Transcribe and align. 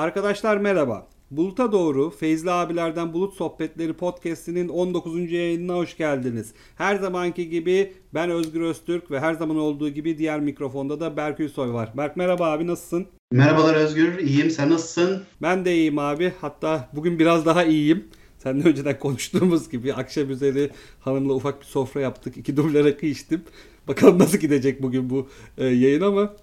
Arkadaşlar 0.00 0.56
merhaba. 0.56 1.06
Bulut'a 1.30 1.72
doğru 1.72 2.10
Feyzli 2.10 2.50
abilerden 2.50 3.12
Bulut 3.12 3.34
Sohbetleri 3.34 3.92
podcast'inin 3.92 4.68
19. 4.68 5.32
yayınına 5.32 5.74
hoş 5.74 5.96
geldiniz. 5.96 6.52
Her 6.76 6.96
zamanki 6.96 7.48
gibi 7.48 7.92
ben 8.14 8.30
Özgür 8.30 8.60
Öztürk 8.60 9.10
ve 9.10 9.20
her 9.20 9.34
zaman 9.34 9.56
olduğu 9.56 9.88
gibi 9.88 10.18
diğer 10.18 10.40
mikrofonda 10.40 11.00
da 11.00 11.16
Berk 11.16 11.40
Ülsoy 11.40 11.72
var. 11.72 11.92
Berk 11.96 12.16
merhaba 12.16 12.52
abi 12.52 12.66
nasılsın? 12.66 13.06
Merhabalar 13.32 13.74
Özgür, 13.74 14.18
iyiyim. 14.18 14.50
Sen 14.50 14.70
nasılsın? 14.70 15.22
Ben 15.42 15.64
de 15.64 15.74
iyiyim 15.74 15.98
abi. 15.98 16.32
Hatta 16.40 16.88
bugün 16.92 17.18
biraz 17.18 17.46
daha 17.46 17.64
iyiyim. 17.64 18.04
Seninle 18.38 18.68
önceden 18.68 18.98
konuştuğumuz 18.98 19.70
gibi 19.70 19.94
akşam 19.94 20.30
üzeri 20.30 20.70
hanımla 21.00 21.32
ufak 21.32 21.60
bir 21.60 21.66
sofra 21.66 22.00
yaptık. 22.00 22.36
İki 22.36 22.56
duble 22.56 22.84
rakı 22.84 23.06
içtim. 23.06 23.42
Bakalım 23.88 24.18
nasıl 24.18 24.38
gidecek 24.38 24.82
bugün 24.82 25.10
bu 25.10 25.28
e, 25.58 25.66
yayın 25.66 26.00
ama 26.00 26.34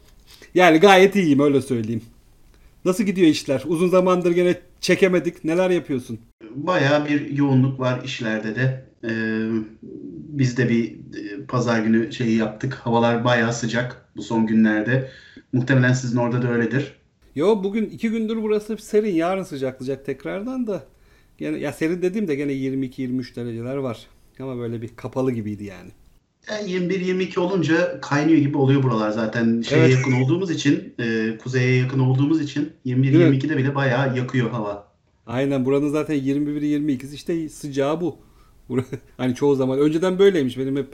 yani 0.53 0.77
gayet 0.77 1.15
iyiyim 1.15 1.39
öyle 1.39 1.61
söyleyeyim. 1.61 2.01
Nasıl 2.87 3.03
gidiyor 3.03 3.27
işler? 3.27 3.63
Uzun 3.67 3.87
zamandır 3.87 4.31
gene 4.31 4.55
çekemedik. 4.81 5.43
Neler 5.43 5.69
yapıyorsun? 5.69 6.19
Bayağı 6.55 7.05
bir 7.05 7.29
yoğunluk 7.29 7.79
var 7.79 8.01
işlerde 8.03 8.55
de. 8.55 8.85
Ee, 9.03 9.09
biz 10.29 10.57
de 10.57 10.69
bir 10.69 10.91
e, 10.91 11.45
pazar 11.45 11.79
günü 11.79 12.13
şeyi 12.13 12.37
yaptık. 12.37 12.73
Havalar 12.73 13.25
bayağı 13.25 13.53
sıcak 13.53 14.09
bu 14.15 14.21
son 14.21 14.47
günlerde. 14.47 15.09
Muhtemelen 15.53 15.93
sizin 15.93 16.17
orada 16.17 16.41
da 16.41 16.51
öyledir. 16.51 16.93
Yo 17.35 17.63
bugün 17.63 17.85
iki 17.85 18.09
gündür 18.09 18.43
burası 18.43 18.77
serin. 18.77 19.15
Yarın 19.15 19.43
sıcaklayacak 19.43 20.05
tekrardan 20.05 20.67
da. 20.67 20.83
Gene, 21.37 21.57
ya 21.57 21.73
serin 21.73 22.01
dediğim 22.01 22.27
de 22.27 22.35
gene 22.35 22.51
22-23 22.51 23.35
dereceler 23.35 23.75
var. 23.75 24.07
Ama 24.39 24.57
böyle 24.57 24.81
bir 24.81 24.95
kapalı 24.95 25.31
gibiydi 25.31 25.63
yani. 25.63 25.91
Yani 26.49 26.71
21-22 26.71 27.39
olunca 27.39 28.01
kaynıyor 28.01 28.39
gibi 28.39 28.57
oluyor 28.57 28.83
buralar 28.83 29.11
zaten. 29.11 29.61
Şeye 29.61 29.81
Evet. 29.81 29.95
yakın 29.95 30.11
olduğumuz 30.11 30.51
için, 30.51 30.93
e, 30.99 31.37
kuzeye 31.37 31.75
yakın 31.75 31.99
olduğumuz 31.99 32.41
için 32.41 32.73
21-22'de 32.85 33.57
bile 33.57 33.75
bayağı 33.75 34.17
yakıyor 34.17 34.49
hava. 34.49 34.87
Aynen 35.27 35.65
buranın 35.65 35.89
zaten 35.89 36.15
21-22'si 36.15 37.15
işte 37.15 37.49
sıcağı 37.49 38.01
bu. 38.01 38.17
Hani 39.17 39.35
çoğu 39.35 39.55
zaman 39.55 39.79
önceden 39.79 40.19
böyleymiş. 40.19 40.57
Benim 40.57 40.75
hep 40.75 40.87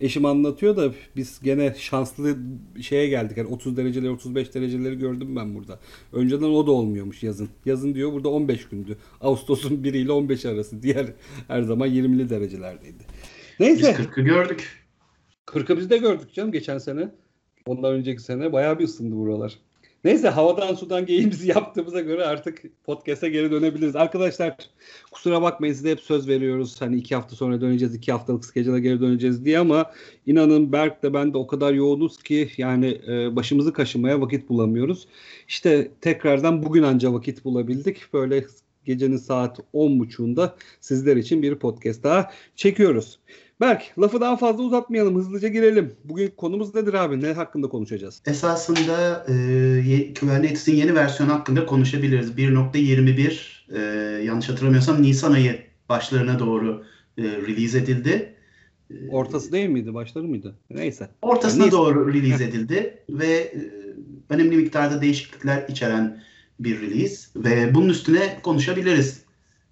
eşim 0.00 0.24
anlatıyor 0.24 0.76
da 0.76 0.92
biz 1.16 1.40
gene 1.42 1.74
şanslı 1.78 2.36
şeye 2.80 3.08
geldik. 3.08 3.36
Yani 3.36 3.48
30 3.48 3.76
dereceleri 3.76 4.10
35 4.10 4.54
dereceleri 4.54 4.98
gördüm 4.98 5.36
ben 5.36 5.54
burada. 5.54 5.80
Önceden 6.12 6.46
o 6.46 6.66
da 6.66 6.70
olmuyormuş 6.70 7.22
yazın. 7.22 7.48
Yazın 7.64 7.94
diyor 7.94 8.12
burada 8.12 8.28
15 8.28 8.68
gündü. 8.68 8.98
Ağustos'un 9.20 9.84
1 9.84 9.94
ile 9.94 10.12
15 10.12 10.44
arası. 10.44 10.82
Diğer 10.82 11.06
her 11.48 11.62
zaman 11.62 11.88
20'li 11.88 12.30
derecelerdeydi. 12.30 13.04
Biz 13.60 13.66
Neyse. 13.66 13.92
40'ı 13.92 14.24
gördük. 14.24 14.83
40'ı 15.46 15.76
biz 15.76 15.90
de 15.90 15.98
gördük 15.98 16.34
canım 16.34 16.52
geçen 16.52 16.78
sene. 16.78 17.08
Ondan 17.66 17.92
önceki 17.92 18.22
sene 18.22 18.52
bayağı 18.52 18.78
bir 18.78 18.84
ısındı 18.84 19.16
buralar. 19.16 19.58
Neyse 20.04 20.28
havadan 20.28 20.74
sudan 20.74 21.06
geyimizi 21.06 21.48
yaptığımıza 21.54 22.00
göre 22.00 22.24
artık 22.24 22.62
podcast'e 22.84 23.28
geri 23.28 23.50
dönebiliriz. 23.50 23.96
Arkadaşlar 23.96 24.56
kusura 25.12 25.42
bakmayın 25.42 25.74
size 25.74 25.90
hep 25.90 26.00
söz 26.00 26.28
veriyoruz. 26.28 26.80
Hani 26.80 26.96
iki 26.96 27.14
hafta 27.14 27.36
sonra 27.36 27.60
döneceğiz, 27.60 27.94
iki 27.94 28.12
haftalık 28.12 28.44
skecala 28.44 28.78
geri 28.78 29.00
döneceğiz 29.00 29.44
diye 29.44 29.58
ama 29.58 29.90
inanın 30.26 30.72
Berk 30.72 31.02
de 31.02 31.14
ben 31.14 31.34
de 31.34 31.38
o 31.38 31.46
kadar 31.46 31.72
yoğunuz 31.72 32.22
ki 32.22 32.50
yani 32.56 33.00
e, 33.08 33.36
başımızı 33.36 33.72
kaşımaya 33.72 34.20
vakit 34.20 34.48
bulamıyoruz. 34.48 35.08
İşte 35.48 35.90
tekrardan 36.00 36.62
bugün 36.62 36.82
anca 36.82 37.12
vakit 37.12 37.44
bulabildik. 37.44 38.12
Böyle 38.12 38.44
gecenin 38.84 39.16
saat 39.16 39.58
10.30'unda 39.74 40.54
sizler 40.80 41.16
için 41.16 41.42
bir 41.42 41.54
podcast 41.54 42.02
daha 42.02 42.30
çekiyoruz. 42.56 43.18
Berk 43.60 43.82
lafı 43.98 44.20
daha 44.20 44.36
fazla 44.36 44.62
uzatmayalım 44.62 45.16
hızlıca 45.16 45.48
girelim. 45.48 45.92
Bugün 46.04 46.32
konumuz 46.36 46.74
nedir 46.74 46.94
abi? 46.94 47.22
Ne 47.22 47.32
hakkında 47.32 47.68
konuşacağız? 47.68 48.22
Esasında 48.26 49.26
e, 49.28 50.14
Kubernetes'in 50.20 50.76
yeni 50.76 50.94
versiyonu 50.94 51.32
hakkında 51.32 51.66
konuşabiliriz. 51.66 52.30
1.21 52.30 53.38
e, 53.72 54.24
yanlış 54.24 54.48
hatırlamıyorsam 54.48 55.02
Nisan 55.02 55.32
ayı 55.32 55.62
başlarına 55.88 56.38
doğru 56.38 56.84
e, 57.18 57.22
release 57.22 57.78
edildi. 57.78 58.34
E, 58.90 59.08
Ortası 59.10 59.52
değil 59.52 59.68
miydi? 59.68 59.94
Başları 59.94 60.24
mıydı? 60.24 60.54
Neyse. 60.70 61.08
Ortasına 61.22 61.62
Yani 61.62 61.72
doğru 61.72 62.08
release 62.14 62.44
edildi 62.44 62.98
ve 63.10 63.26
e, 63.26 63.70
önemli 64.30 64.56
miktarda 64.56 65.02
değişiklikler 65.02 65.68
içeren 65.68 66.22
bir 66.60 66.80
release 66.80 67.16
ve 67.36 67.74
bunun 67.74 67.88
üstüne 67.88 68.40
konuşabiliriz 68.42 69.22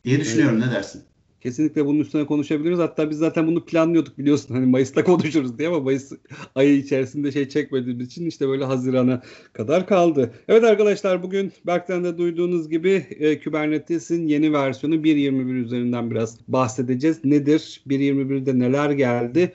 diye 0.04 0.20
düşünüyorum. 0.20 0.60
Ne 0.60 0.70
dersin? 0.70 1.02
Kesinlikle 1.42 1.86
bunun 1.86 2.00
üstüne 2.00 2.26
konuşabiliriz. 2.26 2.78
Hatta 2.78 3.10
biz 3.10 3.18
zaten 3.18 3.46
bunu 3.46 3.64
planlıyorduk 3.64 4.18
biliyorsun. 4.18 4.54
Hani 4.54 4.66
Mayıs'ta 4.66 5.04
konuşuruz 5.04 5.58
diye 5.58 5.68
ama 5.68 5.80
Mayıs 5.80 6.12
ayı 6.54 6.76
içerisinde 6.76 7.32
şey 7.32 7.48
çekmediğimiz 7.48 8.06
için 8.06 8.26
işte 8.26 8.48
böyle 8.48 8.64
Haziran'a 8.64 9.22
kadar 9.52 9.86
kaldı. 9.86 10.34
Evet 10.48 10.64
arkadaşlar 10.64 11.22
bugün 11.22 11.52
Berk'ten 11.66 12.04
de 12.04 12.18
duyduğunuz 12.18 12.68
gibi 12.68 13.06
e, 13.10 13.40
Kubernetes'in 13.40 14.26
yeni 14.26 14.52
versiyonu 14.52 14.94
1.21 14.94 15.52
üzerinden 15.52 16.10
biraz 16.10 16.38
bahsedeceğiz. 16.48 17.24
Nedir? 17.24 17.82
1.21'de 17.86 18.58
neler 18.58 18.90
geldi? 18.90 19.52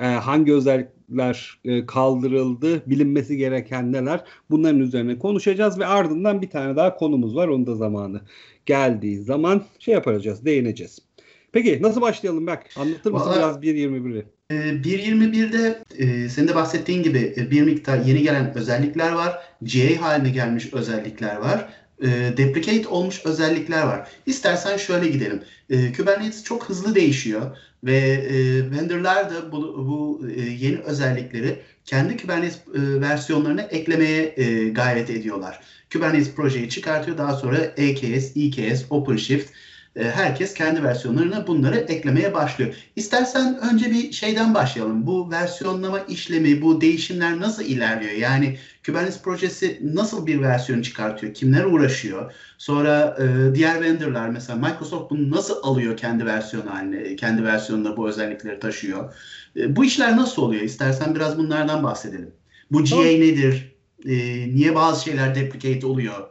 E, 0.00 0.06
hangi 0.06 0.52
özellikler 0.52 1.58
e, 1.64 1.86
kaldırıldı? 1.86 2.82
Bilinmesi 2.86 3.36
gereken 3.36 3.92
neler? 3.92 4.24
Bunların 4.50 4.80
üzerine 4.80 5.18
konuşacağız 5.18 5.78
ve 5.78 5.86
ardından 5.86 6.42
bir 6.42 6.50
tane 6.50 6.76
daha 6.76 6.96
konumuz 6.96 7.36
var. 7.36 7.48
Onun 7.48 7.66
da 7.66 7.74
zamanı 7.74 8.20
geldiği 8.66 9.18
zaman 9.18 9.62
şey 9.78 9.94
yapacağız, 9.94 10.44
değineceğiz. 10.44 11.11
Peki 11.52 11.78
nasıl 11.82 12.00
başlayalım 12.00 12.46
Berk? 12.46 12.70
Anlatır 12.76 13.10
mısın 13.10 13.26
Vallahi- 13.26 13.38
biraz 13.38 13.62
1.21'i? 13.62 14.24
E, 14.50 14.54
1.21'de 14.54 15.82
e, 15.98 16.28
senin 16.28 16.48
de 16.48 16.54
bahsettiğin 16.54 17.02
gibi 17.02 17.34
e, 17.36 17.50
bir 17.50 17.62
miktar 17.62 17.98
yeni 17.98 18.22
gelen 18.22 18.54
özellikler 18.56 19.12
var. 19.12 19.38
GA 19.62 20.00
haline 20.02 20.30
gelmiş 20.30 20.72
özellikler 20.72 21.36
var. 21.36 21.68
E, 22.02 22.08
deprecate 22.36 22.88
olmuş 22.88 23.20
özellikler 23.26 23.82
var. 23.82 24.08
İstersen 24.26 24.76
şöyle 24.76 25.08
gidelim. 25.08 25.42
E, 25.70 25.92
Kubernetes 25.92 26.44
çok 26.44 26.64
hızlı 26.68 26.94
değişiyor 26.94 27.56
ve 27.84 27.98
e, 27.98 28.34
vendorlar 28.70 29.30
da 29.30 29.52
bu, 29.52 29.58
bu 29.62 30.28
e, 30.36 30.40
yeni 30.40 30.78
özellikleri 30.78 31.58
kendi 31.84 32.16
Kubernetes 32.16 32.56
e, 32.56 33.00
versiyonlarına 33.00 33.62
eklemeye 33.62 34.34
e, 34.36 34.68
gayret 34.68 35.10
ediyorlar. 35.10 35.60
Kubernetes 35.92 36.34
projeyi 36.34 36.68
çıkartıyor. 36.68 37.18
Daha 37.18 37.36
sonra 37.36 37.56
EKS, 37.76 38.36
EKS, 38.36 38.84
OpenShift 38.90 39.52
e, 39.96 40.04
herkes 40.04 40.54
kendi 40.54 40.82
versiyonlarına 40.82 41.46
bunları 41.46 41.76
eklemeye 41.76 42.34
başlıyor. 42.34 42.74
İstersen 42.96 43.58
önce 43.72 43.90
bir 43.90 44.12
şeyden 44.12 44.54
başlayalım. 44.54 45.06
Bu 45.06 45.30
versiyonlama 45.30 46.00
işlemi, 46.00 46.62
bu 46.62 46.80
değişimler 46.80 47.40
nasıl 47.40 47.62
ilerliyor? 47.62 48.12
Yani 48.12 48.58
Kubernetes 48.86 49.22
projesi 49.22 49.80
nasıl 49.82 50.26
bir 50.26 50.40
versiyon 50.42 50.82
çıkartıyor? 50.82 51.34
Kimler 51.34 51.64
uğraşıyor? 51.64 52.32
Sonra 52.58 53.16
e, 53.20 53.54
diğer 53.54 53.80
vendorlar 53.80 54.28
mesela 54.28 54.58
Microsoft 54.58 55.10
bunu 55.10 55.30
nasıl 55.30 55.54
alıyor 55.62 55.96
kendi 55.96 56.26
versiyonu 56.26 56.70
haline, 56.70 57.16
kendi 57.16 57.44
versiyonunda 57.44 57.96
bu 57.96 58.08
özellikleri 58.08 58.60
taşıyor? 58.60 59.14
E, 59.56 59.76
bu 59.76 59.84
işler 59.84 60.16
nasıl 60.16 60.42
oluyor? 60.42 60.62
İstersen 60.62 61.14
biraz 61.14 61.38
bunlardan 61.38 61.82
bahsedelim. 61.82 62.34
Bu 62.70 62.84
GA 62.84 62.96
nedir? 63.02 63.76
E, 64.06 64.14
niye 64.54 64.74
bazı 64.74 65.04
şeyler 65.04 65.34
deprecate 65.34 65.86
oluyor? 65.86 66.28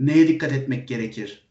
Neye 0.00 0.28
dikkat 0.28 0.52
etmek 0.52 0.88
gerekir? 0.88 1.45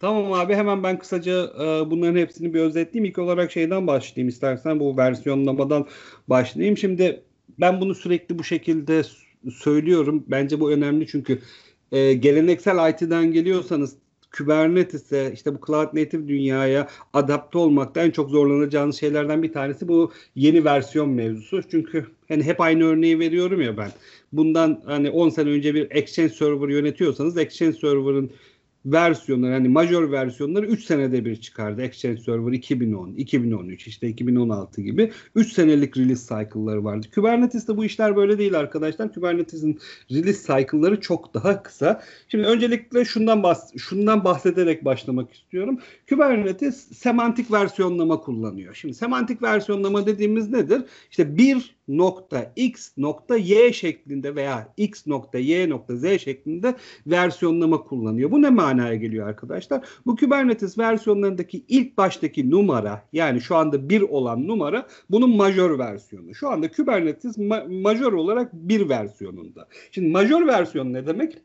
Tamam 0.00 0.32
abi 0.32 0.54
hemen 0.54 0.82
ben 0.82 0.98
kısaca 0.98 1.44
e, 1.44 1.90
bunların 1.90 2.16
hepsini 2.16 2.54
bir 2.54 2.60
özetleyeyim. 2.60 3.10
İlk 3.10 3.18
olarak 3.18 3.52
şeyden 3.52 3.86
başlayayım 3.86 4.28
istersen 4.28 4.80
bu 4.80 4.96
versiyonlamadan 4.96 5.86
başlayayım. 6.28 6.76
Şimdi 6.78 7.22
ben 7.60 7.80
bunu 7.80 7.94
sürekli 7.94 8.38
bu 8.38 8.44
şekilde 8.44 9.02
söylüyorum. 9.50 10.24
Bence 10.28 10.60
bu 10.60 10.72
önemli 10.72 11.06
çünkü 11.06 11.38
e, 11.92 12.12
geleneksel 12.12 12.90
IT'den 12.90 13.32
geliyorsanız 13.32 13.96
Kubernetes'e 14.38 15.30
işte 15.34 15.54
bu 15.54 15.66
Cloud 15.66 15.86
Native 15.86 16.28
dünyaya 16.28 16.88
adapte 17.12 17.58
olmakta 17.58 18.02
en 18.02 18.10
çok 18.10 18.30
zorlanacağınız 18.30 19.00
şeylerden 19.00 19.42
bir 19.42 19.52
tanesi 19.52 19.88
bu 19.88 20.12
yeni 20.34 20.64
versiyon 20.64 21.08
mevzusu. 21.08 21.62
Çünkü 21.70 22.06
hani 22.28 22.42
hep 22.42 22.60
aynı 22.60 22.84
örneği 22.84 23.18
veriyorum 23.18 23.62
ya 23.62 23.76
ben. 23.76 23.90
Bundan 24.32 24.82
hani 24.86 25.10
10 25.10 25.28
sene 25.28 25.50
önce 25.50 25.74
bir 25.74 25.90
Exchange 25.90 26.32
Server 26.32 26.68
yönetiyorsanız 26.68 27.38
Exchange 27.38 27.72
Server'ın 27.72 28.30
versiyonları 28.86 29.52
hani 29.52 29.68
major 29.68 30.12
versiyonları 30.12 30.66
3 30.66 30.84
senede 30.84 31.24
bir 31.24 31.36
çıkardı. 31.36 31.82
Exchange 31.82 32.20
Server 32.20 32.52
2010, 32.52 33.14
2013 33.14 33.86
işte 33.86 34.08
2016 34.08 34.82
gibi 34.82 35.12
3 35.34 35.52
senelik 35.52 35.96
release 35.96 36.34
cycle'ları 36.34 36.84
vardı. 36.84 37.06
Kubernetes'te 37.14 37.76
bu 37.76 37.84
işler 37.84 38.16
böyle 38.16 38.38
değil 38.38 38.58
arkadaşlar. 38.58 39.14
Kubernetes'in 39.14 39.78
release 40.10 40.54
cycle'ları 40.54 41.00
çok 41.00 41.34
daha 41.34 41.62
kısa. 41.62 42.02
Şimdi 42.28 42.46
öncelikle 42.46 43.04
şundan 43.04 43.42
bahs 43.42 43.76
şundan 43.76 44.24
bahsederek 44.24 44.84
başlamak 44.84 45.32
istiyorum. 45.32 45.78
Kubernetes 46.08 46.88
semantik 46.98 47.52
versiyonlama 47.52 48.20
kullanıyor. 48.20 48.74
Şimdi 48.74 48.94
semantik 48.94 49.42
versiyonlama 49.42 50.06
dediğimiz 50.06 50.50
nedir? 50.50 50.82
İşte 51.10 51.36
bir 51.38 51.74
nokta 51.88 52.52
x 52.56 52.90
nokta 52.96 53.36
y 53.36 53.72
şeklinde 53.72 54.34
veya 54.34 54.72
x 54.76 55.06
nokta 55.06 55.38
y 55.38 55.68
nokta 55.70 55.96
z 55.96 56.18
şeklinde 56.18 56.74
versiyonlama 57.06 57.82
kullanıyor. 57.82 58.30
Bu 58.30 58.42
ne 58.42 58.50
manaya 58.50 58.94
geliyor 58.94 59.28
arkadaşlar? 59.28 59.88
Bu 60.06 60.16
Kubernetes 60.16 60.78
versiyonlarındaki 60.78 61.64
ilk 61.68 61.98
baştaki 61.98 62.50
numara 62.50 63.08
yani 63.12 63.40
şu 63.40 63.56
anda 63.56 63.88
1 63.88 64.00
olan 64.00 64.48
numara 64.48 64.86
bunun 65.10 65.36
majör 65.36 65.78
versiyonu. 65.78 66.34
Şu 66.34 66.48
anda 66.48 66.70
Kubernetes 66.70 67.38
ma- 67.38 67.82
majör 67.82 68.12
olarak 68.12 68.52
bir 68.52 68.88
versiyonunda. 68.88 69.68
Şimdi 69.90 70.08
majör 70.08 70.46
versiyon 70.46 70.92
ne 70.92 71.06
demek? 71.06 71.38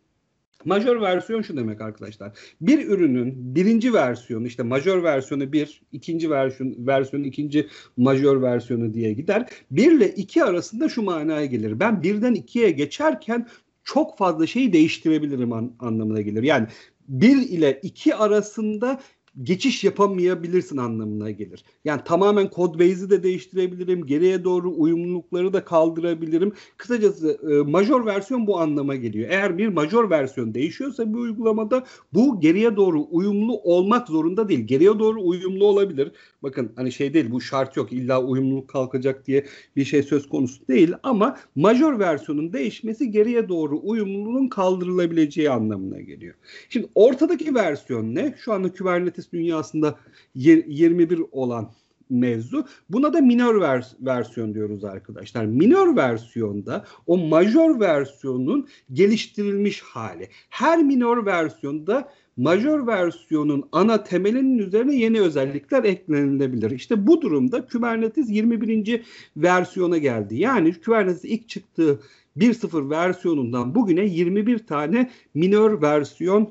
Majör 0.68 1.02
versiyon 1.02 1.42
şu 1.42 1.58
demek 1.58 1.82
arkadaşlar. 1.82 2.32
Bir 2.62 2.88
ürünün 2.88 3.56
birinci 3.56 3.94
versiyonu 3.94 4.48
işte 4.48 4.64
majör 4.64 5.04
versiyonu 5.04 5.54
bir, 5.54 5.82
ikinci 5.92 6.30
versiyon, 6.30 6.76
versiyonu 6.78 7.26
ikinci 7.26 7.68
majör 7.98 8.42
versiyonu 8.42 8.94
diye 8.94 9.14
gider. 9.14 9.50
Bir 9.72 9.92
ile 9.92 10.10
iki 10.10 10.44
arasında 10.44 10.90
şu 10.90 11.02
manaya 11.02 11.46
gelir. 11.46 11.80
Ben 11.80 12.04
birden 12.04 12.34
ikiye 12.34 12.72
geçerken 12.72 13.48
çok 13.84 14.18
fazla 14.18 14.48
şeyi 14.48 14.74
değiştirebilirim 14.74 15.54
an, 15.54 15.74
anlamına 15.80 16.22
gelir. 16.22 16.44
Yani 16.44 16.68
bir 17.08 17.38
ile 17.38 17.80
iki 17.84 18.16
arasında 18.16 19.00
geçiş 19.44 19.84
yapamayabilirsin 19.84 20.78
anlamına 20.78 21.32
gelir. 21.32 21.64
Yani 21.86 22.02
tamamen 22.06 22.50
kod 22.50 22.80
base'i 22.80 23.10
de 23.10 23.24
değiştirebilirim. 23.24 24.06
Geriye 24.06 24.44
doğru 24.44 24.74
uyumlulukları 24.78 25.54
da 25.54 25.66
kaldırabilirim. 25.66 26.54
Kısacası 26.78 27.40
e, 27.52 27.72
major 27.72 28.06
versiyon 28.06 28.48
bu 28.48 28.60
anlama 28.60 28.96
geliyor. 28.96 29.30
Eğer 29.30 29.58
bir 29.58 29.68
major 29.68 30.10
versiyon 30.10 30.54
değişiyorsa 30.54 31.14
bir 31.14 31.18
uygulamada 31.18 31.84
bu 32.14 32.40
geriye 32.40 32.76
doğru 32.76 33.08
uyumlu 33.12 33.58
olmak 33.58 34.08
zorunda 34.08 34.50
değil. 34.50 34.60
Geriye 34.60 35.00
doğru 35.00 35.22
uyumlu 35.22 35.66
olabilir. 35.66 36.12
Bakın 36.44 36.72
hani 36.76 36.92
şey 36.92 37.14
değil 37.14 37.32
bu 37.32 37.42
şart 37.42 37.78
yok 37.78 37.94
illa 37.94 38.24
uyumluluk 38.24 38.68
kalkacak 38.68 39.28
diye 39.28 39.46
bir 39.76 39.86
şey 39.86 40.04
söz 40.04 40.30
konusu 40.30 40.68
değil 40.68 40.94
ama 41.04 41.38
major 41.56 42.00
versiyonun 42.00 42.54
değişmesi 42.54 43.12
geriye 43.12 43.50
doğru 43.50 43.80
uyumluluğun 43.84 44.48
kaldırılabileceği 44.48 45.50
anlamına 45.50 46.02
geliyor. 46.02 46.36
Şimdi 46.70 46.88
ortadaki 46.96 47.56
versiyon 47.56 48.16
ne? 48.16 48.36
Şu 48.38 48.54
anda 48.54 48.74
Kubernetes 48.74 49.27
dünyasında 49.34 49.96
21 50.36 51.22
olan 51.32 51.72
mevzu. 52.10 52.66
Buna 52.90 53.14
da 53.14 53.22
minor 53.22 53.62
vers 53.62 53.94
versiyon 54.00 54.54
diyoruz 54.54 54.84
arkadaşlar. 54.84 55.46
Minor 55.46 55.96
versiyonda 55.96 56.86
o 57.08 57.18
major 57.18 57.80
versiyonun 57.80 58.68
geliştirilmiş 58.94 59.82
hali. 59.82 60.30
Her 60.50 60.84
minor 60.84 61.26
versiyonda 61.26 62.10
majör 62.38 62.88
versiyonun 62.88 63.70
ana 63.72 64.04
temelinin 64.04 64.58
üzerine 64.58 64.96
yeni 64.96 65.22
özellikler 65.22 65.84
eklenilebilir. 65.84 66.72
İşte 66.72 67.08
bu 67.08 67.22
durumda 67.22 67.66
Kubernetes 67.66 68.30
21. 68.30 69.02
versiyona 69.38 69.98
geldi. 69.98 70.36
Yani 70.36 70.74
Kubernetes 70.82 71.26
ilk 71.26 71.50
çıktığı 71.50 72.00
1.0 72.38 72.90
versiyonundan 72.90 73.76
bugüne 73.76 74.06
21 74.06 74.60
tane 74.60 75.12
minör 75.34 75.82
versiyon 75.82 76.50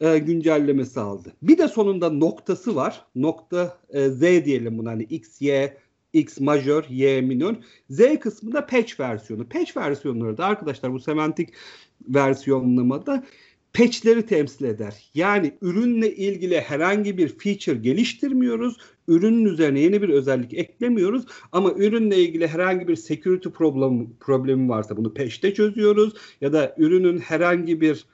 e, 0.00 0.18
güncellemesi 0.18 1.00
aldı. 1.00 1.32
Bir 1.42 1.58
de 1.58 1.68
sonunda 1.68 2.10
noktası 2.10 2.76
var. 2.76 3.04
Nokta 3.14 3.78
e, 3.90 4.08
Z 4.08 4.20
diyelim 4.20 4.78
buna 4.78 4.90
hani 4.90 5.02
X, 5.02 5.42
Y, 5.42 5.76
X 6.12 6.40
majör, 6.40 6.84
Y 6.88 7.22
minör. 7.22 7.54
Z 7.90 8.18
kısmı 8.20 8.52
da 8.52 8.66
patch 8.66 9.00
versiyonu. 9.00 9.48
Patch 9.48 9.76
versiyonları 9.76 10.38
da 10.38 10.44
arkadaşlar 10.44 10.92
bu 10.92 11.00
semantik 11.00 11.48
versiyonlamada 12.08 13.24
patch'leri 13.72 14.26
temsil 14.26 14.64
eder. 14.64 15.10
Yani 15.14 15.52
ürünle 15.62 16.16
ilgili 16.16 16.60
herhangi 16.60 17.18
bir 17.18 17.28
feature 17.28 17.76
geliştirmiyoruz. 17.76 18.76
Ürünün 19.08 19.44
üzerine 19.44 19.80
yeni 19.80 20.02
bir 20.02 20.08
özellik 20.08 20.54
eklemiyoruz 20.54 21.24
ama 21.52 21.72
ürünle 21.72 22.16
ilgili 22.16 22.48
herhangi 22.48 22.88
bir 22.88 22.96
security 22.96 23.48
problem, 23.48 24.08
problemi 24.20 24.68
varsa 24.68 24.96
bunu 24.96 25.14
patch'te 25.14 25.54
çözüyoruz 25.54 26.12
ya 26.40 26.52
da 26.52 26.74
ürünün 26.78 27.18
herhangi 27.18 27.80
bir 27.80 28.04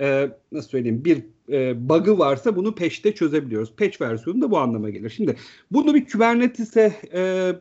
e, 0.00 0.30
nasıl 0.52 0.68
söyleyeyim 0.68 1.04
bir 1.04 1.22
e, 1.48 1.88
bug'ı 1.88 2.18
varsa 2.18 2.56
bunu 2.56 2.74
patch'te 2.74 3.14
çözebiliyoruz. 3.14 3.76
Patch 3.76 4.00
versiyonu 4.00 4.42
da 4.42 4.50
bu 4.50 4.58
anlama 4.58 4.90
gelir. 4.90 5.10
Şimdi 5.10 5.36
bunu 5.70 5.94
bir 5.94 6.08
Kubernetes'e 6.08 6.92
e, 7.12 7.52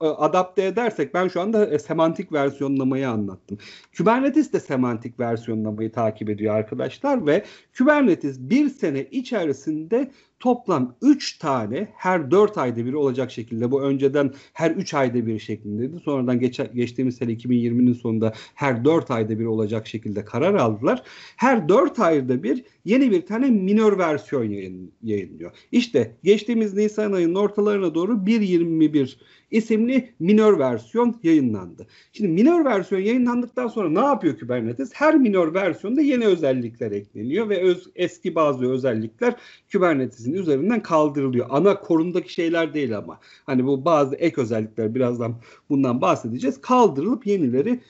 e, 0.00 0.06
adapte 0.06 0.64
edersek 0.64 1.14
ben 1.14 1.28
şu 1.28 1.40
anda 1.40 1.66
e, 1.66 1.78
semantik 1.78 2.32
versiyonlamayı 2.32 3.08
anlattım. 3.08 3.58
Kubernetes 3.96 4.52
de 4.52 4.60
semantik 4.60 5.20
versiyonlamayı 5.20 5.92
takip 5.92 6.30
ediyor 6.30 6.54
arkadaşlar 6.54 7.26
ve 7.26 7.44
Kubernetes 7.78 8.40
bir 8.40 8.68
sene 8.68 9.04
içerisinde 9.04 10.10
toplam 10.40 10.96
3 11.02 11.38
tane 11.38 11.88
her 11.96 12.30
4 12.30 12.58
ayda 12.58 12.86
bir 12.86 12.92
olacak 12.92 13.30
şekilde 13.30 13.70
bu 13.70 13.82
önceden 13.82 14.34
her 14.52 14.70
3 14.70 14.94
ayda 14.94 15.26
bir 15.26 15.38
şeklindeydi. 15.38 15.98
Sonradan 16.04 16.40
geç, 16.40 16.60
geçtiğimiz 16.74 17.16
sene 17.16 17.32
2020'nin 17.32 17.92
sonunda 17.92 18.32
her 18.54 18.84
4 18.84 19.10
ayda 19.10 19.38
bir 19.38 19.44
olacak 19.44 19.86
şekilde 19.86 20.24
karar 20.24 20.54
aldılar. 20.54 21.02
Her 21.36 21.68
4 21.68 21.98
ayda 21.98 22.42
bir 22.42 22.64
yeni 22.84 23.10
bir 23.10 23.26
tane 23.26 23.50
minor 23.50 23.98
versiyon 23.98 24.44
yayın, 24.44 24.92
yayınlıyor. 25.02 25.52
İşte 25.72 26.16
geçtiğimiz 26.24 26.74
Nisan 26.74 27.12
ayının 27.12 27.34
ortalarına 27.34 27.94
doğru 27.94 28.12
1.21 28.12 29.16
isimli 29.50 30.14
minor 30.20 30.58
versiyon 30.58 31.16
yayınlandı. 31.22 31.86
Şimdi 32.12 32.30
minor 32.30 32.64
versiyon 32.64 33.00
yayınlandıktan 33.00 33.68
sonra 33.68 33.88
ne 33.88 34.06
yapıyor 34.06 34.38
Kubernetes? 34.38 34.90
Her 34.94 35.14
minor 35.14 35.54
versiyonda 35.54 36.00
yeni 36.00 36.26
özellikler 36.26 36.92
ekleniyor 36.92 37.48
ve 37.48 37.62
öz, 37.62 37.90
eski 37.94 38.34
bazı 38.34 38.70
özellikler 38.70 39.34
Kubernetes'in 39.72 40.34
üzerinden 40.34 40.82
kaldırılıyor. 40.82 41.46
Ana 41.50 41.80
korundaki 41.80 42.32
şeyler 42.32 42.74
değil 42.74 42.98
ama. 42.98 43.20
Hani 43.46 43.66
bu 43.66 43.84
bazı 43.84 44.16
ek 44.16 44.40
özellikler 44.40 44.94
birazdan 44.94 45.34
bundan 45.70 46.00
bahsedeceğiz. 46.00 46.60
Kaldırılıp 46.60 47.26
yenileri 47.26 47.80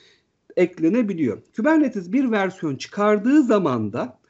eklenebiliyor. 0.57 1.41
Kubernetes 1.55 2.11
bir 2.11 2.31
versiyon 2.31 2.75
çıkardığı 2.75 3.43
zaman 3.43 3.93
da 3.93 4.20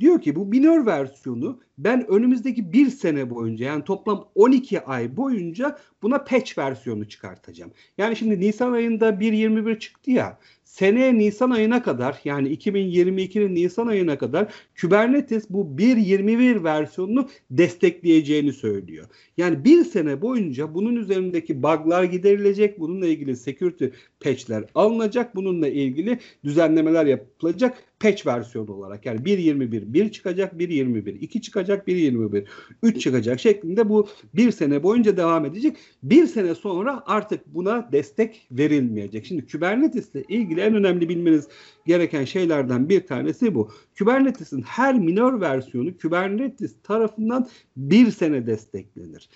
diyor 0.00 0.20
ki 0.20 0.36
bu 0.36 0.46
minor 0.46 0.86
versiyonu 0.86 1.60
ben 1.78 2.06
önümüzdeki 2.10 2.72
bir 2.72 2.90
sene 2.90 3.30
boyunca 3.30 3.66
yani 3.66 3.84
toplam 3.84 4.28
12 4.34 4.80
ay 4.80 5.16
boyunca 5.16 5.78
buna 6.02 6.24
patch 6.24 6.58
versiyonu 6.58 7.08
çıkartacağım. 7.08 7.72
Yani 7.98 8.16
şimdi 8.16 8.40
Nisan 8.40 8.72
ayında 8.72 9.10
1.21 9.10 9.78
çıktı 9.78 10.10
ya 10.10 10.38
seneye 10.78 11.18
Nisan 11.18 11.50
ayına 11.50 11.82
kadar 11.82 12.20
yani 12.24 12.48
2022'nin 12.54 13.54
Nisan 13.54 13.86
ayına 13.86 14.18
kadar 14.18 14.52
Kubernetes 14.80 15.50
bu 15.50 15.62
1.21 15.78 16.64
versiyonunu 16.64 17.28
destekleyeceğini 17.50 18.52
söylüyor. 18.52 19.06
Yani 19.36 19.64
bir 19.64 19.84
sene 19.84 20.22
boyunca 20.22 20.74
bunun 20.74 20.96
üzerindeki 20.96 21.62
bug'lar 21.62 22.04
giderilecek, 22.04 22.80
bununla 22.80 23.06
ilgili 23.06 23.36
security 23.36 23.86
patch'ler 24.20 24.64
alınacak, 24.74 25.36
bununla 25.36 25.68
ilgili 25.68 26.18
düzenlemeler 26.44 27.06
yapılacak 27.06 27.78
patch 28.00 28.26
versiyonu 28.26 28.72
olarak. 28.72 29.06
Yani 29.06 29.20
1.21 29.20 29.92
1 29.92 30.12
çıkacak, 30.12 30.52
1.21 30.52 31.18
2 31.18 31.42
çıkacak, 31.42 31.88
1.21 31.88 32.44
3 32.82 33.00
çıkacak 33.02 33.40
şeklinde 33.40 33.88
bu 33.88 34.08
bir 34.34 34.50
sene 34.50 34.82
boyunca 34.82 35.16
devam 35.16 35.44
edecek. 35.44 35.76
Bir 36.02 36.26
sene 36.26 36.54
sonra 36.54 37.02
artık 37.06 37.46
buna 37.46 37.88
destek 37.92 38.48
verilmeyecek. 38.50 39.26
Şimdi 39.26 39.46
Kubernetes 39.46 40.14
ile 40.14 40.24
ilgili 40.28 40.60
en 40.66 40.74
önemli 40.74 41.08
bilmeniz 41.08 41.48
gereken 41.86 42.24
şeylerden 42.24 42.88
bir 42.88 43.06
tanesi 43.06 43.54
bu. 43.54 43.70
Kubernetes'in 43.98 44.62
her 44.62 44.94
minor 44.94 45.40
versiyonu 45.40 45.98
Kubernetes 45.98 46.74
tarafından 46.82 47.48
bir 47.76 48.10
sene 48.10 48.46
desteklenir. 48.46 49.28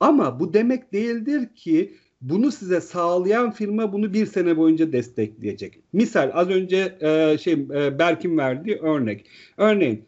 Ama 0.00 0.40
bu 0.40 0.54
demek 0.54 0.92
değildir 0.92 1.48
ki 1.54 1.94
bunu 2.20 2.52
size 2.52 2.80
sağlayan 2.80 3.50
firma 3.50 3.92
bunu 3.92 4.12
bir 4.12 4.26
sene 4.26 4.56
boyunca 4.56 4.92
destekleyecek. 4.92 5.78
Misal 5.92 6.30
az 6.34 6.48
önce 6.48 6.98
e, 7.00 7.38
şey 7.38 7.52
e, 7.52 7.98
Berk'in 7.98 8.38
verdiği 8.38 8.76
örnek. 8.76 9.26
Örneğin 9.56 10.04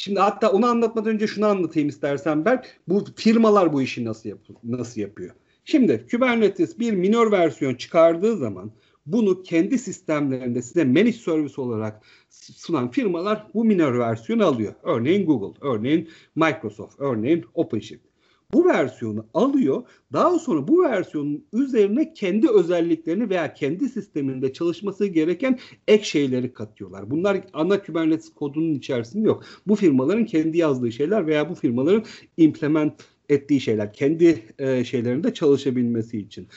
Şimdi 0.00 0.20
hatta 0.20 0.52
onu 0.52 0.66
anlatmadan 0.66 1.12
önce 1.12 1.26
şunu 1.26 1.46
anlatayım 1.46 1.88
istersen 1.88 2.44
Berk. 2.44 2.80
Bu 2.88 3.04
firmalar 3.16 3.72
bu 3.72 3.82
işi 3.82 4.04
nasıl 4.04 4.28
yap 4.28 4.38
nasıl 4.64 5.00
yapıyor? 5.00 5.34
Şimdi 5.64 6.06
Kubernetes 6.10 6.78
bir 6.78 6.92
minor 6.92 7.32
versiyon 7.32 7.74
çıkardığı 7.74 8.36
zaman 8.36 8.72
bunu 9.12 9.42
kendi 9.42 9.78
sistemlerinde 9.78 10.62
size 10.62 10.84
managed 10.84 11.20
service 11.20 11.60
olarak 11.60 12.02
sunan 12.30 12.90
firmalar 12.90 13.46
bu 13.54 13.64
minor 13.64 13.98
versiyonu 13.98 14.46
alıyor. 14.46 14.74
Örneğin 14.82 15.26
Google, 15.26 15.58
örneğin 15.60 16.08
Microsoft, 16.36 17.00
örneğin 17.00 17.44
OpenShift. 17.54 18.10
Bu 18.52 18.64
versiyonu 18.64 19.26
alıyor. 19.34 19.82
Daha 20.12 20.38
sonra 20.38 20.68
bu 20.68 20.82
versiyonun 20.82 21.44
üzerine 21.52 22.14
kendi 22.14 22.50
özelliklerini 22.50 23.30
veya 23.30 23.54
kendi 23.54 23.88
sisteminde 23.88 24.52
çalışması 24.52 25.06
gereken 25.06 25.58
ek 25.88 26.04
şeyleri 26.04 26.52
katıyorlar. 26.52 27.10
Bunlar 27.10 27.40
ana 27.52 27.82
Kubernetes 27.82 28.34
kodunun 28.34 28.74
içerisinde 28.74 29.28
yok. 29.28 29.44
Bu 29.66 29.74
firmaların 29.74 30.24
kendi 30.24 30.58
yazdığı 30.58 30.92
şeyler 30.92 31.26
veya 31.26 31.50
bu 31.50 31.54
firmaların 31.54 32.04
implement 32.36 32.92
ettiği 33.28 33.60
şeyler. 33.60 33.92
Kendi 33.92 34.44
e, 34.58 34.84
şeylerinde 34.84 35.34
çalışabilmesi 35.34 36.18
için. 36.18 36.48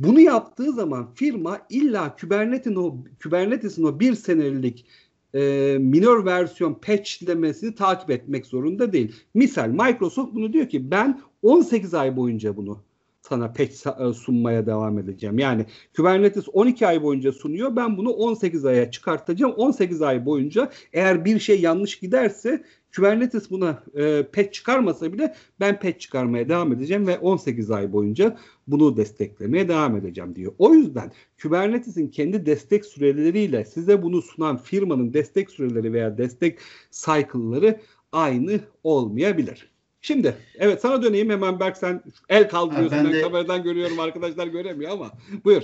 Bunu 0.00 0.20
yaptığı 0.20 0.72
zaman 0.72 1.14
firma 1.14 1.58
illa 1.70 2.16
Kubernetes'in 2.16 2.76
o 2.76 2.96
Kubernetes'in 3.22 3.84
o 3.84 4.00
bir 4.00 4.14
senelik 4.14 4.86
e, 5.34 5.76
minor 5.80 6.24
versiyon 6.24 6.74
patchlemesini 6.74 7.74
takip 7.74 8.10
etmek 8.10 8.46
zorunda 8.46 8.92
değil. 8.92 9.14
Misal 9.34 9.68
Microsoft 9.68 10.34
bunu 10.34 10.52
diyor 10.52 10.68
ki 10.68 10.90
ben 10.90 11.20
18 11.42 11.94
ay 11.94 12.16
boyunca 12.16 12.56
bunu 12.56 12.82
sana 13.22 13.52
patch 13.52 13.86
e, 13.86 14.12
sunmaya 14.12 14.66
devam 14.66 14.98
edeceğim. 14.98 15.38
Yani 15.38 15.66
Kubernetes 15.96 16.44
12 16.52 16.86
ay 16.86 17.02
boyunca 17.02 17.32
sunuyor. 17.32 17.76
Ben 17.76 17.96
bunu 17.96 18.10
18 18.10 18.64
aya 18.64 18.90
çıkartacağım. 18.90 19.52
18 19.52 20.02
ay 20.02 20.26
boyunca 20.26 20.70
eğer 20.92 21.24
bir 21.24 21.38
şey 21.38 21.60
yanlış 21.60 21.98
giderse 21.98 22.64
Kubernetes 22.96 23.50
buna 23.50 23.82
e, 23.94 24.22
patch 24.22 24.52
çıkarmasa 24.52 25.12
bile 25.12 25.34
ben 25.60 25.80
patch 25.80 25.98
çıkarmaya 25.98 26.48
devam 26.48 26.72
edeceğim 26.72 27.06
ve 27.06 27.18
18 27.18 27.70
ay 27.70 27.92
boyunca 27.92 28.36
bunu 28.66 28.96
desteklemeye 28.96 29.68
devam 29.68 29.96
edeceğim 29.96 30.34
diyor. 30.34 30.52
O 30.58 30.74
yüzden 30.74 31.12
Kubernetes'in 31.42 32.08
kendi 32.08 32.46
destek 32.46 32.84
süreleriyle 32.84 33.64
size 33.64 34.02
bunu 34.02 34.22
sunan 34.22 34.56
firmanın 34.56 35.12
destek 35.12 35.50
süreleri 35.50 35.92
veya 35.92 36.18
destek 36.18 36.58
cycle'ları 36.90 37.80
aynı 38.12 38.60
olmayabilir. 38.84 39.70
Şimdi 40.00 40.36
evet 40.58 40.80
sana 40.80 41.02
döneyim 41.02 41.30
hemen 41.30 41.60
Berk 41.60 41.76
sen 41.76 42.02
el 42.28 42.48
kaldırıyorsun 42.48 42.98
ben, 42.98 43.04
ben 43.04 43.12
de... 43.12 43.22
kameradan 43.22 43.62
görüyorum 43.62 44.00
arkadaşlar 44.00 44.46
göremiyor 44.46 44.90
ama 44.90 45.10
buyur. 45.44 45.62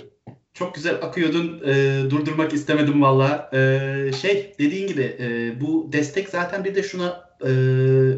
Çok 0.58 0.74
güzel 0.74 0.94
akıyordun. 0.94 1.60
E, 1.66 2.02
durdurmak 2.10 2.52
istemedim 2.52 3.02
valla. 3.02 3.50
E, 3.52 4.12
şey 4.20 4.54
dediğin 4.58 4.86
gibi 4.86 5.16
e, 5.20 5.60
bu 5.60 5.88
destek 5.92 6.28
zaten 6.28 6.64
bir 6.64 6.74
de 6.74 6.82
şuna 6.82 7.30
e, 7.44 7.50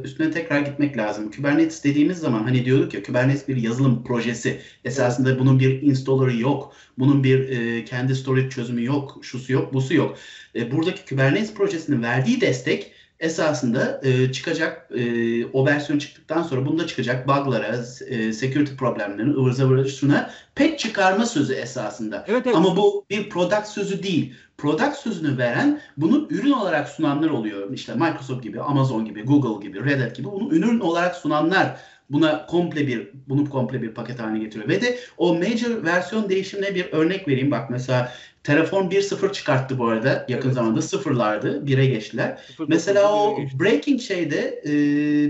üstüne 0.04 0.30
tekrar 0.30 0.61
gitmek 0.61 0.97
lazım. 0.97 1.30
Kubernetes 1.30 1.85
dediğimiz 1.85 2.18
zaman 2.18 2.42
hani 2.42 2.64
diyorduk 2.64 2.95
ya 2.95 3.02
Kubernetes 3.02 3.49
bir 3.49 3.57
yazılım 3.57 4.04
projesi. 4.04 4.61
Esasında 4.85 5.38
bunun 5.38 5.61
bir 5.61 5.83
installer'ı 5.83 6.37
yok. 6.37 6.73
Bunun 6.99 7.25
bir 7.25 7.49
e, 7.49 7.85
kendi 7.85 8.14
storage 8.14 8.50
çözümü 8.50 8.85
yok. 8.85 9.18
Şusu 9.23 9.52
yok, 9.52 9.75
busu 9.75 9.95
yok. 9.95 10.16
E, 10.54 10.73
buradaki 10.73 11.07
Kubernetes 11.09 11.54
projesinin 11.54 12.02
verdiği 12.02 12.40
destek 12.40 12.92
esasında 13.20 14.00
e, 14.02 14.32
çıkacak 14.32 14.90
e, 14.94 15.46
o 15.46 15.66
versiyon 15.66 15.98
çıktıktan 15.98 16.42
sonra 16.42 16.66
bunda 16.66 16.87
çıkacak 16.87 17.28
bug'lara, 17.28 17.76
e, 18.06 18.32
security 18.32 18.72
problemlerine, 18.75 19.32
ıvır 19.32 19.52
zıvır 19.52 19.88
şuna 19.88 20.30
pek 20.54 20.78
çıkarma 20.78 21.26
sözü 21.26 21.54
esasında. 21.54 22.25
Evet, 22.28 22.42
evet. 22.46 22.56
Ama 22.56 22.76
bu 22.76 23.04
bir 23.10 23.30
product 23.30 23.66
sözü 23.66 24.02
değil. 24.02 24.34
Product 24.58 24.96
sözünü 24.96 25.38
veren 25.38 25.80
bunu 25.96 26.26
ürün 26.30 26.52
olarak 26.52 26.88
sunanlar 26.88 27.30
oluyor. 27.30 27.72
İşte 27.72 27.94
Microsoft 27.94 28.42
gibi, 28.42 28.60
Amazon 28.60 29.04
gibi, 29.04 29.22
Google 29.22 29.66
gibi, 29.68 29.84
Red 29.84 30.00
Hat 30.00 30.16
gibi 30.16 30.26
bunu 30.26 30.54
ürün 30.54 30.80
olarak 30.80 31.16
sunanlar 31.16 31.76
buna 32.10 32.46
komple 32.46 32.86
bir 32.86 33.08
bunu 33.28 33.50
komple 33.50 33.82
bir 33.82 33.94
paket 33.94 34.20
haline 34.20 34.38
getiriyor. 34.38 34.68
Ve 34.68 34.80
de 34.80 34.98
o 35.16 35.34
major 35.34 35.84
versiyon 35.84 36.28
değişimine 36.28 36.74
bir 36.74 36.92
örnek 36.92 37.28
vereyim. 37.28 37.50
Bak 37.50 37.70
mesela 37.70 38.12
Terraform 38.42 38.88
1.0 38.88 39.32
çıkarttı 39.32 39.78
bu 39.78 39.88
arada 39.88 40.26
yakın 40.28 40.48
evet. 40.48 40.54
zamanda 40.54 40.82
sıfırlardı 40.82 41.64
1'e 41.64 41.86
geçtiler. 41.86 42.38
0, 42.56 42.68
Mesela 42.68 43.12
o 43.12 43.38
breaking 43.60 44.00
şeyde 44.00 44.62
e, 44.64 44.70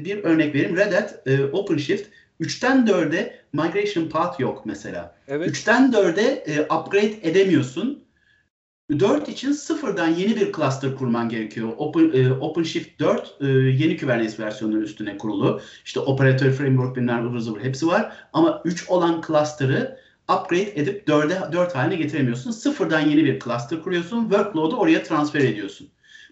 bir 0.04 0.24
örnek 0.24 0.54
vereyim 0.54 0.76
Red 0.76 0.92
Hat 0.92 1.22
e, 1.26 1.44
OpenShift 1.44 2.08
3'ten 2.40 2.86
4'e 2.86 3.34
migration 3.52 4.08
path 4.08 4.40
yok 4.40 4.62
mesela. 4.66 5.14
Evet. 5.28 5.48
3'ten 5.48 5.92
4'e 5.92 6.52
e, 6.52 6.62
upgrade 6.62 7.14
edemiyorsun. 7.22 8.04
4 8.90 9.28
için 9.28 9.52
sıfırdan 9.52 10.08
yeni 10.08 10.36
bir 10.36 10.52
cluster 10.52 10.94
kurman 10.94 11.28
gerekiyor. 11.28 11.72
Open, 11.76 12.10
e, 12.14 12.32
OpenShift 12.32 13.00
4 13.00 13.36
e, 13.40 13.46
yeni 13.46 13.96
Kubernetes 13.96 14.40
versiyonları 14.40 14.82
üstüne 14.82 15.18
kurulu. 15.18 15.60
İşte 15.84 16.00
operatör 16.00 16.52
framework 16.52 16.96
bilmem 16.96 17.26
ıvır 17.26 17.60
hepsi 17.60 17.86
var. 17.86 18.12
Ama 18.32 18.62
3 18.64 18.88
olan 18.88 19.22
cluster'ı 19.26 19.98
upgrade 20.28 20.80
edip 20.80 21.08
4'e 21.08 21.52
4 21.52 21.74
haline 21.74 21.96
getiremiyorsun. 21.96 22.50
Sıfırdan 22.50 23.00
yeni 23.00 23.24
bir 23.24 23.40
cluster 23.40 23.82
kuruyorsun. 23.82 24.20
Workload'u 24.20 24.76
oraya 24.76 25.02
transfer 25.02 25.40
ediyorsun. 25.40 25.88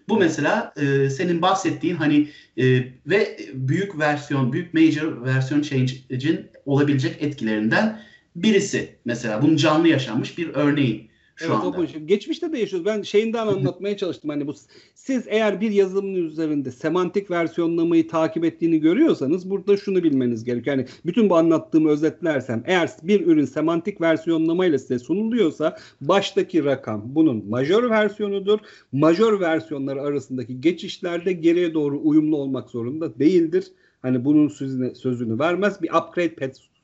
Bu 0.09 0.17
mesela 0.17 0.73
e, 0.77 1.09
senin 1.09 1.41
bahsettiğin 1.41 1.95
hani 1.95 2.29
e, 2.57 2.65
ve 3.07 3.37
büyük 3.53 3.99
versiyon, 3.99 4.53
büyük 4.53 4.73
major 4.73 5.25
versiyon 5.25 5.61
change'in 5.61 6.49
olabilecek 6.65 7.23
etkilerinden 7.23 8.01
birisi. 8.35 8.95
Mesela 9.05 9.41
bunun 9.41 9.55
canlı 9.55 9.87
yaşanmış 9.87 10.37
bir 10.37 10.49
örneği 10.53 11.09
şu 11.37 11.45
evet, 11.45 11.55
anda. 11.55 11.77
O. 11.77 11.85
Geçmişte 12.05 12.53
de 12.53 12.59
yaşıyoruz. 12.59 12.85
Ben 12.85 13.01
şeyinden 13.01 13.47
anlatmaya 13.47 13.97
çalıştım. 13.97 14.29
Hani 14.29 14.47
bu 14.47 14.53
siz 14.95 15.23
eğer 15.27 15.61
bir 15.61 15.71
yazılımın 15.71 16.15
üzerinde 16.15 16.71
semantik 16.71 17.31
versiyonlamayı 17.31 18.07
takip 18.07 18.45
ettiğini 18.45 18.79
görüyorsanız 18.79 19.49
burada 19.49 19.77
şunu 19.77 20.03
bilmeniz 20.03 20.43
gerekiyor. 20.43 20.77
Yani 20.77 20.87
bütün 21.05 21.29
bu 21.29 21.35
anlattığımı 21.35 21.89
özetlersem 21.89 22.63
eğer 22.65 22.89
bir 23.03 23.27
ürün 23.27 23.45
semantik 23.45 24.01
versiyonlamayla 24.01 24.79
size 24.79 24.99
sunuluyorsa 24.99 25.77
baştaki 26.01 26.65
rakam 26.65 27.01
bunun 27.05 27.49
majör 27.49 27.89
versiyonudur. 27.89 28.59
Majör 28.91 29.39
versiyonları 29.39 30.01
arasındaki 30.01 30.61
geçişlerde 30.61 31.33
geriye 31.33 31.73
doğru 31.73 31.99
uyumlu 32.03 32.37
olmak 32.37 32.69
zorunda 32.69 33.19
değildir. 33.19 33.71
Hani 34.01 34.25
bunun 34.25 34.47
sözünü, 34.47 34.95
sözünü 34.95 35.39
vermez. 35.39 35.81
Bir 35.81 35.89
upgrade 35.89 36.35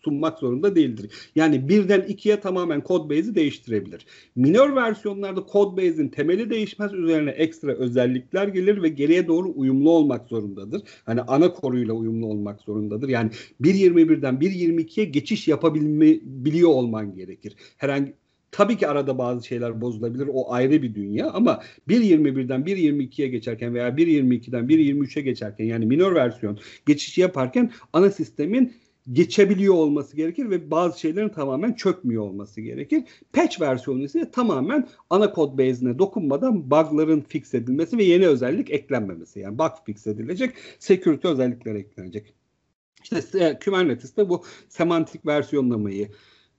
sunmak 0.06 0.40
zorunda 0.40 0.76
değildir. 0.76 1.12
Yani 1.36 1.70
birden 1.70 2.02
ikiye 2.02 2.40
tamamen 2.40 2.84
code 2.88 3.10
base'i 3.10 3.36
değiştirebilir. 3.36 4.06
Minor 4.36 4.76
versiyonlarda 4.76 5.46
code 5.52 5.78
base'in 5.78 6.10
temeli 6.10 6.50
değişmez. 6.50 6.94
Üzerine 6.94 7.32
ekstra 7.32 7.72
özellikler 7.72 8.48
gelir 8.48 8.84
ve 8.84 8.90
geriye 8.90 9.28
doğru 9.28 9.54
uyumlu 9.56 9.92
olmak 9.92 10.28
zorundadır. 10.28 10.82
Hani 11.06 11.22
ana 11.22 11.54
koruyla 11.54 11.94
uyumlu 11.94 12.26
olmak 12.26 12.62
zorundadır. 12.62 13.10
Yani 13.10 13.32
1.21'den 13.62 14.36
1.22'ye 14.36 15.06
geçiş 15.06 15.48
yapabilme 15.48 16.20
olman 16.66 17.16
gerekir. 17.16 17.56
Herhangi 17.78 18.14
Tabii 18.54 18.78
ki 18.78 18.88
arada 18.88 19.18
bazı 19.18 19.48
şeyler 19.48 19.82
bozulabilir. 19.82 20.30
O 20.34 20.54
ayrı 20.54 20.82
bir 20.82 20.96
dünya 20.96 21.32
ama 21.32 21.64
1.21'den 21.90 22.62
1.22'ye 22.62 23.28
geçerken 23.28 23.74
veya 23.74 23.90
1.22'den 23.90 24.66
1.23'e 24.66 25.22
geçerken 25.22 25.66
yani 25.66 25.86
minor 25.86 26.16
versiyon 26.16 26.60
geçiş 26.86 27.18
yaparken 27.18 27.72
ana 27.94 28.10
sistemin 28.12 28.74
geçebiliyor 29.12 29.74
olması 29.74 30.16
gerekir 30.16 30.50
ve 30.50 30.72
bazı 30.72 31.00
şeylerin 31.00 31.30
tamamen 31.30 31.74
çökmüyor 31.74 32.24
olması 32.24 32.62
gerekir. 32.62 33.04
Patch 33.34 33.62
versiyonu 33.62 34.04
ise 34.04 34.32
tamamen 34.32 34.88
ana 35.10 35.32
kod 35.32 35.58
base'ine 35.58 36.00
dokunmadan 36.00 36.72
bug'ların 36.72 37.22
fix 37.22 37.54
edilmesi 37.54 37.98
ve 37.98 38.04
yeni 38.04 38.28
özellik 38.28 38.72
eklenmemesi. 38.72 39.40
Yani 39.40 39.58
bug 39.58 39.72
fix 39.86 40.08
edilecek, 40.08 40.54
security 40.80 41.28
özellikler 41.28 41.76
eklenecek. 41.76 42.34
İşte 43.04 43.40
e, 43.40 43.60
Kubernetes 43.60 44.18
de 44.18 44.30
bu 44.30 44.44
semantik 44.70 45.26
versiyonlamayı 45.26 46.10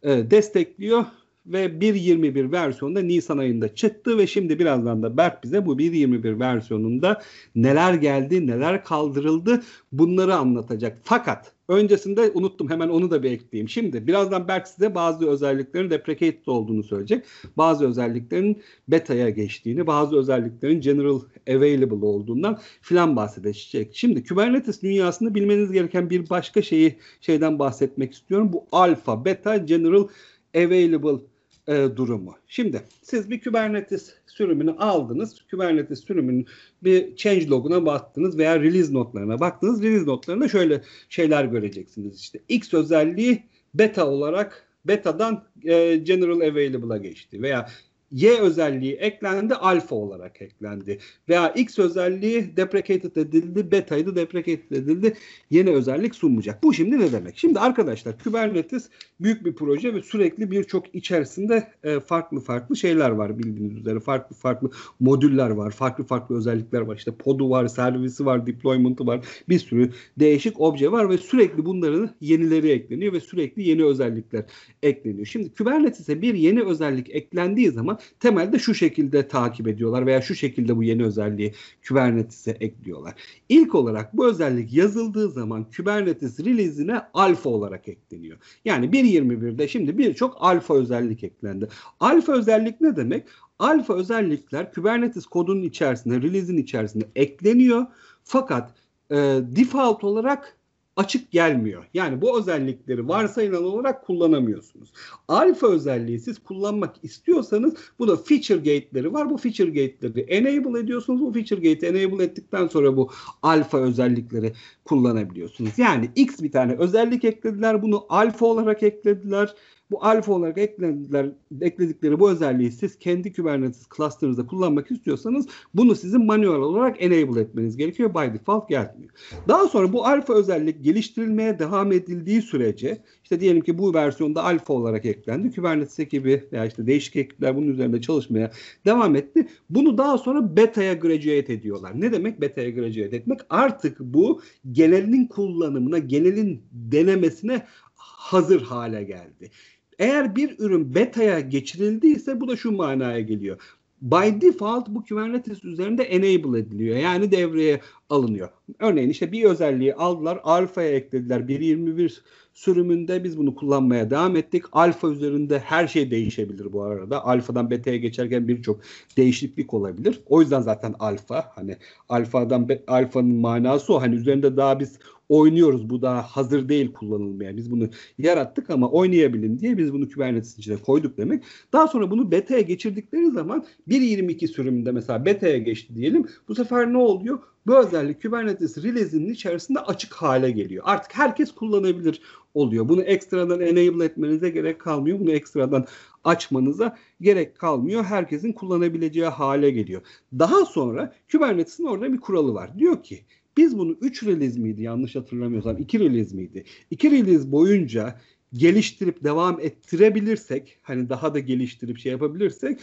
e, 0.03 0.31
destekliyor 0.31 1.05
ve 1.47 1.67
1.21 1.67 2.53
versiyonda 2.53 3.01
Nisan 3.03 3.39
ayında 3.39 3.75
çıktı 3.75 4.19
ve 4.19 4.27
şimdi 4.27 4.59
birazdan 4.59 5.03
da 5.03 5.17
Berk 5.17 5.45
bize 5.45 5.67
bu 5.67 5.79
1.21 5.79 6.41
versiyonunda 6.41 7.23
neler 7.55 7.95
geldi, 7.95 8.47
neler 8.47 8.85
kaldırıldı 8.85 9.63
bunları 9.93 10.35
anlatacak. 10.35 10.99
Fakat 11.03 11.53
öncesinde 11.69 12.31
unuttum 12.35 12.71
hemen 12.71 12.89
onu 12.89 13.11
da 13.11 13.23
bir 13.23 13.31
ekleyeyim. 13.31 13.69
Şimdi 13.69 14.07
birazdan 14.07 14.49
Berk 14.49 14.69
size 14.69 14.95
bazı 14.95 15.29
özelliklerin 15.29 15.91
deprecated 15.91 16.47
olduğunu 16.47 16.83
söyleyecek. 16.83 17.25
Bazı 17.57 17.89
özelliklerin 17.89 18.63
beta'ya 18.89 19.31
geçtiğini, 19.31 19.87
bazı 19.87 20.17
özelliklerin 20.17 20.81
general 20.81 21.21
available 21.49 22.07
olduğundan 22.07 22.59
filan 22.81 23.17
bahsedecek. 23.17 23.91
Şimdi 23.97 24.25
Kubernetes 24.25 24.83
dünyasında 24.83 25.35
bilmeniz 25.35 25.73
gereken 25.73 26.11
bir 26.11 26.31
başka 26.31 26.63
şeyi 26.63 26.99
şeyden 27.21 27.59
bahsetmek 27.59 28.13
istiyorum. 28.13 28.53
Bu 28.53 28.67
alfa, 28.73 29.25
beta, 29.25 29.57
general 29.57 30.09
available 30.55 31.34
e, 31.68 31.88
durumu. 31.97 32.35
Şimdi 32.49 32.83
siz 33.02 33.30
bir 33.30 33.40
Kubernetes 33.40 34.14
sürümünü 34.26 34.71
aldınız. 34.71 35.40
Kubernetes 35.50 36.04
sürümünün 36.04 36.47
bir 36.83 37.16
change 37.16 37.49
loguna 37.49 37.87
baktınız 37.87 38.38
veya 38.38 38.61
release 38.61 38.94
notlarına 38.94 39.40
baktınız. 39.40 39.83
Release 39.83 40.06
notlarında 40.06 40.49
şöyle 40.49 40.83
şeyler 41.09 41.44
göreceksiniz. 41.44 42.21
İşte 42.21 42.40
X 42.49 42.75
özelliği 42.75 43.42
beta 43.75 44.06
olarak 44.06 44.66
beta'dan 44.85 45.44
e, 45.64 45.97
general 45.97 46.40
available'a 46.40 46.97
geçti 46.97 47.42
veya 47.42 47.68
Y 48.14 48.38
özelliği 48.40 48.94
eklendi, 48.94 49.54
alfa 49.54 49.94
olarak 49.94 50.42
eklendi. 50.42 50.99
Veya 51.28 51.49
X 51.49 51.78
özelliği 51.78 52.56
deprecated 52.56 53.16
edildi, 53.16 53.71
beta'yı 53.71 54.06
da 54.06 54.16
deprecated 54.16 54.71
edildi. 54.71 55.14
Yeni 55.50 55.71
özellik 55.71 56.14
sunmayacak. 56.14 56.62
Bu 56.62 56.75
şimdi 56.75 56.99
ne 56.99 57.12
demek? 57.12 57.38
Şimdi 57.38 57.61
arkadaşlar 57.61 58.18
Kubernetes 58.18 58.88
büyük 59.21 59.44
bir 59.44 59.54
proje 59.54 59.94
ve 59.94 60.02
sürekli 60.02 60.50
birçok 60.50 60.94
içerisinde 60.94 61.73
e, 61.85 62.00
farklı 62.00 62.40
farklı 62.40 62.76
şeyler 62.76 63.11
var 63.11 63.38
bildiğiniz 63.38 63.76
üzere. 63.76 64.00
Farklı 64.00 64.37
farklı 64.37 64.71
modüller 65.00 65.50
var, 65.50 65.71
farklı 65.71 66.04
farklı 66.04 66.37
özellikler 66.37 66.80
var. 66.80 66.97
İşte 66.97 67.11
podu 67.11 67.50
var, 67.50 67.66
servisi 67.66 68.26
var, 68.26 68.47
deployment'ı 68.47 69.06
var. 69.06 69.26
Bir 69.49 69.59
sürü 69.59 69.90
değişik 70.18 70.61
obje 70.61 70.92
var 70.92 71.11
ve 71.11 71.18
sürekli 71.18 71.64
bunların 71.64 72.11
yenileri 72.21 72.71
ekleniyor 72.71 73.12
ve 73.12 73.21
sürekli 73.21 73.68
yeni 73.68 73.85
özellikler 73.85 74.44
ekleniyor. 74.83 75.26
Şimdi 75.26 75.54
Kubernetes'e 75.54 76.23
bir 76.23 76.35
yeni 76.35 76.62
özellik 76.62 77.11
eklendiği 77.11 77.71
zaman 77.71 77.99
temelde 78.20 78.58
şu 78.58 78.75
şekilde 78.75 79.28
takip 79.28 79.68
ediyorlar 79.68 80.06
veya 80.06 80.23
şu 80.23 80.34
şekilde 80.34 80.76
bu 80.76 80.82
yeni 80.82 81.04
özelliği 81.04 81.54
Kubernetes'e 81.88 82.50
ekliyorlar. 82.50 83.14
İlk 83.49 83.75
olarak 83.75 84.16
bu 84.16 84.26
özellik 84.26 84.73
yazıldığı 84.73 85.30
zaman 85.30 85.66
Kubernetes 85.76 86.40
release'ine 86.40 87.00
alfa 87.14 87.50
olarak 87.50 87.88
ekleniyor. 87.88 88.38
Yani 88.64 88.87
1.21'de 88.87 89.68
şimdi 89.68 89.99
birçok 89.99 90.37
alfa 90.40 90.75
özellik 90.75 91.25
eklendi. 91.25 91.68
Alfa 92.00 92.32
özellik 92.32 92.80
ne 92.80 92.96
demek? 92.96 93.26
Alfa 93.58 93.94
özellikler 93.94 94.73
Kubernetes 94.73 95.26
kodunun 95.26 95.62
içerisinde, 95.62 96.23
release'in 96.23 96.58
içerisinde 96.58 97.04
ekleniyor. 97.16 97.87
Fakat 98.25 98.75
e, 99.11 99.16
default 99.42 100.04
olarak 100.04 100.56
açık 100.97 101.31
gelmiyor. 101.31 101.85
Yani 101.95 102.21
bu 102.21 102.39
özellikleri 102.39 103.09
varsayılan 103.09 103.65
olarak 103.65 104.07
kullanamıyorsunuz. 104.07 104.93
Alfa 105.29 105.69
özelliği 105.69 106.19
siz 106.19 106.39
kullanmak 106.39 106.95
istiyorsanız 107.03 107.75
bu 107.99 108.09
da 108.09 108.17
feature 108.17 108.59
gate'leri 108.59 109.13
var. 109.13 109.31
Bu 109.31 109.37
feature 109.37 109.71
gate'leri 109.71 110.21
enable 110.21 110.81
ediyorsunuz. 110.81 111.21
Bu 111.21 111.33
feature 111.33 111.73
gate'i 111.73 111.91
enable 111.91 112.25
ettikten 112.25 112.69
sonra 112.69 112.97
bu 112.97 113.11
alfa 113.43 113.79
özellikleri 113.79 114.53
kullanabiliyorsunuz. 114.85 115.79
Yani 115.79 116.11
X 116.17 116.43
bir 116.43 116.53
tane 116.53 116.75
özellik 116.75 117.25
eklediler. 117.25 117.83
Bunu 117.83 118.07
alfa 118.09 118.47
olarak 118.47 118.83
eklediler. 118.83 119.55
Bu 119.91 120.05
alfa 120.05 120.33
olarak 120.33 120.59
eklediler, 120.59 121.31
ekledikleri 121.61 122.21
bu 122.21 122.31
özelliği 122.31 122.73
siz 122.73 122.99
kendi 122.99 123.33
Kubernetes 123.33 123.87
cluster'ınızda 123.97 124.47
kullanmak 124.47 124.91
istiyorsanız 124.91 125.47
bunu 125.75 125.95
sizin 125.95 126.26
manuel 126.26 126.61
olarak 126.61 127.03
enable 127.03 127.41
etmeniz 127.41 127.76
gerekiyor. 127.76 128.14
By 128.14 128.35
default 128.35 128.69
gelmiyor. 128.69 129.11
Daha 129.49 129.69
sonra 129.69 129.93
bu 129.93 130.07
alfa 130.07 130.35
özellik 130.35 130.85
geliştirilmeye 130.85 131.59
devam 131.59 131.93
edildiği 131.93 132.43
sürece 132.43 132.99
işte 133.23 133.41
diyelim 133.41 133.61
ki 133.61 133.79
bu 133.79 133.95
versiyonda 133.95 134.45
alfa 134.45 134.75
olarak 134.75 135.05
eklendi. 135.05 135.55
Kubernetes 135.55 135.99
ekibi 135.99 136.49
veya 136.53 136.67
işte 136.67 136.87
değişik 136.87 137.17
ekipler 137.17 137.57
bunun 137.57 137.69
üzerinde 137.69 138.00
çalışmaya 138.00 138.50
devam 138.87 139.17
etti. 139.17 139.49
Bunu 139.71 139.99
daha 139.99 140.19
sonra 140.19 140.57
beta'ya 140.57 140.95
graduate 140.95 141.53
ediyorlar. 141.53 142.00
Ne 142.00 142.12
demek 142.12 142.41
beta'ya 142.41 142.71
graduate 142.71 143.17
etmek? 143.17 143.41
Artık 143.50 144.00
bu 144.00 144.43
genelin 144.73 145.26
kullanımına, 145.26 145.99
genelin 145.99 146.62
denemesine 146.73 147.67
hazır 147.95 148.62
hale 148.62 149.05
geldi. 149.05 149.50
Eğer 149.99 150.37
bir 150.37 150.59
ürün 150.59 150.95
beta'ya 150.95 151.41
geçirildiyse 151.41 152.41
bu 152.41 152.49
da 152.49 152.57
şu 152.57 152.73
manaya 152.73 153.21
geliyor. 153.21 153.59
By 154.03 154.41
default 154.41 154.89
bu 154.89 155.05
Kubernetes 155.05 155.65
üzerinde 155.65 156.03
enable 156.03 156.59
ediliyor. 156.59 156.97
Yani 156.97 157.31
devreye 157.31 157.81
alınıyor. 158.11 158.49
Örneğin 158.79 159.11
işte 159.11 159.33
bir 159.33 159.45
özelliği 159.45 159.95
aldılar, 159.95 160.41
alfaya 160.43 160.91
eklediler. 160.91 161.41
1.21 161.41 162.21
sürümünde 162.55 163.25
biz 163.25 163.39
bunu 163.39 163.55
kullanmaya 163.55 164.11
devam 164.11 164.37
ettik. 164.37 164.65
Alfa 164.73 165.09
üzerinde 165.09 165.59
her 165.59 165.89
şey 165.89 166.11
değişebilir 166.11 166.73
bu 166.73 166.83
arada. 166.83 167.25
Alfadan 167.25 167.71
beta'ya 167.71 167.97
geçerken 167.97 168.49
birçok 168.49 168.81
değişiklik 169.17 169.75
olabilir. 169.75 170.21
O 170.27 170.41
yüzden 170.41 170.61
zaten 170.61 170.95
alfa 170.99 171.53
hani 171.55 171.77
alfadan 172.09 172.69
alfanın 172.87 173.35
manası 173.35 173.95
o. 173.95 174.03
Hani 174.03 174.15
üzerinde 174.15 174.57
daha 174.57 174.81
biz 174.81 174.99
oynuyoruz. 175.28 175.90
Bu 175.90 176.02
daha 176.02 176.23
hazır 176.23 176.69
değil 176.69 176.93
kullanılmaya. 176.93 177.57
Biz 177.57 177.71
bunu 177.71 177.88
yarattık 178.19 178.71
ama 178.71 178.90
oynayabilin 178.90 179.59
diye 179.59 179.78
biz 179.78 179.93
bunu 179.93 180.09
Kubernetes 180.09 180.59
içine 180.59 180.76
koyduk 180.76 181.19
demek. 181.19 181.45
Daha 181.73 181.88
sonra 181.88 182.11
bunu 182.11 182.31
beta'ya 182.31 182.61
geçirdikleri 182.61 183.31
zaman 183.31 183.64
1.22 183.88 184.49
sürümünde 184.49 184.93
mesela 184.93 185.25
beta'ya 185.25 185.59
geçti 185.59 185.95
diyelim. 185.95 186.26
Bu 186.49 186.54
sefer 186.54 186.93
ne 186.93 186.99
oluyor? 186.99 187.38
Bu 187.66 187.78
özellik 187.78 188.23
Kubernetes 188.23 188.85
release'inin 188.85 189.33
içerisinde 189.33 189.78
açık 189.78 190.14
hale 190.14 190.50
geliyor. 190.50 190.85
Artık 190.87 191.14
herkes 191.14 191.52
kullanabilir 191.52 192.21
oluyor. 192.54 192.88
Bunu 192.88 193.02
ekstradan 193.02 193.61
enable 193.61 194.04
etmenize 194.04 194.50
gerek 194.50 194.81
kalmıyor. 194.81 195.21
Bunu 195.21 195.33
ekstradan 195.33 195.87
açmanıza 196.25 196.97
gerek 197.21 197.59
kalmıyor. 197.59 198.04
Herkesin 198.04 198.52
kullanabileceği 198.52 199.26
hale 199.26 199.71
geliyor. 199.71 200.02
Daha 200.38 200.64
sonra 200.64 201.14
Kubernetes'in 201.33 201.85
orada 201.85 202.12
bir 202.12 202.21
kuralı 202.21 202.54
var. 202.54 202.78
Diyor 202.78 203.02
ki 203.02 203.25
biz 203.56 203.78
bunu 203.78 203.96
3 204.00 204.23
release 204.23 204.61
miydi 204.61 204.82
yanlış 204.82 205.16
hatırlamıyorsam 205.16 205.78
2 205.78 206.00
release 206.00 206.37
miydi? 206.37 206.64
2 206.90 207.11
release 207.11 207.52
boyunca 207.52 208.20
geliştirip 208.52 209.25
devam 209.25 209.61
ettirebilirsek 209.61 210.78
hani 210.82 211.08
daha 211.08 211.34
da 211.34 211.38
geliştirip 211.38 211.99
şey 211.99 212.12
yapabilirsek 212.12 212.78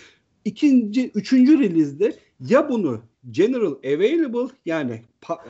ikinci, 0.46 1.12
üçüncü 1.16 1.60
release'de 1.60 2.16
ya 2.40 2.70
bunu 2.70 3.02
general 3.32 3.76
available 3.86 4.54
yani 4.66 5.02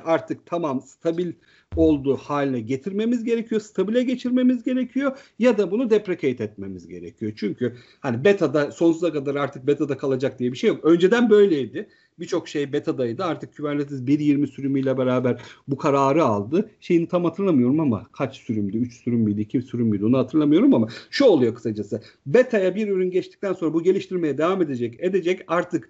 artık 0.05 0.45
tamam 0.45 0.81
stabil 0.81 1.31
olduğu 1.75 2.17
haline 2.17 2.59
getirmemiz 2.59 3.23
gerekiyor. 3.23 3.61
Stabile 3.61 4.03
geçirmemiz 4.03 4.63
gerekiyor 4.63 5.17
ya 5.39 5.57
da 5.57 5.71
bunu 5.71 5.89
deprecate 5.89 6.43
etmemiz 6.43 6.87
gerekiyor. 6.87 7.31
Çünkü 7.35 7.75
hani 7.99 8.23
beta'da 8.23 8.71
sonsuza 8.71 9.13
kadar 9.13 9.35
artık 9.35 9.67
beta'da 9.67 9.97
kalacak 9.97 10.39
diye 10.39 10.51
bir 10.51 10.57
şey 10.57 10.67
yok. 10.67 10.85
Önceden 10.85 11.29
böyleydi. 11.29 11.89
Birçok 12.19 12.47
şey 12.47 12.73
beta'daydı. 12.73 13.23
Artık 13.23 13.57
Kubernetes 13.57 13.99
1.20 13.99 14.47
sürümüyle 14.47 14.97
beraber 14.97 15.41
bu 15.67 15.77
kararı 15.77 16.23
aldı. 16.23 16.69
Şeyini 16.79 17.07
tam 17.07 17.23
hatırlamıyorum 17.23 17.79
ama 17.79 18.07
kaç 18.11 18.35
sürümdü? 18.35 18.77
3 18.77 19.03
sürüm 19.03 19.19
müydü? 19.19 19.41
2 19.41 19.61
sürüm 19.61 19.87
müydü? 19.87 20.05
Onu 20.05 20.17
hatırlamıyorum 20.17 20.73
ama 20.73 20.87
şu 21.09 21.25
oluyor 21.25 21.55
kısacası. 21.55 22.01
Beta'ya 22.25 22.75
bir 22.75 22.87
ürün 22.87 23.11
geçtikten 23.11 23.53
sonra 23.53 23.73
bu 23.73 23.83
geliştirmeye 23.83 24.37
devam 24.37 24.61
edecek. 24.61 24.95
Edecek 24.99 25.41
artık 25.47 25.89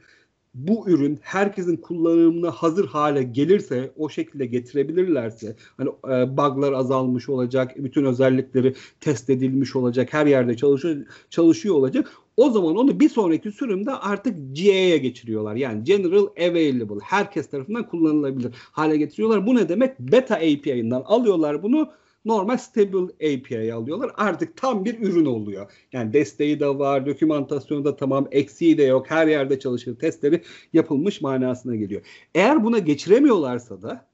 bu 0.53 0.89
ürün 0.89 1.19
herkesin 1.21 1.77
kullanımına 1.77 2.51
hazır 2.51 2.87
hale 2.87 3.23
gelirse 3.23 3.91
o 3.97 4.09
şekilde 4.09 4.45
getirebilirlerse 4.45 5.55
hani 5.77 5.89
e, 5.89 6.37
bug'lar 6.37 6.73
azalmış 6.73 7.29
olacak, 7.29 7.71
bütün 7.77 8.05
özellikleri 8.05 8.73
test 8.99 9.29
edilmiş 9.29 9.75
olacak, 9.75 10.13
her 10.13 10.25
yerde 10.25 10.57
çalışıyor 10.57 11.05
çalışıyor 11.29 11.75
olacak. 11.75 12.11
O 12.41 12.49
zaman 12.49 12.75
onu 12.75 12.99
bir 12.99 13.09
sonraki 13.09 13.51
sürümde 13.51 13.91
artık 13.91 14.37
GA'ya 14.57 14.97
geçiriyorlar. 14.97 15.55
Yani 15.55 15.83
General 15.83 16.27
Available. 16.37 17.03
Herkes 17.03 17.49
tarafından 17.49 17.87
kullanılabilir 17.87 18.53
hale 18.71 18.97
getiriyorlar. 18.97 19.47
Bu 19.47 19.55
ne 19.55 19.69
demek? 19.69 19.99
Beta 19.99 20.35
API'ından 20.35 21.01
alıyorlar 21.05 21.63
bunu 21.63 21.91
normal 22.25 22.57
stable 22.57 23.35
API 23.35 23.73
alıyorlar. 23.73 24.11
Artık 24.17 24.57
tam 24.57 24.85
bir 24.85 24.99
ürün 24.99 25.25
oluyor. 25.25 25.71
Yani 25.93 26.13
desteği 26.13 26.59
de 26.59 26.67
var, 26.67 27.05
dokümantasyonu 27.05 27.85
da 27.85 27.95
tamam, 27.95 28.27
eksiği 28.31 28.77
de 28.77 28.83
yok. 28.83 29.09
Her 29.09 29.27
yerde 29.27 29.59
çalışır, 29.59 29.95
testleri 29.95 30.41
yapılmış 30.73 31.21
manasına 31.21 31.75
geliyor. 31.75 32.01
Eğer 32.35 32.63
buna 32.63 32.79
geçiremiyorlarsa 32.79 33.81
da 33.81 34.05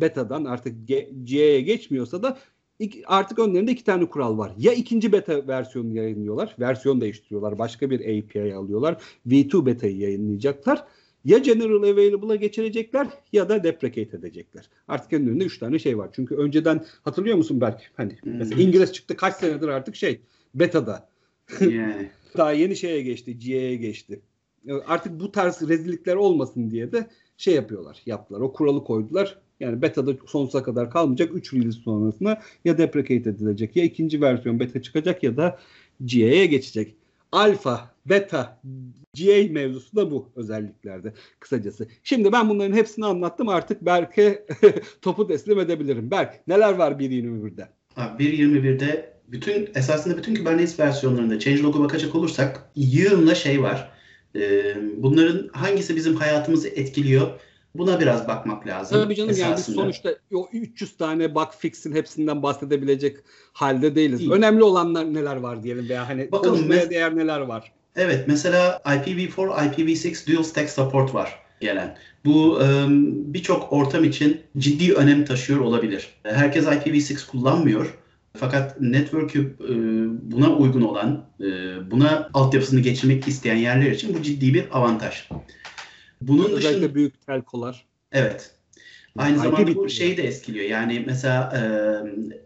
beta'dan 0.00 0.44
artık 0.44 0.88
GA'ye 1.28 1.60
geçmiyorsa 1.60 2.22
da 2.22 2.38
artık 3.06 3.38
önlerinde 3.38 3.72
iki 3.72 3.84
tane 3.84 4.06
kural 4.06 4.38
var. 4.38 4.52
Ya 4.58 4.72
ikinci 4.72 5.12
beta 5.12 5.48
versiyonu 5.48 5.96
yayınlıyorlar, 5.96 6.56
versiyon 6.60 7.00
değiştiriyorlar, 7.00 7.58
başka 7.58 7.90
bir 7.90 8.00
API 8.00 8.54
alıyorlar, 8.54 9.02
V2 9.26 9.66
beta'yı 9.66 9.96
yayınlayacaklar 9.96 10.84
ya 11.24 11.38
general 11.38 11.82
available'a 11.82 12.36
geçirecekler 12.36 13.08
ya 13.32 13.48
da 13.48 13.64
deprecate 13.64 14.16
edecekler. 14.16 14.70
Artık 14.88 15.12
önünde 15.12 15.44
üç 15.44 15.58
tane 15.58 15.78
şey 15.78 15.98
var. 15.98 16.10
Çünkü 16.12 16.34
önceden 16.34 16.84
hatırlıyor 17.02 17.36
musun 17.36 17.60
Berk? 17.60 17.90
Hani 17.96 18.16
hmm. 18.22 18.36
mesela 18.36 18.62
İngiliz 18.62 18.92
çıktı 18.92 19.16
kaç 19.16 19.34
senedir 19.34 19.68
artık 19.68 19.96
şey 19.96 20.20
beta'da. 20.54 21.08
Yeah. 21.60 21.94
Daha 22.36 22.52
yeni 22.52 22.76
şeye 22.76 23.02
geçti, 23.02 23.38
GA'ye 23.38 23.76
geçti. 23.76 24.20
Artık 24.86 25.20
bu 25.20 25.32
tarz 25.32 25.68
rezillikler 25.68 26.16
olmasın 26.16 26.70
diye 26.70 26.92
de 26.92 27.06
şey 27.36 27.54
yapıyorlar, 27.54 28.02
yaptılar. 28.06 28.40
O 28.40 28.52
kuralı 28.52 28.84
koydular. 28.84 29.38
Yani 29.60 29.82
beta'da 29.82 30.12
sonsuza 30.26 30.62
kadar 30.62 30.90
kalmayacak. 30.90 31.34
3 31.34 31.54
release 31.54 31.80
sonrasında 31.80 32.40
ya 32.64 32.78
deprecate 32.78 33.30
edilecek 33.30 33.76
ya 33.76 33.84
ikinci 33.84 34.20
versiyon 34.20 34.60
beta 34.60 34.82
çıkacak 34.82 35.22
ya 35.22 35.36
da 35.36 35.58
GA'ye 36.00 36.46
geçecek 36.46 36.94
alfa, 37.32 37.94
beta, 38.06 38.60
GA 39.16 39.52
mevzusu 39.52 39.96
da 39.96 40.10
bu 40.10 40.28
özelliklerde 40.36 41.12
kısacası. 41.40 41.88
Şimdi 42.02 42.32
ben 42.32 42.48
bunların 42.48 42.76
hepsini 42.76 43.06
anlattım 43.06 43.48
artık 43.48 43.82
Berk'e 43.86 44.46
topu 45.02 45.26
teslim 45.26 45.60
edebilirim. 45.60 46.10
Berk 46.10 46.48
neler 46.48 46.72
var 46.72 46.92
1.21'de? 46.92 47.68
1.21'de 47.96 49.12
bütün 49.28 49.68
esasında 49.74 50.18
bütün 50.18 50.34
Kubernetes 50.34 50.80
versiyonlarında 50.80 51.38
changelog'a 51.38 51.80
bakacak 51.80 52.14
olursak 52.14 52.70
yığınla 52.76 53.34
şey 53.34 53.62
var. 53.62 53.90
Ee, 54.36 54.76
bunların 54.96 55.48
hangisi 55.52 55.96
bizim 55.96 56.14
hayatımızı 56.14 56.68
etkiliyor? 56.68 57.40
Buna 57.74 58.00
biraz 58.00 58.28
bakmak 58.28 58.66
lazım. 58.66 59.02
Tabii 59.02 59.14
canım 59.14 59.30
esasında. 59.30 59.48
yani 59.48 59.58
biz 59.58 59.74
sonuçta 59.74 60.14
o 60.34 60.48
300 60.52 60.96
tane 60.96 61.34
bug 61.34 61.48
fix'in 61.58 61.92
hepsinden 61.94 62.42
bahsedebilecek 62.42 63.16
halde 63.52 63.94
değiliz. 63.94 64.18
Değil. 64.18 64.30
Önemli 64.30 64.62
olanlar 64.62 65.14
neler 65.14 65.36
var 65.36 65.62
diyelim 65.62 65.88
veya 65.88 66.08
hani 66.08 66.32
Bakalım, 66.32 66.54
konuşmaya 66.54 66.84
mes- 66.84 66.90
değer 66.90 67.16
neler 67.16 67.40
var. 67.40 67.72
Evet 67.96 68.24
mesela 68.28 68.82
IPv4, 68.84 69.36
IPv6 69.36 70.32
dual 70.32 70.42
stack 70.42 70.70
support 70.70 71.14
var 71.14 71.38
gelen. 71.60 71.96
Bu 72.24 72.56
um, 72.56 73.34
birçok 73.34 73.72
ortam 73.72 74.04
için 74.04 74.40
ciddi 74.58 74.94
önem 74.94 75.24
taşıyor 75.24 75.60
olabilir. 75.60 76.08
Herkes 76.22 76.66
IPv6 76.66 77.26
kullanmıyor. 77.26 77.98
Fakat 78.36 78.80
network'ü 78.80 79.56
e, 79.60 79.72
buna 80.32 80.50
uygun 80.56 80.82
olan, 80.82 81.24
e, 81.40 81.46
buna 81.90 82.28
altyapısını 82.34 82.80
geçirmek 82.80 83.28
isteyen 83.28 83.56
yerler 83.56 83.90
için 83.90 84.14
bu 84.14 84.22
ciddi 84.22 84.54
bir 84.54 84.64
avantaj. 84.72 85.28
Bunun 86.20 86.44
Özellikle 86.44 86.68
dışında, 86.68 86.94
büyük 86.94 87.26
telkolar. 87.26 87.86
Evet. 88.12 88.50
Aynı 89.16 89.36
IP 89.36 89.42
zamanda 89.42 89.74
bu 89.74 89.88
şeyi 89.88 90.16
de 90.16 90.22
etkiliyor. 90.22 90.64
Yani 90.64 91.04
mesela 91.06 91.52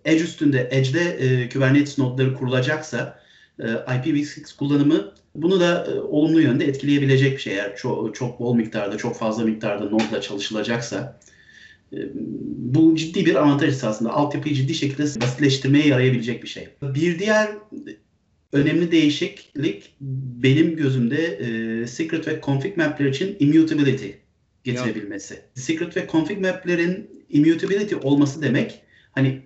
e, 0.05 0.13
Edge 0.13 0.25
üstünde, 0.25 0.69
Edge'de 0.71 1.11
e, 1.11 1.49
Kubernetes 1.49 1.99
nodları 1.99 2.35
kurulacaksa 2.35 3.21
e, 3.59 3.65
IPv6 3.65 4.57
kullanımı 4.57 5.15
bunu 5.35 5.61
da 5.61 5.87
e, 5.91 6.01
olumlu 6.01 6.41
yönde 6.41 6.65
etkileyebilecek 6.65 7.33
bir 7.33 7.43
şey. 7.43 7.55
Eğer 7.55 7.77
çok, 7.77 8.15
çok 8.15 8.41
bol 8.41 8.55
miktarda, 8.55 8.97
çok 8.97 9.17
fazla 9.17 9.45
miktarda 9.45 9.85
nodla 9.85 10.21
çalışılacaksa 10.21 11.21
e, 11.93 11.99
bu 12.57 12.97
ciddi 12.97 13.27
bir 13.27 13.35
avantaj 13.35 13.69
esasında. 13.69 14.13
Altyapıyı 14.13 14.55
ciddi 14.55 14.75
şekilde 14.75 15.03
basitleştirmeye 15.03 15.87
yarayabilecek 15.87 16.43
bir 16.43 16.49
şey. 16.49 16.69
Bir 16.83 17.19
diğer 17.19 17.51
önemli 18.55 18.91
değişiklik 18.91 19.97
benim 20.43 20.77
gözümde 20.77 21.25
e, 21.25 21.87
secret 21.87 22.29
ve 22.29 22.41
config 22.45 22.77
mapler 22.77 23.07
için 23.07 23.37
immutability 23.39 24.11
getirebilmesi. 24.65 25.35
Ya. 25.35 25.41
Secret 25.55 25.97
ve 25.97 26.07
config 26.13 26.41
maplerin 26.41 27.11
immutability 27.31 27.95
olması 28.03 28.43
demek 28.43 28.83
hani 29.13 29.43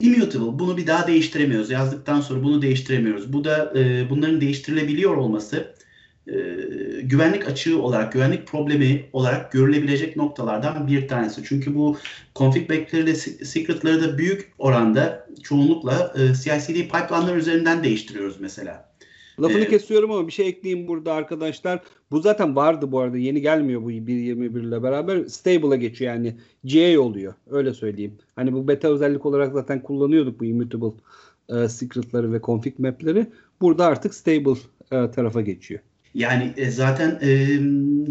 immutable 0.00 0.58
bunu 0.58 0.76
bir 0.76 0.86
daha 0.86 1.06
değiştiremiyoruz. 1.06 1.70
Yazdıktan 1.70 2.20
sonra 2.20 2.42
bunu 2.42 2.62
değiştiremiyoruz. 2.62 3.32
Bu 3.32 3.44
da 3.44 3.72
e, 3.76 4.10
bunların 4.10 4.40
değiştirilebiliyor 4.40 5.16
olması 5.16 5.74
e, 6.26 6.34
güvenlik 7.02 7.48
açığı 7.48 7.82
olarak, 7.82 8.12
güvenlik 8.12 8.46
problemi 8.46 9.04
olarak 9.12 9.52
görülebilecek 9.52 10.16
noktalardan 10.16 10.86
bir 10.86 11.08
tanesi. 11.08 11.42
Çünkü 11.44 11.74
bu 11.74 11.96
config 12.36 12.70
back'leri 12.70 13.06
de 13.06 13.14
secret'ları 13.14 14.02
da 14.02 14.18
büyük 14.18 14.52
oranda 14.58 15.28
çoğunlukla 15.42 16.14
e, 16.16 16.34
CI/CD 16.34 16.74
pipeline'lar 16.74 17.36
üzerinden 17.36 17.84
değiştiriyoruz 17.84 18.40
mesela. 18.40 18.92
Lafını 19.40 19.60
ee, 19.60 19.68
kesiyorum 19.68 20.10
ama 20.10 20.26
bir 20.26 20.32
şey 20.32 20.48
ekleyeyim 20.48 20.88
burada 20.88 21.12
arkadaşlar. 21.12 21.80
Bu 22.10 22.20
zaten 22.20 22.56
vardı 22.56 22.92
bu 22.92 23.00
arada. 23.00 23.18
Yeni 23.18 23.40
gelmiyor 23.40 23.82
bu 23.82 23.92
1.21 23.92 24.68
ile 24.68 24.82
beraber. 24.82 25.24
Stable'a 25.24 25.76
geçiyor 25.76 26.14
yani. 26.14 26.36
GA 26.64 27.00
oluyor. 27.00 27.34
Öyle 27.50 27.74
söyleyeyim. 27.74 28.18
Hani 28.36 28.52
bu 28.52 28.68
beta 28.68 28.88
özellik 28.88 29.26
olarak 29.26 29.52
zaten 29.52 29.82
kullanıyorduk 29.82 30.40
bu 30.40 30.44
immutable 30.44 30.92
e, 31.48 31.68
secret'ları 31.68 32.32
ve 32.32 32.40
config 32.40 32.78
map'leri. 32.78 33.26
Burada 33.60 33.86
artık 33.86 34.14
stable 34.14 34.58
e, 34.90 35.10
tarafa 35.10 35.40
geçiyor. 35.40 35.80
Yani 36.14 36.52
e, 36.56 36.70
zaten 36.70 37.18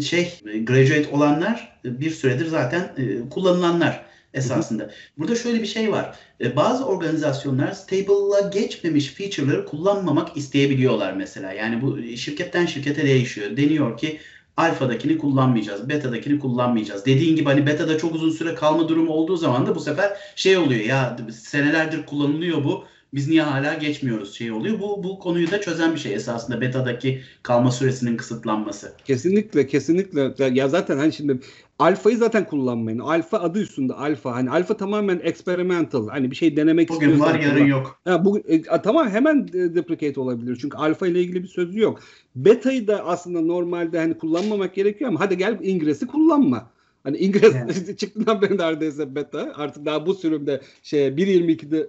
şey 0.00 0.40
graduate 0.66 1.08
olanlar 1.12 1.78
e, 1.84 2.00
bir 2.00 2.10
süredir 2.10 2.46
zaten 2.46 2.92
e, 2.96 3.28
kullanılanlar 3.28 4.04
esasında. 4.34 4.82
Hı 4.82 4.86
hı. 4.86 4.92
Burada 5.18 5.36
şöyle 5.36 5.62
bir 5.62 5.66
şey 5.66 5.92
var. 5.92 6.16
Bazı 6.56 6.86
organizasyonlar 6.86 7.72
stable'a 7.72 8.48
geçmemiş 8.48 9.06
feature'ları 9.06 9.66
kullanmamak 9.66 10.36
isteyebiliyorlar 10.36 11.12
mesela. 11.12 11.52
Yani 11.52 11.82
bu 11.82 12.02
şirketten 12.02 12.66
şirkete 12.66 13.06
değişiyor. 13.06 13.56
Deniyor 13.56 13.98
ki 13.98 14.20
alfadakini 14.56 15.18
kullanmayacağız, 15.18 15.88
beta'dakini 15.88 16.38
kullanmayacağız. 16.38 17.06
Dediğin 17.06 17.36
gibi 17.36 17.48
hani 17.48 17.66
beta'da 17.66 17.98
çok 17.98 18.14
uzun 18.14 18.30
süre 18.30 18.54
kalma 18.54 18.88
durumu 18.88 19.12
olduğu 19.12 19.36
zaman 19.36 19.66
da 19.66 19.74
bu 19.74 19.80
sefer 19.80 20.12
şey 20.36 20.56
oluyor 20.56 20.84
ya 20.84 21.16
senelerdir 21.32 22.06
kullanılıyor 22.06 22.64
bu 22.64 22.84
biz 23.14 23.28
niye 23.28 23.42
hala 23.42 23.74
geçmiyoruz 23.74 24.34
şey 24.34 24.52
oluyor. 24.52 24.80
Bu 24.80 25.02
bu 25.04 25.18
konuyu 25.18 25.50
da 25.50 25.60
çözen 25.60 25.94
bir 25.94 26.00
şey 26.00 26.14
esasında 26.14 26.60
beta'daki 26.60 27.20
kalma 27.42 27.70
süresinin 27.70 28.16
kısıtlanması. 28.16 28.92
Kesinlikle 29.04 29.66
kesinlikle 29.66 30.34
ya 30.52 30.68
zaten 30.68 30.98
hani 30.98 31.12
şimdi 31.12 31.38
alfayı 31.78 32.16
zaten 32.16 32.44
kullanmayın. 32.44 32.98
Alfa 32.98 33.38
adı 33.38 33.60
üstünde 33.60 33.92
alfa. 33.92 34.34
Hani 34.34 34.50
alfa 34.50 34.76
tamamen 34.76 35.20
experimental. 35.22 36.08
Hani 36.08 36.30
bir 36.30 36.36
şey 36.36 36.56
denemek 36.56 36.88
Bugün 36.88 37.10
istiyorsan. 37.10 37.34
Bugün 37.34 37.48
var 37.48 37.54
yarın 37.54 37.66
yok. 37.66 38.00
Ha, 38.04 38.24
bu, 38.24 38.38
e, 38.38 38.62
tamam 38.62 39.08
hemen 39.08 39.48
deprecate 39.52 40.20
olabilir. 40.20 40.58
Çünkü 40.60 40.76
alfa 40.76 41.06
ile 41.06 41.20
ilgili 41.20 41.42
bir 41.42 41.48
sözü 41.48 41.80
yok. 41.80 42.00
Beta'yı 42.36 42.86
da 42.86 43.04
aslında 43.06 43.40
normalde 43.40 43.98
hani 43.98 44.18
kullanmamak 44.18 44.74
gerekiyor 44.74 45.10
ama 45.10 45.20
hadi 45.20 45.38
gel 45.38 45.58
ingresi 45.62 46.06
kullanma. 46.06 46.70
Hani 47.04 47.16
Ingres 47.16 47.54
yani. 47.54 47.96
çıktığından 47.96 48.42
beri 48.42 48.58
neredeyse 48.58 49.14
beta. 49.14 49.52
Artık 49.56 49.84
daha 49.86 50.06
bu 50.06 50.14
sürümde 50.14 50.60
şey 50.82 51.08
1.22'de 51.08 51.88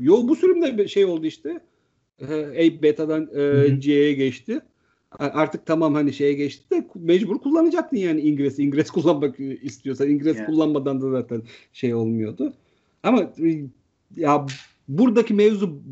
Yo 0.00 0.28
bu 0.28 0.36
sürümde 0.36 0.88
şey 0.88 1.04
oldu 1.04 1.26
işte. 1.26 1.60
Ape 2.22 2.82
Beta'dan 2.82 3.28
e, 3.34 3.68
G'ye 3.68 4.12
geçti. 4.12 4.60
Artık 5.18 5.66
tamam 5.66 5.94
hani 5.94 6.12
şeye 6.12 6.32
geçti 6.32 6.70
de 6.70 6.88
mecbur 6.94 7.38
kullanacaktın 7.38 7.96
yani 7.96 8.20
İngiliz. 8.20 8.58
İngiliz 8.58 8.90
kullanmak 8.90 9.40
istiyorsan. 9.62 10.10
İngiliz 10.10 10.36
yeah. 10.36 10.46
kullanmadan 10.46 11.00
da 11.00 11.10
zaten 11.10 11.42
şey 11.72 11.94
olmuyordu. 11.94 12.54
Ama 13.02 13.20
e, 13.22 13.64
ya 14.16 14.46
buradaki 14.88 15.34
mevzu 15.34 15.82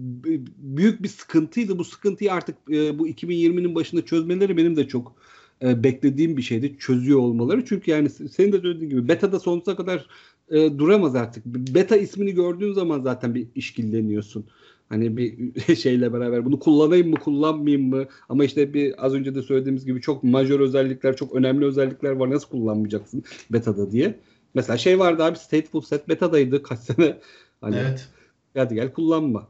büyük 0.56 1.02
bir 1.02 1.08
sıkıntıydı. 1.08 1.78
Bu 1.78 1.84
sıkıntıyı 1.84 2.32
artık 2.32 2.56
e, 2.70 2.98
bu 2.98 3.08
2020'nin 3.08 3.74
başında 3.74 4.04
çözmeleri 4.04 4.56
benim 4.56 4.76
de 4.76 4.88
çok 4.88 5.16
e, 5.62 5.84
beklediğim 5.84 6.36
bir 6.36 6.42
şeydi. 6.42 6.76
Çözüyor 6.78 7.18
olmaları. 7.18 7.64
Çünkü 7.64 7.90
yani 7.90 8.10
senin 8.10 8.52
de 8.52 8.60
söylediğin 8.60 8.90
gibi 8.90 9.08
beta'da 9.08 9.40
sonsuza 9.40 9.76
kadar 9.76 10.06
e, 10.50 10.78
duramaz 10.78 11.16
artık. 11.16 11.46
Beta 11.46 11.96
ismini 11.96 12.34
gördüğün 12.34 12.72
zaman 12.72 13.00
zaten 13.00 13.34
bir 13.34 13.46
işkilleniyorsun. 13.54 14.46
Hani 14.88 15.16
bir 15.16 15.76
şeyle 15.76 16.12
beraber 16.12 16.44
bunu 16.44 16.58
kullanayım 16.58 17.10
mı 17.10 17.16
kullanmayayım 17.16 17.88
mı? 17.88 18.04
Ama 18.28 18.44
işte 18.44 18.74
bir 18.74 19.06
az 19.06 19.14
önce 19.14 19.34
de 19.34 19.42
söylediğimiz 19.42 19.86
gibi 19.86 20.00
çok 20.00 20.24
majör 20.24 20.60
özellikler, 20.60 21.16
çok 21.16 21.34
önemli 21.34 21.64
özellikler 21.64 22.10
var. 22.10 22.30
Nasıl 22.30 22.48
kullanmayacaksın 22.48 23.24
beta'da 23.50 23.90
diye. 23.90 24.20
Mesela 24.54 24.78
şey 24.78 24.98
vardı 24.98 25.24
abi 25.24 25.38
Stateful 25.38 25.80
Set 25.80 26.08
beta'daydı 26.08 26.62
kaç 26.62 26.78
sene. 26.78 27.18
Hani, 27.60 27.76
evet. 27.76 28.08
Hadi 28.54 28.74
gel 28.74 28.92
kullanma. 28.92 29.48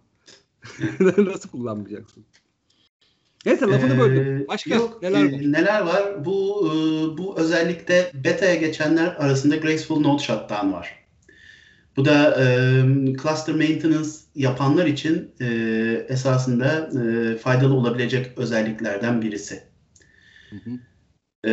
Nasıl 1.18 1.48
kullanmayacaksın? 1.48 2.24
Neyse 3.46 3.66
lafını 3.66 3.98
böldüm. 3.98 4.44
Başka 4.48 4.74
yok, 4.74 5.02
neler 5.02 5.24
var? 5.24 5.40
E, 5.40 5.52
neler 5.52 5.80
var? 5.80 6.24
Bu 6.24 6.66
e, 6.66 6.72
bu 7.18 7.38
özellikle 7.38 8.10
beta'ya 8.14 8.54
geçenler 8.54 9.06
arasında 9.18 9.56
Graceful 9.56 10.00
Node 10.00 10.22
Shutdown 10.22 10.72
var. 10.72 11.00
Bu 11.96 12.04
da 12.04 12.44
e, 12.44 12.44
cluster 13.22 13.54
maintenance 13.54 14.08
yapanlar 14.34 14.86
için 14.86 15.30
e, 15.40 15.46
esasında 16.08 16.90
e, 17.02 17.36
faydalı 17.36 17.74
olabilecek 17.74 18.38
özelliklerden 18.38 19.22
birisi. 19.22 19.62
Hı 20.50 20.56
hı. 20.56 20.70
E, 21.46 21.52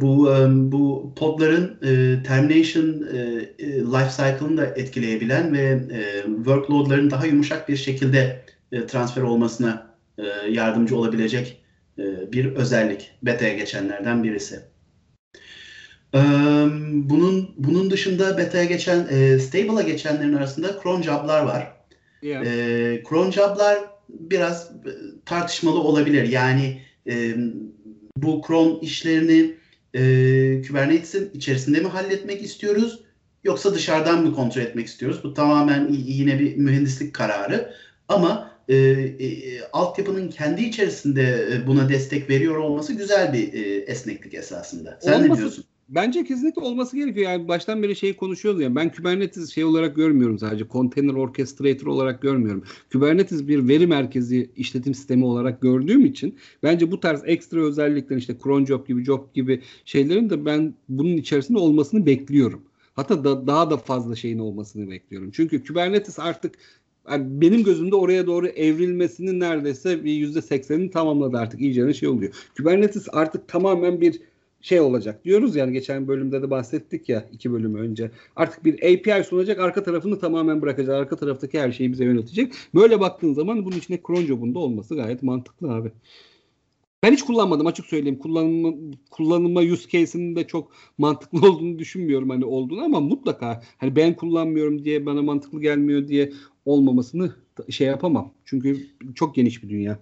bu 0.00 0.34
e, 0.34 0.46
bu 0.72 1.12
podların 1.16 1.78
e, 1.82 2.22
termination 2.22 3.02
e, 3.12 3.18
e 3.58 3.80
life 3.80 4.10
cycle'ını 4.10 4.56
da 4.56 4.66
etkileyebilen 4.66 5.52
ve 5.52 5.80
e, 5.92 6.26
workload'ların 6.36 7.10
daha 7.10 7.26
yumuşak 7.26 7.68
bir 7.68 7.76
şekilde 7.76 8.44
e, 8.72 8.86
transfer 8.86 9.22
olmasına 9.22 9.87
e, 10.18 10.50
yardımcı 10.50 10.96
olabilecek 10.96 11.62
e, 11.98 12.32
bir 12.32 12.44
özellik. 12.44 13.10
Beta'ya 13.22 13.56
geçenlerden 13.56 14.24
birisi. 14.24 14.60
E, 16.14 16.20
bunun 16.92 17.54
bunun 17.56 17.90
dışında 17.90 18.38
beta'ya 18.38 18.64
geçen, 18.64 19.04
stable'a 19.38 19.82
geçenlerin 19.82 20.34
arasında 20.34 20.80
cron 20.82 21.02
job'lar 21.02 21.42
var. 21.42 21.78
Yeah. 22.22 22.44
cron 23.08 23.30
job'lar 23.30 23.78
biraz 24.08 24.72
tartışmalı 25.24 25.80
olabilir. 25.80 26.28
Yani 26.28 26.82
bu 28.16 28.42
cron 28.46 28.78
işlerini 28.80 29.54
Kubernetes'in 30.68 31.30
içerisinde 31.34 31.80
mi 31.80 31.86
halletmek 31.86 32.42
istiyoruz 32.42 33.00
yoksa 33.44 33.74
dışarıdan 33.74 34.22
mı 34.22 34.34
kontrol 34.34 34.62
etmek 34.62 34.86
istiyoruz? 34.86 35.20
Bu 35.24 35.34
tamamen 35.34 35.88
yine 35.92 36.38
bir 36.38 36.56
mühendislik 36.56 37.14
kararı. 37.14 37.74
Ama 38.08 38.57
e, 38.68 38.76
e, 38.76 39.60
altyapının 39.72 40.30
kendi 40.30 40.62
içerisinde 40.62 41.48
e, 41.52 41.66
buna 41.66 41.88
destek 41.88 42.30
veriyor 42.30 42.56
olması 42.56 42.92
güzel 42.92 43.32
bir 43.32 43.52
e, 43.52 43.76
esneklik 43.76 44.34
esasında. 44.34 44.98
Sen 45.02 45.12
olması, 45.12 45.32
ne 45.32 45.38
diyorsun? 45.38 45.64
Bence 45.88 46.24
kesinlikle 46.24 46.62
olması 46.62 46.96
gerekiyor. 46.96 47.30
Yani 47.30 47.48
baştan 47.48 47.82
beri 47.82 47.96
şeyi 47.96 48.16
konuşuyoruz 48.16 48.60
ya. 48.60 48.74
Ben 48.74 48.92
Kubernetes 48.92 49.50
şey 49.50 49.64
olarak 49.64 49.96
görmüyorum 49.96 50.38
sadece. 50.38 50.64
Container 50.72 51.14
Orchestrator 51.14 51.86
olarak 51.86 52.22
görmüyorum. 52.22 52.64
Kubernetes 52.92 53.48
bir 53.48 53.68
veri 53.68 53.86
merkezi 53.86 54.50
işletim 54.56 54.94
sistemi 54.94 55.24
olarak 55.24 55.62
gördüğüm 55.62 56.06
için 56.06 56.38
bence 56.62 56.90
bu 56.90 57.00
tarz 57.00 57.22
ekstra 57.24 57.60
özellikler 57.60 58.16
işte 58.16 58.36
cron 58.42 58.64
job 58.64 58.86
gibi 58.86 59.04
job 59.04 59.34
gibi 59.34 59.62
şeylerin 59.84 60.30
de 60.30 60.44
ben 60.44 60.74
bunun 60.88 61.16
içerisinde 61.16 61.58
olmasını 61.58 62.06
bekliyorum. 62.06 62.62
Hatta 62.94 63.24
da, 63.24 63.46
daha 63.46 63.70
da 63.70 63.76
fazla 63.76 64.16
şeyin 64.16 64.38
olmasını 64.38 64.90
bekliyorum. 64.90 65.30
Çünkü 65.30 65.64
Kubernetes 65.64 66.18
artık 66.18 66.54
yani 67.10 67.40
benim 67.40 67.64
gözümde 67.64 67.96
oraya 67.96 68.26
doğru 68.26 68.46
evrilmesinin 68.46 69.40
neredeyse 69.40 70.04
bir 70.04 70.12
yüzde 70.12 70.42
seksenini 70.42 70.90
tamamladı 70.90 71.36
artık 71.36 71.60
iyice 71.60 71.94
şey 71.94 72.08
oluyor. 72.08 72.32
Kubernetes 72.56 73.06
artık 73.12 73.48
tamamen 73.48 74.00
bir 74.00 74.20
şey 74.60 74.80
olacak 74.80 75.24
diyoruz 75.24 75.56
yani 75.56 75.72
geçen 75.72 76.08
bölümde 76.08 76.42
de 76.42 76.50
bahsettik 76.50 77.08
ya 77.08 77.28
iki 77.32 77.52
bölüm 77.52 77.74
önce. 77.74 78.10
Artık 78.36 78.64
bir 78.64 78.74
API 78.74 79.24
sunacak 79.24 79.60
arka 79.60 79.82
tarafını 79.82 80.18
tamamen 80.18 80.62
bırakacak. 80.62 80.94
Arka 80.94 81.16
taraftaki 81.16 81.60
her 81.60 81.72
şeyi 81.72 81.92
bize 81.92 82.04
yönetecek. 82.04 82.52
Böyle 82.74 83.00
baktığın 83.00 83.34
zaman 83.34 83.64
bunun 83.64 83.76
içinde 83.76 84.00
cron 84.06 84.22
job'un 84.22 84.54
da 84.54 84.58
olması 84.58 84.94
gayet 84.94 85.22
mantıklı 85.22 85.72
abi. 85.72 85.92
Ben 87.02 87.12
hiç 87.12 87.22
kullanmadım 87.22 87.66
açık 87.66 87.86
söyleyeyim. 87.86 88.18
Kullanılma, 88.18 88.72
kullanılma 89.10 89.60
use 89.60 89.88
case'inin 89.88 90.36
de 90.36 90.46
çok 90.46 90.72
mantıklı 90.98 91.38
olduğunu 91.48 91.78
düşünmüyorum 91.78 92.30
hani 92.30 92.44
olduğunu 92.44 92.84
ama 92.84 93.00
mutlaka 93.00 93.62
hani 93.78 93.96
ben 93.96 94.16
kullanmıyorum 94.16 94.84
diye 94.84 95.06
bana 95.06 95.22
mantıklı 95.22 95.60
gelmiyor 95.60 96.08
diye 96.08 96.32
olmamasını 96.68 97.32
şey 97.68 97.86
yapamam. 97.86 98.32
Çünkü 98.44 98.86
çok 99.14 99.34
geniş 99.34 99.62
bir 99.62 99.68
dünya. 99.68 99.98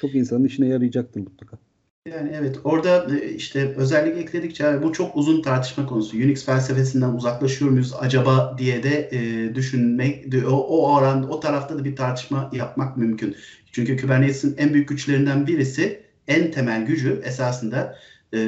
Çok 0.00 0.14
insanın 0.14 0.44
işine 0.44 0.68
yarayacaktır 0.68 1.20
mutlaka. 1.20 1.58
Yani 2.06 2.30
evet 2.34 2.58
orada 2.64 3.16
e, 3.16 3.34
işte 3.34 3.74
özellik 3.76 4.16
ekledikçe 4.16 4.82
bu 4.82 4.92
çok 4.92 5.16
uzun 5.16 5.42
tartışma 5.42 5.86
konusu. 5.86 6.16
Unix 6.16 6.44
felsefesinden 6.44 7.12
uzaklaşıyor 7.12 7.70
muyuz 7.70 7.94
acaba 8.00 8.56
diye 8.58 8.82
de 8.82 9.08
e, 9.12 9.54
düşünmek 9.54 10.34
o, 10.46 10.50
o 10.50 10.94
oran 10.94 11.30
o 11.30 11.40
tarafta 11.40 11.78
da 11.78 11.84
bir 11.84 11.96
tartışma 11.96 12.50
yapmak 12.52 12.96
mümkün. 12.96 13.36
Çünkü 13.72 13.96
Kubernetes'in 13.96 14.56
en 14.58 14.74
büyük 14.74 14.88
güçlerinden 14.88 15.46
birisi 15.46 16.02
en 16.28 16.50
temel 16.50 16.86
gücü 16.86 17.22
esasında 17.24 17.98
e, 18.34 18.38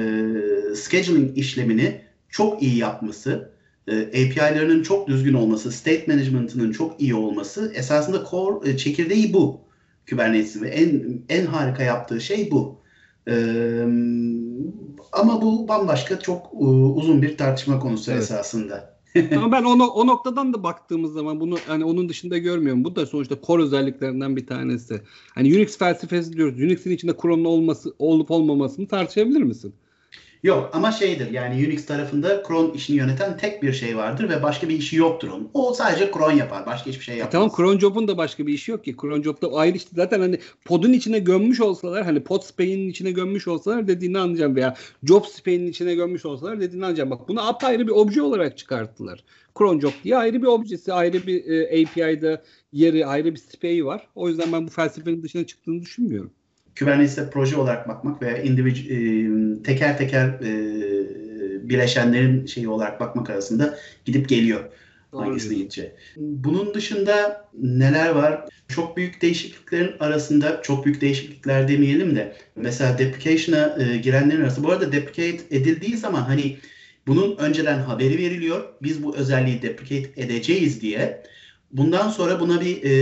scheduling 0.75 1.39
işlemini 1.39 2.01
çok 2.29 2.63
iyi 2.63 2.77
yapması 2.77 3.51
e, 3.89 4.03
API'larının 4.07 4.83
çok 4.83 5.09
düzgün 5.09 5.35
olması, 5.35 5.73
state 5.73 6.05
management'ının 6.09 6.73
çok 6.73 7.01
iyi 7.01 7.15
olması 7.15 7.73
esasında 7.75 8.25
core 8.31 8.71
e, 8.71 8.77
çekirdeği 8.77 9.33
bu. 9.33 9.61
Kubernetes'in 10.11 10.63
ve 10.63 10.69
en 10.69 11.21
en 11.29 11.47
harika 11.47 11.83
yaptığı 11.83 12.21
şey 12.21 12.51
bu. 12.51 12.81
E, 13.29 13.35
ama 15.13 15.43
bu 15.43 15.69
bambaşka 15.69 16.21
çok 16.21 16.51
uzun 16.97 17.23
bir 17.23 17.37
tartışma 17.37 17.79
konusu 17.79 18.13
evet. 18.13 18.23
esasında. 18.23 18.99
Ama 19.37 19.53
ben 19.53 19.65
onu 19.65 19.87
o 19.87 20.07
noktadan 20.07 20.53
da 20.53 20.63
baktığımız 20.63 21.13
zaman 21.13 21.41
bunu 21.41 21.57
hani 21.67 21.85
onun 21.85 22.09
dışında 22.09 22.39
görmüyorum. 22.39 22.85
Bu 22.85 22.97
da 22.97 23.07
sonuçta 23.07 23.37
core 23.47 23.63
özelliklerinden 23.63 24.37
bir 24.37 24.47
tanesi. 24.47 25.03
Hani 25.35 25.49
Unix 25.57 25.79
felsefesi 25.79 26.33
diyoruz. 26.33 26.61
Unix'in 26.61 26.91
içinde 26.91 27.13
Chrome'un 27.23 27.45
olması 27.45 27.95
olup 27.99 28.31
olmamasını 28.31 28.89
tartışabilir 28.89 29.43
misin? 29.43 29.75
Yok 30.43 30.71
ama 30.73 30.93
şeydir 30.93 31.31
yani 31.31 31.55
Unix 31.67 31.87
tarafında 31.87 32.43
cron 32.49 32.71
işini 32.71 32.97
yöneten 32.97 33.37
tek 33.37 33.63
bir 33.63 33.73
şey 33.73 33.97
vardır 33.97 34.29
ve 34.29 34.43
başka 34.43 34.69
bir 34.69 34.79
işi 34.79 34.97
yoktur 34.97 35.29
onun. 35.29 35.51
O 35.55 35.75
sadece 35.75 36.11
cron 36.13 36.33
yapar. 36.33 36.67
Başka 36.67 36.91
hiçbir 36.91 37.05
şey 37.05 37.17
yapmaz. 37.17 37.29
E 37.29 37.33
tamam 37.33 37.51
cron 37.57 37.79
job'un 37.79 38.09
da 38.09 38.17
başka 38.17 38.47
bir 38.47 38.53
işi 38.53 38.71
yok 38.71 38.85
ki. 38.85 38.97
Cron 39.01 39.23
job'da 39.23 39.53
ayrı 39.53 39.77
işte 39.77 39.91
zaten 39.95 40.21
hani 40.21 40.39
podun 40.65 40.93
içine 40.93 41.19
gömmüş 41.19 41.61
olsalar 41.61 42.05
hani 42.05 42.25
pod 42.25 42.43
spay'in 42.43 42.91
içine 42.91 43.11
gömmüş 43.11 43.49
olsalar 43.49 43.89
dediğini 43.89 44.19
anlayacağım 44.19 44.57
veya 44.57 44.75
job 45.05 45.25
spay'in 45.25 45.67
içine 45.67 45.95
gömmüş 45.95 46.27
olsalar 46.27 46.61
dediğini 46.61 46.85
anlayacağım. 46.85 47.11
Bak 47.11 47.29
bunu 47.29 47.49
apayrı 47.49 47.87
bir 47.87 47.93
obje 47.93 48.23
olarak 48.23 48.59
çıkarttılar. 48.59 49.25
Cron 49.59 49.81
job 49.81 49.93
diye 50.05 50.17
ayrı 50.17 50.43
bir 50.43 50.47
objesi, 50.47 50.93
ayrı 50.93 51.27
bir 51.27 51.45
e, 51.45 51.83
API'da 51.83 52.43
yeri, 52.73 53.07
ayrı 53.07 53.35
bir 53.35 53.41
spay'i 53.41 53.85
var. 53.85 54.09
O 54.15 54.29
yüzden 54.29 54.53
ben 54.53 54.67
bu 54.67 54.71
felsefenin 54.71 55.23
dışına 55.23 55.47
çıktığını 55.47 55.83
düşünmüyorum. 55.83 56.31
Kubernetes'e 56.79 57.31
proje 57.31 57.57
olarak 57.57 57.89
bakmak 57.89 58.23
veya 58.23 58.43
individu- 58.43 58.89
e, 58.93 59.63
teker 59.63 59.99
teker 59.99 60.27
e, 60.29 60.53
bileşenlerin 61.69 62.47
şeyi 62.47 62.69
olarak 62.69 63.01
bakmak 63.01 63.31
arasında 63.31 63.79
gidip 64.05 64.29
geliyor. 64.29 64.65
Doğru 65.13 65.23
Hangisine 65.23 65.55
gideceği. 65.59 65.91
Bunun 66.17 66.75
dışında 66.75 67.47
neler 67.63 68.11
var? 68.11 68.45
Çok 68.69 68.97
büyük 68.97 69.23
değişikliklerin 69.23 69.93
arasında, 70.01 70.63
çok 70.63 70.85
büyük 70.85 71.01
değişiklikler 71.01 71.69
demeyelim 71.69 72.17
de 72.17 72.37
mesela 72.57 72.99
deprecation'a 72.99 73.77
e, 73.83 73.97
girenlerin 73.97 74.43
arasında. 74.43 74.67
Bu 74.67 74.73
arada 74.73 74.93
deprecate 74.93 75.57
edildiği 75.57 75.97
zaman 75.97 76.23
hani 76.23 76.57
bunun 77.07 77.37
önceden 77.37 77.79
haberi 77.79 78.19
veriliyor. 78.19 78.65
Biz 78.83 79.03
bu 79.03 79.17
özelliği 79.17 79.63
deprecate 79.63 80.23
edeceğiz 80.23 80.81
diye. 80.81 81.23
Bundan 81.73 82.09
sonra 82.09 82.41
buna 82.41 82.61
bir 82.61 82.83
e, 82.83 82.93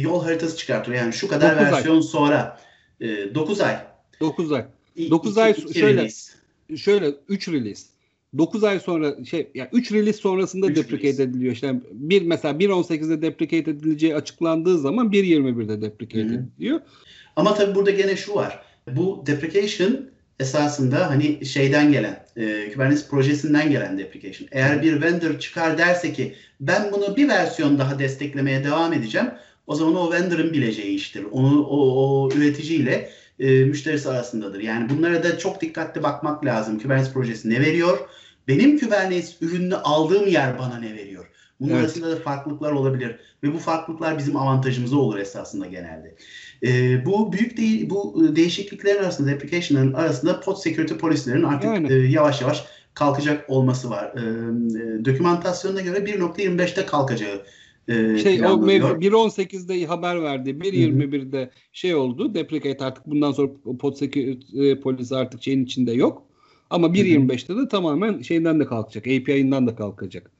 yol 0.00 0.24
haritası 0.24 0.56
çıkartıyor. 0.56 0.98
Yani 0.98 1.12
şu 1.12 1.28
kadar 1.28 1.56
Dokuz 1.56 1.66
ay. 1.66 1.72
versiyon 1.72 2.00
sonra 2.00 2.60
e, 3.00 3.34
9 3.34 3.60
ay. 3.60 3.76
9 4.20 4.52
ay. 4.52 4.64
İ- 4.96 5.10
Dokuz 5.10 5.32
iki- 5.32 5.40
ay 5.42 5.50
iki 5.50 5.78
şöyle. 5.78 6.00
release. 6.00 6.32
Şöyle 6.76 7.14
3 7.28 7.48
release. 7.48 7.86
9 8.38 8.64
ay 8.64 8.80
sonra 8.80 9.24
şey 9.24 9.48
yani 9.54 9.68
3 9.72 9.92
release 9.92 10.18
sonrasında 10.18 10.66
Üç 10.66 10.76
deprecate 10.76 11.02
release. 11.08 11.22
ediliyor. 11.22 11.52
İşte 11.52 11.74
bir 11.92 12.22
mesela 12.22 12.58
1.18'de 12.58 13.22
deprecate 13.22 13.70
edileceği 13.70 14.14
açıklandığı 14.16 14.78
zaman 14.78 15.10
1.21'de 15.12 15.82
deprecate 15.82 16.28
Hı 16.28 16.32
hı. 16.34 16.44
ediliyor. 16.56 16.80
Ama 17.36 17.54
tabii 17.54 17.74
burada 17.74 17.90
gene 17.90 18.16
şu 18.16 18.34
var. 18.34 18.62
Bu 18.92 19.22
deprecation 19.26 20.00
esasında 20.40 21.10
hani 21.10 21.46
şeyden 21.46 21.92
gelen, 21.92 22.24
e, 22.36 22.72
Kubernetes 22.72 23.08
projesinden 23.08 23.70
gelen 23.70 23.98
deprecation. 23.98 24.48
Eğer 24.52 24.82
bir 24.82 25.02
vendor 25.02 25.38
çıkar 25.38 25.78
derse 25.78 26.12
ki 26.12 26.34
ben 26.60 26.92
bunu 26.92 27.16
bir 27.16 27.28
versiyon 27.28 27.78
daha 27.78 27.98
desteklemeye 27.98 28.64
devam 28.64 28.92
edeceğim. 28.92 29.28
O 29.66 29.74
zaman 29.74 29.94
o 29.96 30.12
vendor'ın 30.12 30.52
bileceği 30.52 30.94
iştir. 30.94 31.24
Onu 31.30 31.62
o, 31.66 31.76
o 31.76 32.30
üreticiyle 32.32 33.10
e, 33.38 33.64
müşterisi 33.64 34.08
arasındadır. 34.08 34.60
Yani 34.60 34.88
bunlara 34.88 35.22
da 35.22 35.38
çok 35.38 35.60
dikkatli 35.60 36.02
bakmak 36.02 36.44
lazım. 36.44 36.78
Kubernetes 36.78 37.12
projesi 37.12 37.50
ne 37.50 37.60
veriyor? 37.60 37.98
Benim 38.48 38.78
Kubernetes 38.78 39.36
ürününü 39.42 39.76
aldığım 39.76 40.26
yer 40.26 40.58
bana 40.58 40.78
ne 40.78 40.94
veriyor? 40.94 41.26
Bunun 41.60 41.70
Evet. 41.70 41.80
arasında 41.80 42.10
da 42.10 42.16
farklılıklar 42.16 42.72
olabilir 42.72 43.16
ve 43.42 43.54
bu 43.54 43.58
farklılıklar 43.58 44.18
bizim 44.18 44.36
avantajımıza 44.36 44.96
olur 44.96 45.18
esasında 45.18 45.66
genelde. 45.66 46.14
E, 46.66 47.04
bu 47.06 47.32
büyük 47.32 47.56
değil, 47.56 47.90
bu 47.90 48.24
e, 48.24 48.36
değişikliklerin 48.36 49.02
arasında, 49.02 49.30
application'ların 49.30 49.92
arasında 49.92 50.40
pod 50.40 50.56
security 50.56 50.94
polislerin 50.94 51.42
artık 51.42 51.64
Yani. 51.64 51.92
e, 51.92 51.96
yavaş 51.96 52.40
yavaş 52.40 52.64
kalkacak 52.94 53.50
olması 53.50 53.90
var. 53.90 54.12
E, 54.16 54.20
e, 54.20 55.04
dokümantasyonuna 55.04 55.80
göre 55.80 55.98
1.25'te 55.98 56.86
kalkacağı 56.86 57.42
e, 57.88 58.18
Şey 58.18 58.34
o 58.34 58.38
planlanıyor. 58.38 59.00
mev- 59.00 59.00
1.18'de 59.00 59.86
haber 59.86 60.22
verdi. 60.22 60.50
1.21'de 60.50 61.50
şey 61.72 61.94
oldu. 61.94 62.34
Deprecate 62.34 62.84
artık 62.84 63.06
bundan 63.06 63.32
sonra 63.32 63.52
security 63.94 64.70
e, 64.70 64.80
polisi 64.80 65.16
artık 65.16 65.42
şeyin 65.42 65.64
içinde 65.64 65.92
yok. 65.92 66.22
Ama 66.70 66.86
1.25'te 66.86 67.56
de 67.56 67.68
tamamen 67.68 68.22
şeyden 68.22 68.60
de 68.60 68.64
kalkacak. 68.64 69.06
API'ından 69.06 69.66
da 69.66 69.76
kalkacak. 69.76 70.30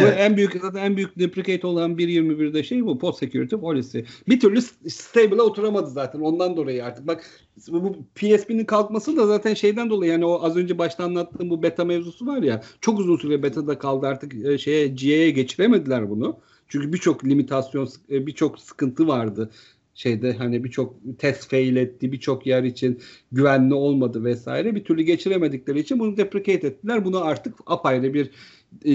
Bu 0.00 0.02
Evet. 0.02 0.14
en 0.18 0.36
büyük 0.36 0.52
zaten 0.62 0.82
en 0.82 0.96
büyük 0.96 1.18
deprecate 1.18 1.66
olan 1.66 1.96
1.21'de 1.96 2.62
şey 2.62 2.86
bu 2.86 2.98
pod 2.98 3.14
security 3.14 3.56
policy. 3.56 3.98
Bir 4.28 4.40
türlü 4.40 4.62
stable'a 4.88 5.42
oturamadı 5.42 5.90
zaten 5.90 6.20
ondan 6.20 6.56
dolayı 6.56 6.84
artık. 6.84 7.06
Bak 7.06 7.24
bu 7.68 7.96
PSP'nin 8.14 8.64
kalkması 8.64 9.16
da 9.16 9.26
zaten 9.26 9.54
şeyden 9.54 9.90
dolayı 9.90 10.12
yani 10.12 10.24
o 10.24 10.42
az 10.42 10.56
önce 10.56 10.78
başta 10.78 11.04
anlattığım 11.04 11.50
bu 11.50 11.62
beta 11.62 11.84
mevzusu 11.84 12.26
var 12.26 12.42
ya 12.42 12.62
çok 12.80 12.98
uzun 12.98 13.16
süre 13.16 13.42
beta'da 13.42 13.78
kaldı 13.78 14.06
artık 14.06 14.46
e, 14.46 14.58
şeye 14.58 14.88
GA'ya 14.88 15.30
geçiremediler 15.30 16.10
bunu. 16.10 16.38
Çünkü 16.68 16.92
birçok 16.92 17.24
limitasyon 17.24 17.88
e, 18.10 18.26
birçok 18.26 18.60
sıkıntı 18.60 19.08
vardı 19.08 19.50
şeyde 19.98 20.32
hani 20.32 20.64
birçok 20.64 20.94
test 21.18 21.50
fail 21.50 21.76
etti, 21.76 22.12
birçok 22.12 22.46
yer 22.46 22.62
için 22.62 23.00
güvenli 23.32 23.74
olmadı 23.74 24.24
vesaire. 24.24 24.74
Bir 24.74 24.84
türlü 24.84 25.02
geçiremedikleri 25.02 25.80
için 25.80 25.98
bunu 25.98 26.16
deprecate 26.16 26.66
ettiler. 26.66 27.04
Bunu 27.04 27.24
artık 27.24 27.54
apayrı 27.66 28.14
bir 28.14 28.30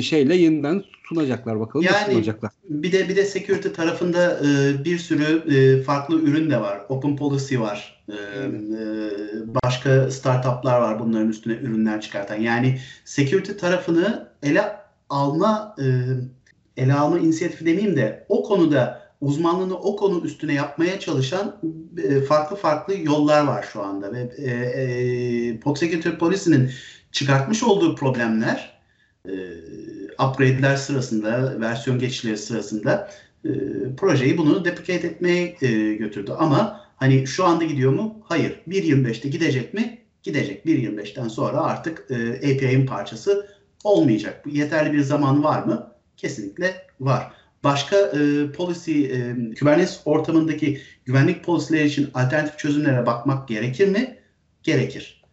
şeyle 0.02 0.36
yeniden 0.36 0.84
sunacaklar 1.10 1.60
bakalım 1.60 1.86
nasıl 1.86 1.98
Yani- 1.98 2.14
sunacaklar. 2.14 2.52
Bir 2.70 2.92
de 2.92 3.10
bir 3.10 3.16
de 3.16 3.26
security 3.26 3.68
tarafında 3.68 4.40
e, 4.40 4.84
bir 4.86 4.98
sürü 4.98 5.56
e, 5.56 5.84
farklı 5.84 6.22
ürün 6.22 6.50
de 6.50 6.62
var. 6.62 6.82
Open 6.90 7.16
policy 7.18 7.60
var. 7.60 8.04
E, 8.10 8.14
e, 8.14 8.18
başka 9.64 10.12
startuplar 10.12 10.82
var 10.82 11.00
bunların 11.00 11.30
üstüne 11.30 11.54
ürünler 11.54 12.02
çıkartan. 12.02 12.36
Yani 12.36 12.80
security 13.06 13.52
tarafını 13.52 14.30
ele 14.44 14.64
alma 15.10 15.76
e, 15.80 15.86
ele 16.78 16.94
alma 16.94 17.20
inisiyatifi 17.20 17.66
demeyeyim 17.66 17.96
de 17.96 18.26
o 18.30 18.44
konuda 18.44 19.04
uzmanlığını 19.22 19.78
o 19.78 19.96
konu 19.96 20.26
üstüne 20.26 20.54
yapmaya 20.54 21.00
çalışan 21.00 21.56
e, 22.04 22.22
farklı 22.22 22.56
farklı 22.56 22.98
yollar 22.98 23.44
var 23.44 23.66
şu 23.74 23.82
anda 23.82 24.14
ve 24.14 24.32
e, 24.38 24.52
e, 24.52 25.76
Security 25.76 26.10
Policy'nin 26.10 26.72
çıkartmış 27.12 27.64
olduğu 27.64 27.96
problemler 27.96 28.73
e, 29.30 29.34
upgrade'ler 30.24 30.76
sırasında, 30.76 31.62
versiyon 31.62 32.00
geçişleri 32.00 32.38
sırasında 32.38 33.10
e, 33.46 33.50
projeyi 33.98 34.38
bunu 34.38 34.66
deprecate 34.66 35.08
etmeye 35.08 35.58
e, 35.62 35.94
götürdü. 35.94 36.32
Ama 36.38 36.82
hani 36.96 37.28
şu 37.28 37.46
anda 37.46 37.64
gidiyor 37.64 37.94
mu? 37.94 38.22
Hayır. 38.24 38.62
1.25'te 38.68 39.30
gidecek 39.30 39.74
mi? 39.74 40.00
Gidecek. 40.24 40.66
1.25'ten 40.66 41.28
sonra 41.28 41.62
artık 41.62 42.06
e, 42.12 42.16
API'nin 42.36 42.86
parçası 42.86 43.50
olmayacak. 43.84 44.44
Yeterli 44.48 44.94
bir 44.94 45.02
zaman 45.02 45.44
var 45.44 45.64
mı? 45.64 45.94
Kesinlikle 46.18 46.88
var. 47.00 47.32
Başka 47.64 47.96
e, 47.96 48.52
policy, 48.52 49.06
e, 49.06 49.36
Kubernetes 49.60 50.02
ortamındaki 50.06 50.82
güvenlik 51.06 51.44
policy'leri 51.44 51.88
için 51.88 52.10
alternatif 52.14 52.58
çözümlere 52.58 53.06
bakmak 53.06 53.48
gerekir 53.48 53.88
mi? 53.88 54.18
Gerekir. 54.64 55.24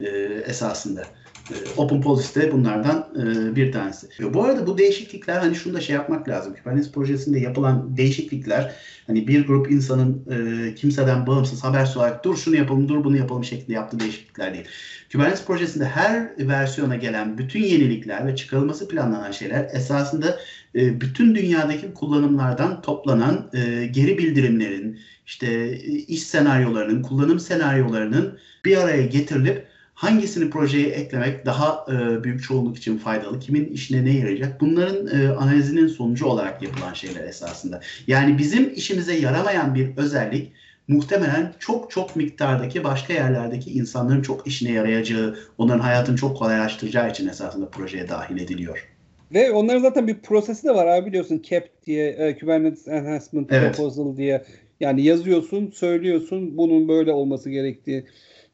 E, 0.00 0.08
esasında. 0.46 1.04
E, 1.50 1.54
Open 1.76 2.00
Policy 2.00 2.40
de 2.40 2.52
bunlardan 2.52 3.08
e, 3.16 3.56
bir 3.56 3.72
tanesi. 3.72 4.08
Bu 4.34 4.44
arada 4.44 4.66
bu 4.66 4.78
değişiklikler 4.78 5.38
hani 5.38 5.54
şunu 5.54 5.74
da 5.74 5.80
şey 5.80 5.94
yapmak 5.94 6.28
lazım. 6.28 6.54
Kubernetes 6.54 6.92
projesinde 6.92 7.38
yapılan 7.38 7.96
değişiklikler 7.96 8.74
hani 9.06 9.28
bir 9.28 9.46
grup 9.46 9.70
insanın 9.70 10.24
e, 10.30 10.74
kimseden 10.74 11.26
bağımsız 11.26 11.64
habersiz 11.64 11.96
olarak 11.96 12.24
dur 12.24 12.36
şunu 12.36 12.56
yapalım 12.56 12.88
dur 12.88 13.04
bunu 13.04 13.16
yapalım 13.16 13.44
şeklinde 13.44 13.72
yaptığı 13.72 14.00
değişiklikler 14.00 14.54
değil. 14.54 14.64
Kubernetes 15.12 15.44
projesinde 15.44 15.84
her 15.84 16.30
versiyona 16.38 16.96
gelen 16.96 17.38
bütün 17.38 17.62
yenilikler 17.62 18.26
ve 18.26 18.36
çıkarılması 18.36 18.88
planlanan 18.88 19.30
şeyler 19.30 19.68
esasında 19.72 20.38
e, 20.74 21.00
bütün 21.00 21.34
dünyadaki 21.34 21.94
kullanımlardan 21.94 22.82
toplanan 22.82 23.50
e, 23.54 23.86
geri 23.86 24.18
bildirimlerin, 24.18 25.00
işte 25.26 25.46
e, 25.46 25.76
iş 25.88 26.22
senaryolarının, 26.22 27.02
kullanım 27.02 27.40
senaryolarının 27.40 28.38
bir 28.64 28.76
araya 28.76 29.06
getirilip 29.06 29.73
hangisini 29.94 30.50
projeye 30.50 30.88
eklemek 30.88 31.46
daha 31.46 31.86
e, 31.88 32.24
büyük 32.24 32.42
çoğunluk 32.42 32.76
için 32.76 32.98
faydalı, 32.98 33.40
kimin 33.40 33.66
işine 33.66 34.04
ne 34.04 34.10
yarayacak 34.10 34.60
bunların 34.60 35.20
e, 35.20 35.28
analizinin 35.28 35.86
sonucu 35.86 36.26
olarak 36.26 36.62
yapılan 36.62 36.94
şeyler 36.94 37.24
esasında. 37.24 37.80
Yani 38.06 38.38
bizim 38.38 38.74
işimize 38.74 39.14
yaramayan 39.14 39.74
bir 39.74 39.96
özellik 39.96 40.52
muhtemelen 40.88 41.52
çok 41.58 41.90
çok 41.90 42.16
miktardaki 42.16 42.84
başka 42.84 43.12
yerlerdeki 43.12 43.70
insanların 43.70 44.22
çok 44.22 44.46
işine 44.46 44.72
yarayacağı, 44.72 45.38
onların 45.58 45.80
hayatını 45.80 46.16
çok 46.16 46.36
kolaylaştıracağı 46.36 47.10
için 47.10 47.28
esasında 47.28 47.68
projeye 47.68 48.08
dahil 48.08 48.36
ediliyor. 48.36 48.88
Ve 49.34 49.52
onların 49.52 49.80
zaten 49.80 50.08
bir 50.08 50.14
prosesi 50.14 50.66
de 50.66 50.74
var 50.74 50.86
abi 50.86 51.06
biliyorsun 51.06 51.42
CAP 51.50 51.68
diye 51.86 52.08
e, 52.08 52.38
Kubernetes 52.38 52.88
Enhancement 52.88 53.52
Evet. 53.52 53.76
Proposal 53.76 54.16
diye 54.16 54.44
yani 54.80 55.02
yazıyorsun, 55.02 55.70
söylüyorsun 55.74 56.56
bunun 56.56 56.88
böyle 56.88 57.12
olması 57.12 57.50
gerektiği 57.50 58.04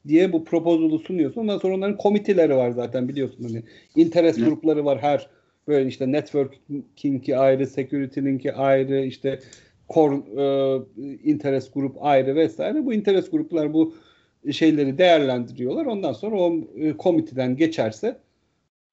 diye 0.09 0.33
bu 0.33 0.45
proposal'ı 0.45 0.99
sunuyorsun. 0.99 1.41
Ondan 1.41 1.59
sonra 1.59 1.75
onların 1.75 1.97
komiteleri 1.97 2.57
var 2.57 2.71
zaten 2.71 3.09
biliyorsun 3.09 3.45
hani 3.45 3.63
interest 3.97 4.39
Evet. 4.39 4.49
grupları 4.49 4.85
var 4.85 4.99
her 4.99 5.29
böyle 5.69 5.89
işte 5.89 6.13
networking'i 6.13 7.37
ayrı, 7.37 7.67
security'ninki 7.67 8.53
ayrı, 8.53 9.05
işte 9.05 9.39
core 9.89 10.17
e, 10.17 10.45
interest 11.25 11.75
grup 11.75 11.97
ayrı 12.01 12.35
vesaire. 12.35 12.87
Bu 12.87 12.95
interest 12.95 13.33
gruplar 13.33 13.73
bu 13.73 13.95
şeyleri 14.53 14.99
değerlendiriyorlar. 14.99 15.87
Ondan 15.87 16.13
sonra 16.13 16.37
o 16.37 16.57
e, 16.77 16.93
komiteden 16.93 17.57
geçerse 17.57 18.17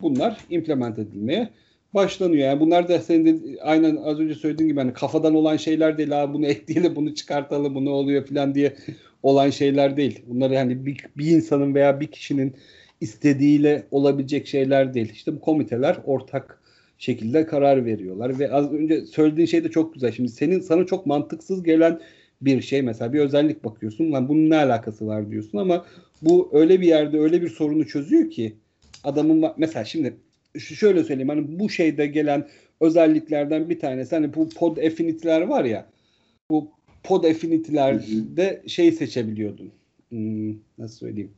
bunlar 0.02 0.38
implement 0.50 1.00
edilmeye 1.00 1.50
başlanıyor. 1.93 2.47
Yani 2.47 2.60
bunlar 2.60 2.88
da 2.88 3.00
senin 3.00 3.26
de 3.26 3.62
aynen 3.62 3.95
az 3.95 4.19
önce 4.19 4.36
söylediğin 4.36 4.69
gibi 4.69 4.80
hani 4.80 4.93
kafadan 4.93 5.36
olan 5.36 5.58
şeyler 5.58 5.97
değil. 5.97 6.10
Ha 6.10 6.34
bunu 6.34 6.45
ekleyelim, 6.47 6.95
bunu 6.95 7.15
çıkartalım, 7.15 7.76
bu 7.76 7.86
ne 7.86 7.89
oluyor 7.89 8.26
falan 8.26 8.56
diye 8.56 8.76
olan 9.23 9.50
şeyler 9.50 9.97
değil. 9.97 10.21
Bunlar 10.28 10.56
hani 10.56 10.86
bir, 10.86 11.06
bir 11.17 11.26
insanın 11.26 11.76
veya 11.76 12.00
bir 12.00 12.08
kişinin 12.08 12.54
istediğiyle 13.02 13.84
olabilecek 13.91 14.47
şeyler 14.47 14.93
değil. 14.93 15.10
İşte 15.12 15.36
bu 15.36 15.41
komiteler 15.41 15.97
ortak 16.06 16.62
şekilde 16.97 17.45
karar 17.45 17.86
veriyorlar 17.86 18.39
ve 18.39 18.52
az 18.52 18.73
önce 18.73 19.06
söylediğin 19.06 19.47
şey 19.47 19.63
de 19.63 19.71
çok 19.71 19.93
güzel. 19.93 20.12
Şimdi 20.12 20.30
senin 20.30 20.60
sana 20.60 20.86
çok 20.86 21.06
mantıksız 21.06 21.63
gelen 21.63 22.00
bir 22.41 22.62
şey 22.62 22.82
mesela 22.82 23.13
bir 23.13 23.19
özellik 23.19 23.63
bakıyorsun 23.63 24.12
lan 24.12 24.30
bunun 24.30 24.50
ne 24.50 24.58
alakası 24.58 25.08
var 25.08 25.32
diyorsun 25.32 25.58
ama 25.58 25.86
bu 26.21 26.50
öyle 26.54 26.82
bir 26.82 26.88
yerde 26.88 27.19
öyle 27.19 27.41
bir 27.41 27.50
sorunu 27.50 27.88
çözüyor 27.88 28.30
ki 28.30 28.56
adamın 29.04 29.52
mesela 29.58 29.86
şimdi 29.86 30.17
şöyle 30.60 31.03
söyleyeyim 31.03 31.29
hani 31.29 31.60
bu 31.60 31.69
şeyde 31.69 32.07
gelen 32.07 32.47
özelliklerden 32.81 33.69
bir 33.69 33.79
tanesi 33.79 34.15
hani 34.15 34.33
bu 34.33 34.49
pod 34.49 34.77
affinity'ler 34.77 35.41
var 35.41 35.65
ya 35.65 35.86
bu 36.51 36.71
pod 37.03 37.23
affinity'lerde 37.23 38.63
şey 38.67 38.91
seçebiliyordun. 38.91 39.71
Hmm, 40.10 40.51
nasıl 40.77 40.97
söyleyeyim? 40.97 41.31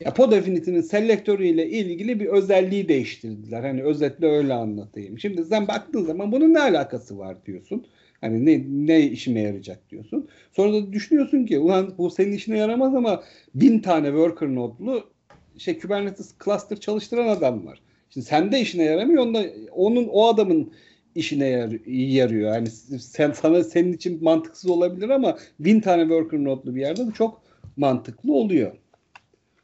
Ya 0.00 0.14
pod 0.14 0.32
affinity'nin 0.32 0.80
selektörüyle 0.80 1.70
ilgili 1.70 2.20
bir 2.20 2.26
özelliği 2.26 2.88
değiştirdiler. 2.88 3.62
Hani 3.62 3.82
özetle 3.82 4.26
öyle 4.26 4.54
anlatayım. 4.54 5.18
Şimdi 5.18 5.44
sen 5.44 5.68
baktığın 5.68 6.04
zaman 6.04 6.32
bunun 6.32 6.54
ne 6.54 6.60
alakası 6.60 7.18
var 7.18 7.36
diyorsun. 7.46 7.86
Hani 8.20 8.46
ne, 8.46 8.64
ne 8.68 9.00
işime 9.00 9.40
yarayacak 9.40 9.90
diyorsun. 9.90 10.28
Sonra 10.52 10.72
da 10.72 10.92
düşünüyorsun 10.92 11.46
ki 11.46 11.58
ulan 11.58 11.94
bu 11.98 12.10
senin 12.10 12.32
işine 12.32 12.58
yaramaz 12.58 12.94
ama 12.94 13.22
bin 13.54 13.78
tane 13.78 14.06
worker 14.06 14.48
nodlu 14.54 15.10
şey 15.58 15.78
Kubernetes 15.78 16.34
cluster 16.44 16.80
çalıştıran 16.80 17.28
adam 17.28 17.66
var. 17.66 17.80
Şimdi 18.14 18.26
sende 18.26 18.60
işine 18.60 18.82
yaramıyor. 18.82 19.22
Onda, 19.22 19.44
onun 19.72 20.08
o 20.12 20.26
adamın 20.26 20.72
işine 21.14 21.46
yar, 21.46 21.70
yarıyor. 21.86 22.54
Yani 22.54 22.70
sen 23.00 23.32
sana 23.32 23.64
senin 23.64 23.92
için 23.92 24.24
mantıksız 24.24 24.70
olabilir 24.70 25.08
ama 25.08 25.38
bin 25.60 25.80
tane 25.80 26.02
worker 26.02 26.44
nodlu 26.44 26.74
bir 26.74 26.80
yerde 26.80 27.06
bu 27.06 27.12
çok 27.12 27.42
mantıklı 27.76 28.32
oluyor. 28.32 28.72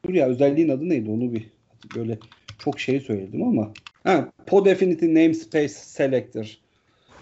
Dur 0.04 0.14
ya 0.14 0.26
özelliğin 0.26 0.68
adı 0.68 0.88
neydi 0.88 1.10
onu 1.10 1.32
bir 1.34 1.50
böyle 1.96 2.18
çok 2.58 2.80
şey 2.80 3.00
söyledim 3.00 3.42
ama. 3.42 3.72
Ha, 4.04 4.32
Pod 4.46 4.66
Affinity 4.66 5.06
Namespace 5.06 5.68
Selector. 5.68 6.58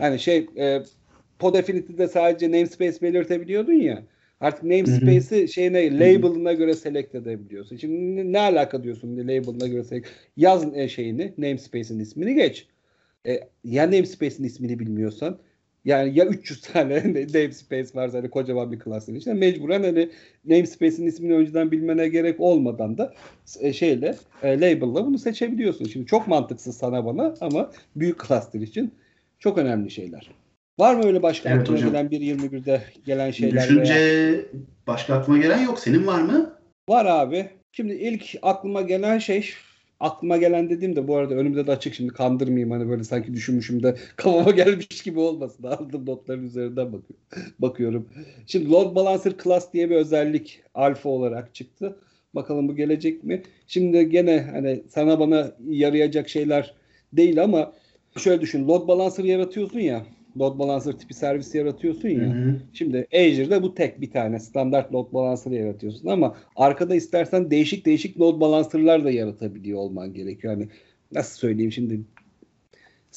Yani 0.00 0.18
şey 0.18 0.46
e, 0.56 0.82
Pod 1.38 1.54
Affinity'de 1.54 2.08
sadece 2.08 2.46
namespace 2.46 3.02
belirtebiliyordun 3.02 3.72
ya. 3.72 4.02
Artık 4.40 4.64
namespace'i 4.64 5.48
şeyine 5.48 5.98
label'ına 5.98 6.53
göre 6.53 6.74
select 6.74 7.14
edebiliyorsun. 7.14 7.77
Şimdi 7.77 8.33
ne 8.33 8.40
alaka 8.40 8.83
diyorsun 8.83 9.16
label'ına 9.16 9.66
göre 9.66 9.85
select. 9.85 10.09
Yaz 10.37 10.77
e, 10.77 10.88
şeyini, 10.88 11.33
namespace'in 11.38 11.98
ismini 11.98 12.35
geç. 12.35 12.66
E, 13.27 13.40
ya 13.64 13.87
namespace'in 13.87 14.44
ismini 14.44 14.79
bilmiyorsan 14.79 15.38
yani 15.85 16.18
ya 16.18 16.27
300 16.27 16.61
tane 16.61 16.94
namespace 17.35 17.94
var 17.94 18.11
hani 18.11 18.31
kocaman 18.31 18.72
bir 18.72 18.79
klasın 18.79 19.14
içinde 19.14 19.35
mecburen 19.35 19.83
hani 19.83 20.11
namespace'in 20.44 21.07
ismini 21.07 21.35
önceden 21.35 21.70
bilmene 21.70 22.09
gerek 22.09 22.40
olmadan 22.40 22.98
da 22.98 23.14
e, 23.61 23.72
şeyle 23.72 24.16
e, 24.42 24.61
label'la 24.61 25.07
bunu 25.07 25.18
seçebiliyorsun. 25.18 25.85
Şimdi 25.85 26.07
çok 26.07 26.29
mantıksız 26.29 26.77
sana 26.77 27.05
bana 27.05 27.35
ama 27.40 27.70
büyük 27.96 28.29
cluster 28.29 28.61
için 28.61 28.94
çok 29.38 29.59
önemli 29.59 29.90
şeyler. 29.90 30.31
Var 30.78 30.94
mı 30.94 31.06
öyle 31.06 31.22
başka 31.22 31.50
evet, 31.50 31.60
aklına 31.60 31.78
gelen 31.78 32.06
1.21'de 32.06 32.82
gelen 33.06 33.30
şeyler? 33.30 33.62
Düşünce 33.62 33.94
veya... 33.94 34.42
başka 34.86 35.14
aklıma 35.14 35.38
gelen 35.38 35.58
yok. 35.58 35.78
Senin 35.78 36.06
var 36.06 36.22
mı? 36.22 36.54
Var 36.88 37.06
abi. 37.06 37.48
Şimdi 37.72 37.94
ilk 37.94 38.36
aklıma 38.42 38.82
gelen 38.82 39.18
şey 39.18 39.50
aklıma 40.00 40.36
gelen 40.36 40.70
dediğim 40.70 40.96
de 40.96 41.08
bu 41.08 41.16
arada 41.16 41.34
önümde 41.34 41.66
de 41.66 41.72
açık 41.72 41.94
şimdi 41.94 42.12
kandırmayayım 42.12 42.70
hani 42.70 42.88
böyle 42.88 43.04
sanki 43.04 43.34
düşünmüşüm 43.34 43.82
de 43.82 43.96
kafama 44.16 44.50
gelmiş 44.50 45.02
gibi 45.02 45.20
olmasın. 45.20 45.62
Aldım 45.66 46.06
notların 46.06 46.44
üzerinden 46.44 46.92
bakıyorum. 46.92 47.54
bakıyorum. 47.58 48.08
Şimdi 48.46 48.70
load 48.70 48.94
balancer 48.94 49.32
class 49.44 49.72
diye 49.72 49.90
bir 49.90 49.96
özellik 49.96 50.62
alfa 50.74 51.08
olarak 51.08 51.54
çıktı. 51.54 51.96
Bakalım 52.34 52.68
bu 52.68 52.76
gelecek 52.76 53.24
mi? 53.24 53.42
Şimdi 53.66 54.10
gene 54.10 54.46
hani 54.52 54.82
sana 54.88 55.20
bana 55.20 55.52
yarayacak 55.68 56.28
şeyler 56.28 56.74
değil 57.12 57.42
ama 57.42 57.72
şöyle 58.18 58.40
düşün. 58.40 58.68
Load 58.68 58.88
balancer 58.88 59.24
yaratıyorsun 59.24 59.78
ya 59.78 60.06
load 60.36 60.58
balancer 60.58 60.92
tipi 60.92 61.14
servis 61.14 61.54
yaratıyorsun 61.54 62.08
ya. 62.08 62.20
Hı 62.20 62.50
hı. 62.50 62.56
Şimdi 62.72 63.06
Azure'da 63.14 63.62
bu 63.62 63.74
tek 63.74 64.00
bir 64.00 64.10
tane 64.10 64.38
standart 64.38 64.94
load 64.94 65.12
balancer 65.12 65.50
yaratıyorsun 65.50 66.08
ama 66.08 66.36
arkada 66.56 66.94
istersen 66.94 67.50
değişik 67.50 67.86
değişik 67.86 68.20
load 68.20 68.40
balancer'lar 68.40 69.04
da 69.04 69.10
yaratabiliyor 69.10 69.78
olman 69.78 70.14
gerekiyor. 70.14 70.54
Hani 70.54 70.68
nasıl 71.12 71.38
söyleyeyim 71.38 71.72
şimdi 71.72 72.00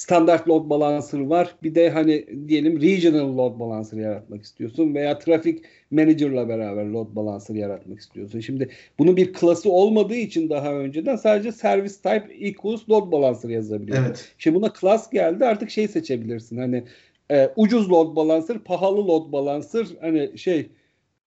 standart 0.01 0.47
load 0.47 0.69
balancer 0.69 1.19
var. 1.19 1.55
Bir 1.63 1.75
de 1.75 1.89
hani 1.89 2.25
diyelim 2.47 2.81
regional 2.81 3.37
load 3.37 3.59
balancer 3.59 3.97
yaratmak 3.97 4.43
istiyorsun 4.43 4.95
veya 4.95 5.19
traffic 5.19 5.61
manager'la 5.91 6.49
beraber 6.49 6.85
load 6.85 7.15
balancer 7.15 7.55
yaratmak 7.55 7.99
istiyorsun. 7.99 8.39
Şimdi 8.39 8.69
bunun 8.99 9.17
bir 9.17 9.33
klası 9.33 9.71
olmadığı 9.71 10.15
için 10.15 10.49
daha 10.49 10.73
önceden 10.73 11.15
sadece 11.15 11.51
service 11.51 11.93
type 11.93 12.27
equals 12.39 12.89
load 12.89 13.11
balancer 13.11 13.49
yazabiliyorsun. 13.49 14.05
Evet. 14.05 14.31
Şimdi 14.37 14.55
buna 14.55 14.73
class 14.81 15.09
geldi 15.09 15.45
artık 15.45 15.69
şey 15.69 15.87
seçebilirsin. 15.87 16.57
Hani 16.57 16.83
e, 17.31 17.49
ucuz 17.55 17.91
load 17.91 18.15
balancer, 18.15 18.59
pahalı 18.59 19.07
load 19.07 19.31
balancer, 19.31 19.87
hani 20.01 20.37
şey 20.37 20.69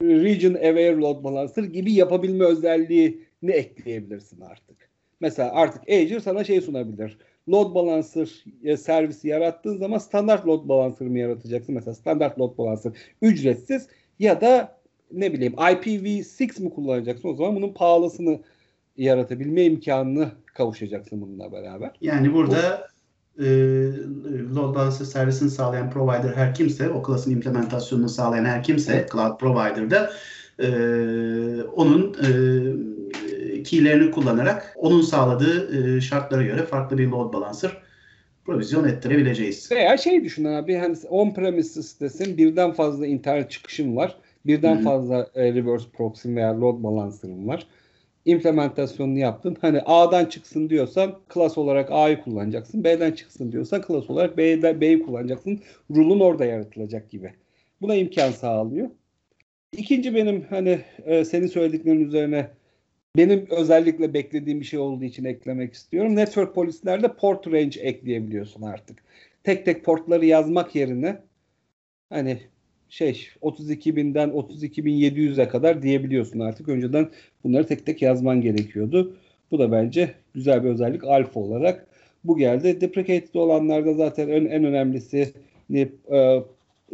region 0.02 0.54
aware 0.54 0.96
load 0.96 1.24
balancer 1.24 1.64
gibi 1.64 1.92
yapabilme 1.92 2.44
özelliğini 2.44 3.50
ekleyebilirsin 3.52 4.40
artık. 4.40 4.76
Mesela 5.20 5.52
artık 5.52 5.82
Azure 5.90 6.20
sana 6.20 6.44
şey 6.44 6.60
sunabilir. 6.60 7.18
Load 7.48 7.74
balancer 7.74 8.44
e, 8.64 8.76
servisi 8.76 9.28
yarattığın 9.28 9.76
zaman 9.76 9.98
standart 9.98 10.46
load 10.46 10.68
balancer 10.68 11.08
mı 11.08 11.18
yaratacaksın? 11.18 11.74
Mesela 11.74 11.94
standart 11.94 12.38
load 12.38 12.58
balancer 12.58 12.92
ücretsiz 13.22 13.88
ya 14.18 14.40
da 14.40 14.78
ne 15.12 15.32
bileyim 15.32 15.52
IPv6 15.52 16.62
mi 16.62 16.70
kullanacaksın? 16.70 17.28
O 17.28 17.34
zaman 17.34 17.56
bunun 17.56 17.72
pahalısını 17.72 18.40
yaratabilme 18.96 19.64
imkanını 19.64 20.30
kavuşacaksın 20.54 21.20
bununla 21.20 21.52
beraber. 21.52 21.90
Yani 22.00 22.34
burada 22.34 22.88
e, 23.38 23.44
load 24.54 24.74
balancer 24.74 25.04
servisini 25.04 25.50
sağlayan 25.50 25.90
provider 25.90 26.32
her 26.34 26.54
kimse, 26.54 26.90
o 26.90 27.02
klasın 27.02 27.30
implementasyonunu 27.30 28.08
sağlayan 28.08 28.44
her 28.44 28.62
kimse 28.62 29.06
cloud 29.12 29.38
provider'da 29.38 30.10
e, 30.58 30.68
onun 31.62 32.14
e, 32.14 32.28
keylerini 33.64 34.10
kullanarak 34.10 34.74
onun 34.76 35.00
sağladığı 35.00 35.96
e, 35.96 36.00
şartlara 36.00 36.42
göre 36.42 36.62
farklı 36.62 36.98
bir 36.98 37.06
load 37.06 37.32
balancer 37.32 37.70
provizyon 38.44 38.88
ettirebileceğiz. 38.88 39.72
Veya 39.72 39.96
şey 39.96 40.24
düşün 40.24 40.44
abi 40.44 40.74
hani 40.74 40.96
on-premises'tesin 40.96 42.36
birden 42.36 42.72
fazla 42.72 43.06
internet 43.06 43.50
çıkışın 43.50 43.96
var. 43.96 44.16
Birden 44.46 44.74
Hı-hı. 44.74 44.84
fazla 44.84 45.30
e, 45.34 45.54
reverse 45.54 45.86
proxy 45.92 46.34
veya 46.34 46.60
load 46.60 46.82
balancer'ın 46.82 47.48
var 47.48 47.66
implementasyonunu 48.24 49.18
yaptın. 49.18 49.56
Hani 49.60 49.80
A'dan 49.86 50.24
çıksın 50.24 50.70
diyorsan 50.70 51.18
klas 51.28 51.58
olarak 51.58 51.88
A'yı 51.92 52.20
kullanacaksın. 52.20 52.84
B'den 52.84 53.12
çıksın 53.12 53.52
diyorsan 53.52 53.82
klas 53.82 54.10
olarak 54.10 54.38
B'den 54.38 54.80
B'yi 54.80 55.02
kullanacaksın. 55.02 55.60
Rule'un 55.90 56.20
orada 56.20 56.44
yaratılacak 56.44 57.10
gibi. 57.10 57.32
Buna 57.80 57.94
imkan 57.94 58.30
sağlıyor. 58.30 58.90
İkinci 59.72 60.14
benim 60.14 60.44
hani 60.50 60.80
e, 61.04 61.24
senin 61.24 61.46
söylediklerin 61.46 62.04
üzerine 62.04 62.50
benim 63.16 63.46
özellikle 63.50 64.14
beklediğim 64.14 64.60
bir 64.60 64.64
şey 64.64 64.78
olduğu 64.78 65.04
için 65.04 65.24
eklemek 65.24 65.74
istiyorum. 65.74 66.16
Network 66.16 66.54
polislerde 66.54 67.12
port 67.12 67.46
range 67.46 67.80
ekleyebiliyorsun 67.80 68.62
artık. 68.62 68.98
Tek 69.44 69.64
tek 69.64 69.84
portları 69.84 70.26
yazmak 70.26 70.74
yerine 70.74 71.20
hani 72.10 72.38
şey 72.88 73.28
32.000'den 73.42 74.28
32.700'e 74.30 75.48
kadar 75.48 75.82
diyebiliyorsun 75.82 76.40
artık. 76.40 76.68
Önceden 76.68 77.10
bunları 77.44 77.66
tek 77.66 77.86
tek 77.86 78.02
yazman 78.02 78.40
gerekiyordu. 78.40 79.16
Bu 79.50 79.58
da 79.58 79.72
bence 79.72 80.14
güzel 80.34 80.64
bir 80.64 80.68
özellik 80.68 81.04
alfa 81.04 81.40
olarak. 81.40 81.86
Bu 82.24 82.36
geldi. 82.36 82.80
Deprecated 82.80 83.34
olanlarda 83.34 83.94
zaten 83.94 84.28
en, 84.28 84.44
en 84.44 84.64
önemlisi 84.64 85.32
ne 85.70 85.88
e, 86.12 86.42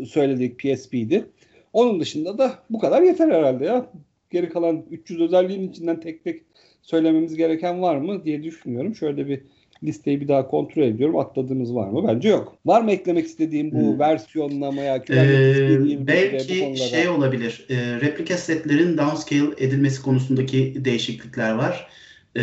söyledik 0.06 0.58
PSP'di. 0.58 1.24
Onun 1.72 2.00
dışında 2.00 2.38
da 2.38 2.54
bu 2.70 2.78
kadar 2.78 3.02
yeter 3.02 3.28
herhalde 3.28 3.64
ya. 3.64 3.86
Geri 4.30 4.48
kalan 4.48 4.84
300 4.90 5.20
özelliğin 5.20 5.70
içinden 5.70 6.00
tek 6.00 6.24
tek 6.24 6.42
söylememiz 6.82 7.36
gereken 7.36 7.82
var 7.82 7.96
mı 7.96 8.24
diye 8.24 8.42
düşünüyorum. 8.42 8.94
Şöyle 8.94 9.28
bir 9.28 9.40
listeyi 9.82 10.20
bir 10.20 10.28
daha 10.28 10.48
kontrol 10.48 10.82
ediyorum. 10.82 11.18
Atladığımız 11.18 11.74
var 11.74 11.88
mı? 11.88 12.08
Bence 12.08 12.28
yok. 12.28 12.56
Var 12.66 12.82
mı 12.82 12.90
eklemek 12.90 13.26
istediğim 13.26 13.72
bu 13.72 13.92
hmm. 13.92 13.98
versiyonlamaya? 13.98 14.96
Ee, 15.10 16.06
belki 16.06 16.76
şey 16.90 17.08
olabilir. 17.08 17.66
E, 17.70 18.00
replika 18.00 18.36
setlerin 18.36 18.98
downscale 18.98 19.54
edilmesi 19.58 20.02
konusundaki 20.02 20.84
değişiklikler 20.84 21.54
var. 21.54 21.88
E, 22.36 22.42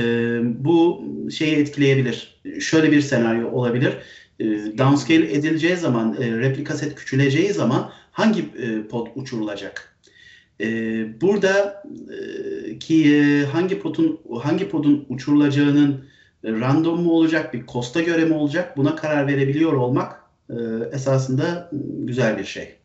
bu 0.66 1.04
şeyi 1.32 1.56
etkileyebilir. 1.56 2.42
Şöyle 2.60 2.92
bir 2.92 3.02
senaryo 3.02 3.52
olabilir. 3.52 3.94
E, 4.40 4.46
downscale 4.78 5.34
edileceği 5.34 5.76
zaman, 5.76 6.18
e, 6.22 6.38
replika 6.38 6.74
set 6.74 6.96
küçüleceği 6.96 7.54
zaman 7.54 7.92
hangi 8.12 8.40
e, 8.40 8.88
pod 8.90 9.08
uçurulacak? 9.16 9.97
E, 10.62 10.68
burada 11.22 11.84
e, 12.70 12.80
ki 12.80 13.16
e, 13.16 13.46
hangi 13.46 13.80
podun 13.80 14.20
hangi 14.42 14.70
podun 14.70 15.06
uçurulacağının 15.10 16.06
random 16.46 17.02
mu 17.02 17.12
olacak, 17.12 17.54
bir 17.54 17.66
kosta 17.66 18.02
göre 18.02 18.26
mi 18.26 18.34
olacak 18.34 18.78
buna 18.78 18.96
karar 18.96 19.28
verebiliyor 19.28 19.74
olmak 19.74 20.24
e, 20.50 20.56
esasında 20.92 21.70
güzel 21.98 22.38
bir 22.38 22.44
şey. 22.44 22.76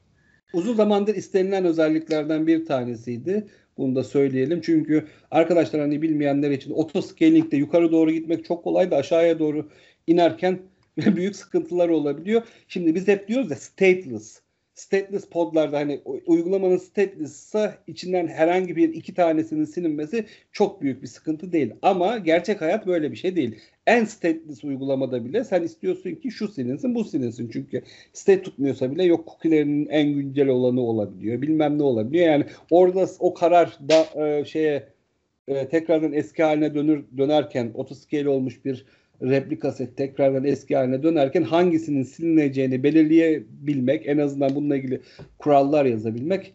Uzun 0.53 0.75
zamandır 0.75 1.15
istenilen 1.15 1.65
özelliklerden 1.65 2.47
bir 2.47 2.67
tanesiydi. 2.67 3.47
Bunu 3.77 3.97
da 3.97 4.05
söyleyelim. 4.05 4.61
Çünkü 4.61 5.07
arkadaşlar 5.31 5.81
hani 5.81 6.03
bilmeyenler 6.03 6.51
için 6.51 6.71
otoscaling'de 6.71 7.57
yukarı 7.57 7.93
doğru 7.93 8.11
gitmek 8.11 8.45
çok 8.45 8.65
kolay 8.65 8.91
da 8.91 8.97
aşağıya 8.97 9.39
doğru 9.39 9.69
inerken 10.07 10.59
büyük 10.97 11.37
sıkıntılar 11.37 11.89
olabiliyor. 11.89 12.43
Şimdi 12.69 12.95
biz 12.95 13.09
hep 13.09 13.29
diyoruz 13.29 13.51
ya 13.51 13.57
stateless 13.57 14.42
stateless 14.75 15.29
podlarda 15.29 15.79
hani 15.79 16.01
uygulamanın 16.27 16.77
stateless'sa 16.77 17.79
içinden 17.87 18.27
herhangi 18.27 18.77
bir 18.77 18.89
iki 18.95 19.15
tanesinin 19.15 19.65
silinmesi 19.65 20.27
çok 20.53 20.83
büyük 20.83 21.03
bir 21.03 21.07
sıkıntı 21.07 21.53
değil. 21.53 21.75
Ama 21.83 22.19
gerçek 22.19 22.61
hayat 22.61 22.87
böyle 22.87 23.11
bir 23.11 23.17
şey 23.17 23.37
değil. 23.37 23.61
En 23.87 24.05
stateless 24.05 24.65
uygulamada 24.65 25.25
bile 25.25 25.45
sen 25.45 25.63
istiyorsun 25.63 26.15
ki 26.15 26.31
şu 26.31 26.49
silinsin 26.49 26.95
bu 26.95 27.05
silinsin. 27.05 27.51
Çünkü 27.53 27.83
state 28.13 28.43
tutmuyorsa 28.43 28.91
bile 28.91 29.05
yok 29.05 29.27
cookie'lerinin 29.27 29.87
en 29.87 30.13
güncel 30.13 30.49
olanı 30.49 30.81
olabiliyor. 30.81 31.43
Bilmem 31.43 31.79
ne 31.79 31.83
olabiliyor. 31.83 32.27
Yani 32.27 32.45
orada 32.71 33.07
o 33.19 33.35
karar 33.35 33.79
da 33.89 34.27
e, 34.27 34.45
şeye 34.45 34.89
e, 35.49 35.69
tekrardan 35.69 36.13
eski 36.13 36.43
haline 36.43 36.75
dönür 36.75 37.05
dönerken 37.17 37.71
otoscale 37.75 38.29
olmuş 38.29 38.65
bir 38.65 38.87
replika 39.23 39.73
set 39.73 39.97
tekrardan 39.97 40.45
eski 40.45 40.77
haline 40.77 41.03
dönerken 41.03 41.43
hangisinin 41.43 42.03
silineceğini 42.03 42.83
belirleyebilmek, 42.83 44.07
en 44.07 44.19
azından 44.19 44.55
bununla 44.55 44.77
ilgili 44.77 45.01
kurallar 45.39 45.85
yazabilmek 45.85 46.55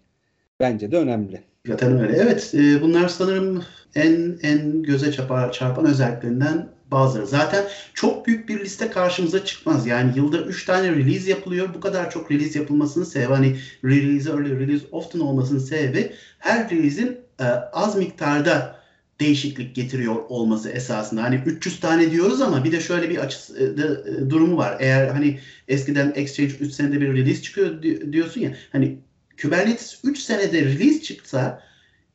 bence 0.59 0.91
de 0.91 0.97
önemli. 0.97 1.41
Zaten 1.67 1.99
öyle. 1.99 2.17
Evet, 2.17 2.53
e, 2.53 2.81
bunlar 2.81 3.07
sanırım 3.07 3.63
en 3.95 4.37
en 4.41 4.83
göze 4.83 5.11
çarpan, 5.11 5.51
çarpan 5.51 5.85
özelliklerinden 5.85 6.69
bazıları. 6.91 7.27
Zaten 7.27 7.65
çok 7.93 8.27
büyük 8.27 8.49
bir 8.49 8.59
liste 8.59 8.89
karşımıza 8.89 9.45
çıkmaz. 9.45 9.87
Yani 9.87 10.11
yılda 10.15 10.41
3 10.41 10.65
tane 10.65 10.91
release 10.91 11.29
yapılıyor. 11.29 11.73
Bu 11.73 11.79
kadar 11.79 12.11
çok 12.11 12.31
release 12.31 12.59
yapılmasının 12.59 13.05
sebebi 13.05 13.33
hani 13.33 13.55
release 13.83 14.29
early, 14.29 14.59
release 14.59 14.85
often 14.91 15.19
olmasının 15.19 15.59
sebebi 15.59 16.11
her 16.39 16.69
release'in 16.69 17.17
e, 17.39 17.43
az 17.73 17.95
miktarda 17.95 18.76
değişiklik 19.19 19.75
getiriyor 19.75 20.15
olması 20.29 20.69
esasında. 20.69 21.23
Hani 21.23 21.41
300 21.45 21.79
tane 21.79 22.11
diyoruz 22.11 22.41
ama 22.41 22.63
bir 22.63 22.71
de 22.71 22.79
şöyle 22.79 23.09
bir 23.09 23.17
açı 23.17 23.37
e, 23.57 23.63
e, 23.63 24.29
durumu 24.29 24.57
var. 24.57 24.77
Eğer 24.79 25.07
hani 25.07 25.39
eskiden 25.67 26.13
Exchange 26.15 26.53
3 26.53 26.73
senede 26.73 27.01
bir 27.01 27.13
release 27.13 27.41
çıkıyor 27.41 27.81
diyorsun 28.11 28.41
ya. 28.41 28.55
Hani 28.71 28.97
Kubernetes 29.41 29.99
3 30.03 30.19
senede 30.19 30.61
release 30.61 31.01
çıksa 31.01 31.61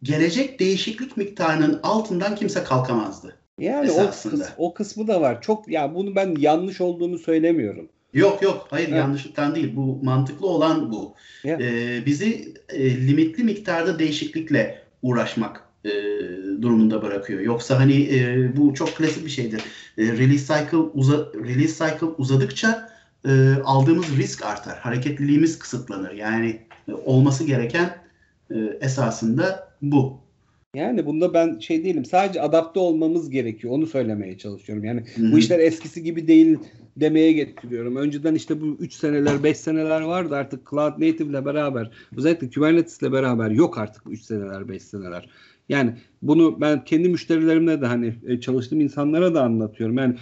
gelecek 0.03 0.61
değişiklik 0.61 1.17
miktarının 1.17 1.81
altından 1.83 2.35
kimse 2.35 2.65
kalkamazdı. 2.65 3.37
Yani 3.59 3.91
o, 3.91 4.11
kıs, 4.11 4.43
o 4.57 4.75
kısmı 4.75 5.09
da 5.09 5.21
var. 5.21 5.43
Çok 5.43 5.69
ya 5.69 5.95
bunu 5.95 6.17
ben 6.17 6.35
yanlış 6.39 6.81
olduğunu 6.81 7.19
söylemiyorum. 7.19 7.89
Yok 8.15 8.43
yok 8.43 8.67
hayır 8.71 8.89
evet. 8.89 8.99
yanlışlıktan 8.99 9.55
değil. 9.55 9.77
Bu 9.77 10.01
mantıklı 10.03 10.47
olan 10.47 10.93
bu. 10.93 11.15
Ee, 11.45 12.07
bizi 12.07 12.55
e, 12.69 13.07
limitli 13.07 13.45
miktarda 13.45 13.99
değişiklikle 13.99 14.83
uğraşmak 15.03 15.72
e, 15.85 15.91
durumunda 16.63 17.03
bırakıyor. 17.03 17.41
Yoksa 17.41 17.79
hani 17.81 17.95
e, 17.95 18.51
bu 18.57 18.75
çok 18.75 18.97
klasik 18.97 19.25
bir 19.25 19.31
şeydir. 19.31 19.63
E, 19.99 20.03
release 20.03 20.55
cycle 20.55 20.77
uza, 20.77 21.17
release 21.35 21.89
cycle 21.89 22.07
uzadıkça 22.07 22.89
e, 23.27 23.31
aldığımız 23.65 24.17
risk 24.17 24.45
artar. 24.47 24.79
Hareketliliğimiz 24.79 25.59
kısıtlanır. 25.59 26.13
Yani 26.13 26.59
e, 26.89 26.93
olması 26.93 27.45
gereken 27.45 27.97
e, 28.51 28.57
esasında 28.81 29.73
bu. 29.83 30.23
Yani 30.75 31.07
bunda 31.07 31.35
ben 31.35 31.59
şey 31.59 31.85
değilim. 31.85 32.05
Sadece 32.05 32.41
adapte 32.41 32.81
olmamız 32.81 33.31
gerekiyor. 33.31 33.75
Onu 33.75 33.87
söylemeye 33.87 34.39
çalışıyorum. 34.39 34.85
Yani 34.85 35.05
Hı-hı. 35.15 35.33
bu 35.33 35.39
işler 35.39 35.59
eskisi 35.59 36.03
gibi 36.03 36.27
değil 36.27 36.59
demeye 36.97 37.33
getiriyorum. 37.33 37.97
Önceden 37.97 38.35
işte 38.35 38.61
bu 38.61 38.77
3 38.81 38.93
seneler 38.93 39.43
5 39.43 39.57
seneler 39.57 40.01
vardı 40.01 40.37
artık 40.37 40.71
Cloud 40.71 40.93
Native 40.93 41.25
ile 41.25 41.45
beraber 41.45 41.91
özellikle 42.17 42.51
Kubernetes 42.51 43.03
ile 43.03 43.13
beraber 43.13 43.51
yok 43.51 43.79
artık 43.79 44.03
3 44.11 44.23
seneler 44.23 44.69
5 44.69 44.83
seneler. 44.83 45.29
Yani 45.69 45.95
bunu 46.23 46.61
ben 46.61 46.85
kendi 46.85 47.09
müşterilerimle 47.09 47.81
de 47.81 47.87
hani 47.87 48.15
e, 48.27 48.41
çalıştığım 48.41 48.81
insanlara 48.81 49.35
da 49.35 49.43
anlatıyorum. 49.43 49.99
Yani 49.99 50.17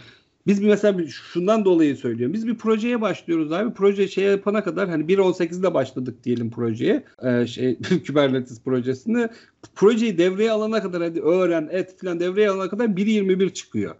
biz 0.46 0.62
bir 0.62 0.66
mesela 0.66 1.06
şundan 1.06 1.64
dolayı 1.64 1.96
söylüyorum. 1.96 2.34
Biz 2.34 2.46
bir 2.46 2.58
projeye 2.58 3.00
başlıyoruz 3.00 3.52
abi. 3.52 3.74
Proje 3.74 4.08
şey 4.08 4.24
yapana 4.24 4.64
kadar 4.64 4.88
hani 4.88 5.04
1.18'de 5.04 5.74
başladık 5.74 6.24
diyelim 6.24 6.50
projeye. 6.50 7.04
Ee, 7.22 7.46
şey 7.46 7.78
Kubernetes 8.06 8.62
projesini. 8.62 9.28
Projeyi 9.74 10.18
devreye 10.18 10.50
alana 10.50 10.82
kadar 10.82 11.02
hadi 11.02 11.20
öğren 11.20 11.68
et 11.72 12.00
falan 12.00 12.20
devreye 12.20 12.50
alana 12.50 12.68
kadar 12.68 12.86
1.21 12.86 13.52
çıkıyor. 13.52 13.94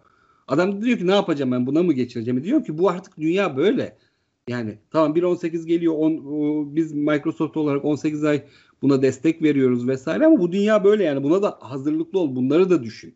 Adam 0.47 0.81
diyor 0.81 0.97
ki 0.97 1.07
ne 1.07 1.15
yapacağım 1.15 1.51
ben 1.51 1.67
buna 1.67 1.83
mı 1.83 1.93
geçireceğim? 1.93 2.43
Diyor 2.43 2.65
ki 2.65 2.77
bu 2.77 2.89
artık 2.89 3.17
dünya 3.17 3.57
böyle. 3.57 3.97
Yani 4.47 4.77
tamam 4.91 5.15
1.18 5.15 5.65
geliyor. 5.65 5.93
On, 5.97 6.75
biz 6.75 6.93
Microsoft 6.93 7.57
olarak 7.57 7.85
18 7.85 8.23
ay 8.23 8.43
Buna 8.81 9.01
destek 9.01 9.41
veriyoruz 9.43 9.87
vesaire 9.87 10.25
ama 10.25 10.39
bu 10.39 10.51
dünya 10.51 10.83
böyle 10.83 11.03
yani 11.03 11.23
buna 11.23 11.41
da 11.41 11.57
hazırlıklı 11.59 12.19
ol. 12.19 12.35
Bunları 12.35 12.69
da 12.69 12.83
düşün. 12.83 13.15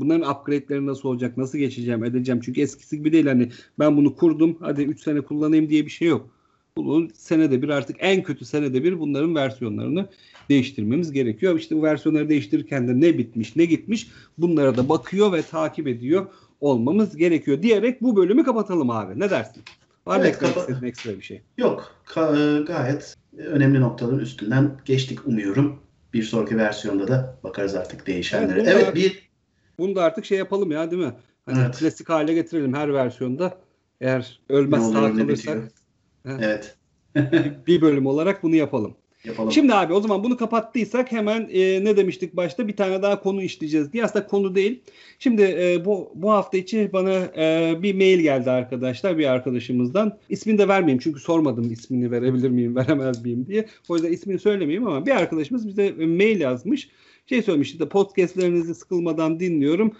Bunların 0.00 0.30
upgrade'leri 0.30 0.86
nasıl 0.86 1.08
olacak? 1.08 1.36
Nasıl 1.36 1.58
geçeceğim, 1.58 2.04
edeceğim? 2.04 2.40
Çünkü 2.44 2.60
eskisi 2.60 2.98
gibi 2.98 3.12
değil 3.12 3.26
hani 3.26 3.52
ben 3.78 3.96
bunu 3.96 4.14
kurdum 4.14 4.56
hadi 4.60 4.82
3 4.82 5.02
sene 5.02 5.20
kullanayım 5.20 5.68
diye 5.68 5.84
bir 5.84 5.90
şey 5.90 6.08
yok. 6.08 6.28
Bunun 6.76 7.08
senede 7.08 7.62
bir 7.62 7.68
artık 7.68 7.96
en 8.00 8.22
kötü 8.22 8.44
senede 8.44 8.84
bir 8.84 9.00
bunların 9.00 9.34
versiyonlarını 9.34 10.08
değiştirmemiz 10.48 11.12
gerekiyor. 11.12 11.58
İşte 11.58 11.76
bu 11.76 11.82
versiyonları 11.82 12.28
değiştirirken 12.28 12.88
de 12.88 13.00
ne 13.00 13.18
bitmiş 13.18 13.56
ne 13.56 13.64
gitmiş 13.64 14.08
bunlara 14.38 14.76
da 14.76 14.88
bakıyor 14.88 15.32
ve 15.32 15.42
takip 15.42 15.88
ediyor 15.88 16.26
olmamız 16.60 17.16
gerekiyor 17.16 17.62
diyerek 17.62 18.02
bu 18.02 18.16
bölümü 18.16 18.44
kapatalım 18.44 18.90
abi. 18.90 19.20
Ne 19.20 19.30
dersin? 19.30 19.62
Var 20.06 20.20
evet, 20.20 20.42
mı 20.42 20.48
kapa- 20.48 20.86
ekstra 20.86 21.10
bir 21.10 21.22
şey? 21.22 21.42
Yok. 21.58 21.94
Ka- 22.06 22.64
gayet 22.64 23.16
önemli 23.36 23.80
noktaların 23.80 24.18
üstünden 24.18 24.70
geçtik 24.84 25.26
umuyorum. 25.26 25.80
Bir 26.12 26.22
sonraki 26.22 26.56
versiyonda 26.56 27.08
da 27.08 27.38
bakarız 27.44 27.74
artık 27.74 28.06
değişenlere. 28.06 28.60
Evet, 28.60 28.72
evet 28.74 28.94
bir 28.94 29.30
bunu 29.78 29.96
da 29.96 30.04
artık 30.04 30.24
şey 30.24 30.38
yapalım 30.38 30.70
ya 30.70 30.90
değil 30.90 31.02
mi? 31.02 31.12
Hani 31.46 31.58
evet. 31.58 31.78
klasik 31.78 32.08
hale 32.08 32.34
getirelim 32.34 32.74
her 32.74 32.94
versiyonda. 32.94 33.58
Eğer 34.00 34.40
ölmez 34.48 34.92
sağ 34.92 35.16
kalırsak. 35.16 35.58
Evet. 36.24 36.76
bir 37.66 37.80
bölüm 37.80 38.06
olarak 38.06 38.42
bunu 38.42 38.54
yapalım. 38.54 38.96
Yapalım. 39.26 39.52
Şimdi 39.52 39.74
abi 39.74 39.92
o 39.92 40.00
zaman 40.00 40.24
bunu 40.24 40.36
kapattıysak 40.36 41.12
hemen 41.12 41.48
e, 41.52 41.84
ne 41.84 41.96
demiştik 41.96 42.36
başta 42.36 42.68
bir 42.68 42.76
tane 42.76 43.02
daha 43.02 43.20
konu 43.20 43.42
işleyeceğiz 43.42 43.92
diye. 43.92 44.04
Aslında 44.04 44.26
konu 44.26 44.54
değil. 44.54 44.82
Şimdi 45.18 45.42
e, 45.42 45.84
bu 45.84 46.12
bu 46.14 46.30
hafta 46.30 46.58
içi 46.58 46.90
bana 46.92 47.12
e, 47.36 47.74
bir 47.82 47.94
mail 47.94 48.20
geldi 48.20 48.50
arkadaşlar 48.50 49.18
bir 49.18 49.26
arkadaşımızdan. 49.26 50.18
İsmini 50.28 50.58
de 50.58 50.68
vermeyeyim 50.68 51.00
çünkü 51.02 51.20
sormadım 51.20 51.72
ismini 51.72 52.10
verebilir 52.10 52.50
miyim 52.50 52.76
veremez 52.76 53.24
miyim 53.24 53.46
diye. 53.46 53.66
O 53.88 53.94
yüzden 53.94 54.12
ismini 54.12 54.38
söylemeyeyim 54.38 54.86
ama 54.86 55.06
bir 55.06 55.10
arkadaşımız 55.10 55.68
bize 55.68 55.90
mail 55.90 56.40
yazmış. 56.40 56.88
Şey 57.26 57.42
söylemiş 57.42 57.72
işte 57.72 57.88
podcastlerinizi 57.88 58.74
sıkılmadan 58.74 59.40
dinliyorum. 59.40 59.92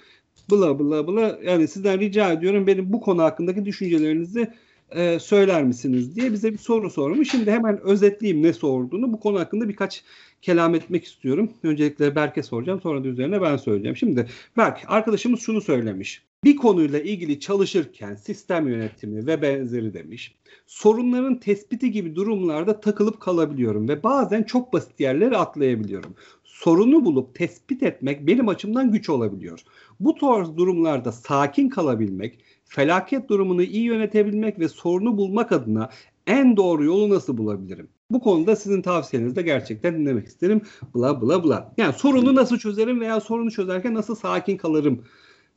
Bla 0.50 0.78
bla 0.78 1.08
bla 1.08 1.38
yani 1.44 1.68
sizden 1.68 2.00
rica 2.00 2.32
ediyorum 2.32 2.66
benim 2.66 2.92
bu 2.92 3.00
konu 3.00 3.22
hakkındaki 3.22 3.64
düşüncelerinizi 3.64 4.48
e, 4.90 5.18
söyler 5.18 5.64
misiniz 5.64 6.16
diye 6.16 6.32
bize 6.32 6.52
bir 6.52 6.58
soru 6.58 6.90
sormuş. 6.90 7.30
Şimdi 7.30 7.50
hemen 7.50 7.80
özetleyeyim 7.80 8.42
ne 8.42 8.52
sorduğunu. 8.52 9.12
Bu 9.12 9.20
konu 9.20 9.38
hakkında 9.38 9.68
birkaç 9.68 10.04
kelam 10.42 10.74
etmek 10.74 11.04
istiyorum. 11.04 11.50
Öncelikle 11.62 12.14
Berk'e 12.14 12.42
soracağım 12.42 12.80
sonra 12.80 13.04
da 13.04 13.08
üzerine 13.08 13.42
ben 13.42 13.56
söyleyeceğim. 13.56 13.96
Şimdi 13.96 14.26
Berk 14.56 14.82
arkadaşımız 14.86 15.40
şunu 15.40 15.60
söylemiş. 15.60 16.22
Bir 16.44 16.56
konuyla 16.56 17.00
ilgili 17.00 17.40
çalışırken 17.40 18.14
sistem 18.14 18.68
yönetimi 18.68 19.26
ve 19.26 19.42
benzeri 19.42 19.94
demiş. 19.94 20.34
Sorunların 20.66 21.40
tespiti 21.40 21.90
gibi 21.90 22.14
durumlarda 22.16 22.80
takılıp 22.80 23.20
kalabiliyorum 23.20 23.88
ve 23.88 24.02
bazen 24.02 24.42
çok 24.42 24.72
basit 24.72 25.00
yerleri 25.00 25.36
atlayabiliyorum. 25.36 26.14
Sorunu 26.44 27.04
bulup 27.04 27.34
tespit 27.34 27.82
etmek 27.82 28.26
benim 28.26 28.48
açımdan 28.48 28.92
güç 28.92 29.08
olabiliyor. 29.08 29.60
Bu 30.00 30.14
tarz 30.14 30.56
durumlarda 30.56 31.12
sakin 31.12 31.68
kalabilmek, 31.68 32.38
felaket 32.66 33.28
durumunu 33.28 33.62
iyi 33.62 33.82
yönetebilmek 33.82 34.58
ve 34.58 34.68
sorunu 34.68 35.16
bulmak 35.16 35.52
adına 35.52 35.90
en 36.26 36.56
doğru 36.56 36.84
yolu 36.84 37.10
nasıl 37.10 37.38
bulabilirim? 37.38 37.88
Bu 38.10 38.20
konuda 38.20 38.56
sizin 38.56 38.82
tavsiyenizi 38.82 39.36
de 39.36 39.42
gerçekten 39.42 39.94
dinlemek 39.94 40.26
isterim. 40.26 40.60
Bla 40.94 41.22
bla 41.22 41.44
bla. 41.44 41.72
Yani 41.76 41.92
sorunu 41.92 42.34
nasıl 42.34 42.58
çözerim 42.58 43.00
veya 43.00 43.20
sorunu 43.20 43.50
çözerken 43.50 43.94
nasıl 43.94 44.14
sakin 44.14 44.56
kalırım 44.56 45.04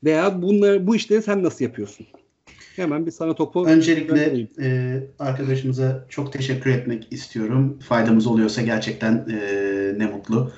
veya 0.04 0.42
bunları 0.42 0.88
bu 0.88 0.96
işleri 0.96 1.22
sen 1.22 1.44
nasıl 1.44 1.66
yapıyorsun? 1.66 2.06
Hemen 2.76 3.06
bir 3.06 3.12
sana 3.12 3.36
topu 3.36 3.66
Öncelikle 3.66 4.48
e, 4.62 5.00
arkadaşımıza 5.20 6.06
çok 6.10 6.34
teşekkür 6.34 6.70
etmek 6.70 7.08
istiyorum. 7.12 7.80
Faydamız 7.80 8.28
oluyorsa 8.28 8.62
gerçekten 8.62 9.28
e, 9.32 9.94
ne 9.98 10.06
mutlu. 10.06 10.52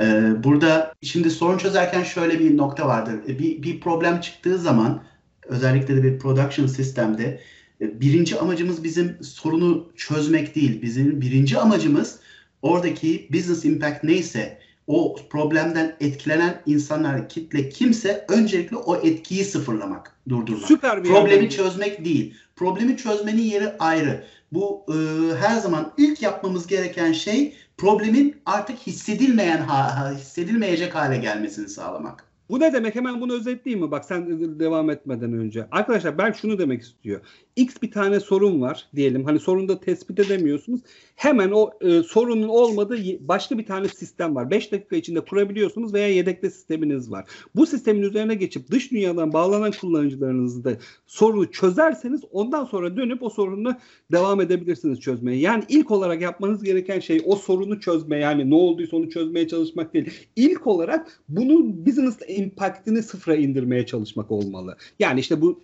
E, 0.00 0.04
burada 0.44 0.94
şimdi 1.02 1.30
sorun 1.30 1.58
çözerken 1.58 2.02
şöyle 2.02 2.38
bir 2.38 2.56
nokta 2.56 2.88
vardır. 2.88 3.14
E, 3.28 3.38
bir, 3.38 3.62
bir 3.62 3.80
problem 3.80 4.20
çıktığı 4.20 4.58
zaman 4.58 5.02
özellikle 5.46 5.96
de 5.96 6.02
bir 6.02 6.18
production 6.18 6.66
sistemde 6.66 7.40
e, 7.80 8.00
birinci 8.00 8.38
amacımız 8.38 8.84
bizim 8.84 9.16
sorunu 9.22 9.92
çözmek 9.96 10.54
değil. 10.54 10.82
Bizim 10.82 11.20
birinci 11.20 11.58
amacımız 11.58 12.20
oradaki 12.62 13.28
business 13.32 13.64
impact 13.64 14.04
neyse 14.04 14.58
o 14.86 15.16
problemden 15.30 15.96
etkilenen 16.00 16.62
insanlar, 16.66 17.28
kitle 17.28 17.68
kimse 17.68 18.24
öncelikle 18.28 18.76
o 18.76 18.96
etkiyi 18.96 19.44
sıfırlamak, 19.44 20.16
durdurmak. 20.28 20.68
Süper 20.68 21.04
bir 21.04 21.08
Problemi 21.08 21.32
yerden. 21.42 21.48
çözmek 21.48 22.04
değil. 22.04 22.34
Problemi 22.56 22.96
çözmenin 22.96 23.42
yeri 23.42 23.72
ayrı. 23.78 24.24
Bu 24.52 24.86
e, 24.88 24.94
her 25.36 25.56
zaman 25.56 25.92
ilk 25.96 26.22
yapmamız 26.22 26.66
gereken 26.66 27.12
şey 27.12 27.54
problemin 27.76 28.36
artık 28.46 28.78
hissedilmeyen 28.78 29.58
ha, 29.58 30.12
hissedilmeyecek 30.18 30.94
hale 30.94 31.16
gelmesini 31.16 31.68
sağlamak. 31.68 32.31
Bu 32.48 32.60
ne 32.60 32.72
demek? 32.72 32.94
Hemen 32.94 33.20
bunu 33.20 33.32
özetleyeyim 33.32 33.84
mi? 33.84 33.90
Bak 33.90 34.04
sen 34.04 34.40
devam 34.60 34.90
etmeden 34.90 35.32
önce. 35.32 35.68
Arkadaşlar 35.70 36.18
ben 36.18 36.32
şunu 36.32 36.58
demek 36.58 36.82
istiyor. 36.82 37.20
X 37.56 37.74
bir 37.82 37.90
tane 37.90 38.20
sorun 38.20 38.60
var 38.60 38.88
diyelim. 38.96 39.24
Hani 39.24 39.38
sorunu 39.38 39.68
da 39.68 39.80
tespit 39.80 40.18
edemiyorsunuz. 40.18 40.80
Hemen 41.16 41.50
o 41.50 41.70
e, 41.80 42.02
sorunun 42.02 42.48
olmadığı 42.48 43.28
başka 43.28 43.58
bir 43.58 43.66
tane 43.66 43.88
sistem 43.88 44.34
var. 44.34 44.50
5 44.50 44.72
dakika 44.72 44.96
içinde 44.96 45.20
kurabiliyorsunuz 45.20 45.94
veya 45.94 46.08
yedekte 46.08 46.50
sisteminiz 46.50 47.10
var. 47.10 47.24
Bu 47.54 47.66
sistemin 47.66 48.02
üzerine 48.02 48.34
geçip 48.34 48.70
dış 48.70 48.90
dünyadan 48.90 49.32
bağlanan 49.32 49.72
kullanıcılarınızda 49.80 50.72
sorunu 51.06 51.50
çözerseniz 51.50 52.20
ondan 52.32 52.64
sonra 52.64 52.96
dönüp 52.96 53.22
o 53.22 53.30
sorunu 53.30 53.74
devam 54.12 54.40
edebilirsiniz 54.40 55.00
çözmeye. 55.00 55.38
Yani 55.38 55.64
ilk 55.68 55.90
olarak 55.90 56.22
yapmanız 56.22 56.62
gereken 56.62 57.00
şey 57.00 57.22
o 57.24 57.36
sorunu 57.36 57.80
çözme 57.80 58.18
yani 58.18 58.50
ne 58.50 58.54
olduysa 58.54 58.96
onu 58.96 59.10
çözmeye 59.10 59.48
çalışmak 59.48 59.94
değil. 59.94 60.10
İlk 60.36 60.66
olarak 60.66 61.20
bunun 61.28 61.86
business 61.86 62.18
impact'ini 62.28 63.02
sıfıra 63.02 63.36
indirmeye 63.36 63.86
çalışmak 63.86 64.30
olmalı. 64.30 64.76
Yani 64.98 65.20
işte 65.20 65.40
bu 65.40 65.62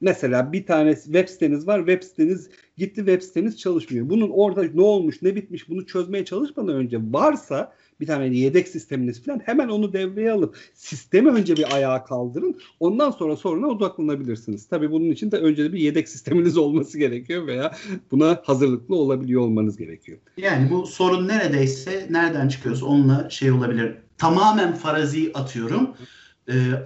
Mesela 0.00 0.52
bir 0.52 0.66
tane 0.66 0.94
web 0.94 1.28
siteniz 1.28 1.66
var. 1.66 1.78
Web 1.78 2.02
siteniz 2.02 2.48
gitti 2.76 2.96
web 2.96 3.22
siteniz 3.22 3.58
çalışmıyor. 3.58 4.10
Bunun 4.10 4.30
orada 4.30 4.64
ne 4.74 4.82
olmuş 4.82 5.22
ne 5.22 5.36
bitmiş 5.36 5.68
bunu 5.68 5.86
çözmeye 5.86 6.24
çalışmadan 6.24 6.74
önce 6.74 6.98
varsa 7.10 7.72
bir 8.00 8.06
tane 8.06 8.26
yedek 8.26 8.68
sisteminiz 8.68 9.24
falan 9.24 9.40
hemen 9.44 9.68
onu 9.68 9.92
devreye 9.92 10.32
alıp 10.32 10.56
sistemi 10.74 11.30
önce 11.30 11.56
bir 11.56 11.74
ayağa 11.74 12.04
kaldırın. 12.04 12.60
Ondan 12.80 13.10
sonra 13.10 13.36
soruna 13.36 13.66
odaklanabilirsiniz. 13.66 14.66
Tabii 14.68 14.90
bunun 14.90 15.10
için 15.10 15.30
de 15.30 15.36
önce 15.36 15.72
bir 15.72 15.78
yedek 15.78 16.08
sisteminiz 16.08 16.56
olması 16.58 16.98
gerekiyor 16.98 17.46
veya 17.46 17.72
buna 18.10 18.42
hazırlıklı 18.44 18.96
olabiliyor 18.96 19.42
olmanız 19.42 19.76
gerekiyor. 19.76 20.18
Yani 20.36 20.70
bu 20.70 20.86
sorun 20.86 21.28
neredeyse 21.28 22.06
nereden 22.10 22.48
çıkıyorsa 22.48 22.86
onunla 22.86 23.30
şey 23.30 23.52
olabilir. 23.52 23.94
Tamamen 24.18 24.74
farazi 24.74 25.30
atıyorum. 25.34 25.90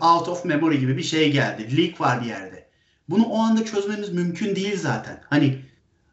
out 0.01 0.29
of 0.29 0.45
memory 0.45 0.79
gibi 0.81 0.97
bir 0.97 1.03
şey 1.03 1.33
geldi. 1.33 1.77
Leak 1.77 2.01
var 2.01 2.23
bir 2.23 2.29
yerde 2.29 2.62
bunu 3.09 3.25
o 3.25 3.39
anda 3.39 3.65
çözmemiz 3.65 4.13
mümkün 4.13 4.57
değil 4.57 4.79
zaten. 4.79 5.21
Hani 5.31 5.59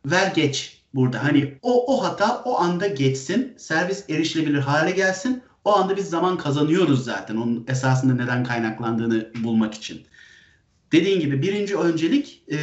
ver 0.06 0.32
geç 0.36 0.82
burada. 0.94 1.24
Hani 1.24 1.54
o, 1.62 1.96
o 1.96 2.04
hata 2.04 2.42
o 2.46 2.60
anda 2.60 2.88
geçsin. 2.88 3.54
Servis 3.58 4.10
erişilebilir 4.10 4.60
hale 4.60 4.92
gelsin. 4.92 5.42
O 5.66 5.76
anda 5.76 5.98
biz 5.98 6.10
zaman 6.10 6.38
kazanıyoruz 6.38 7.06
zaten. 7.06 7.36
Onun 7.36 7.66
esasında 7.68 8.14
neden 8.14 8.44
kaynaklandığını 8.44 9.32
bulmak 9.44 9.74
için. 9.74 10.02
Dediğin 10.92 11.20
gibi 11.20 11.42
birinci 11.42 11.78
öncelik 11.78 12.44
e, 12.48 12.58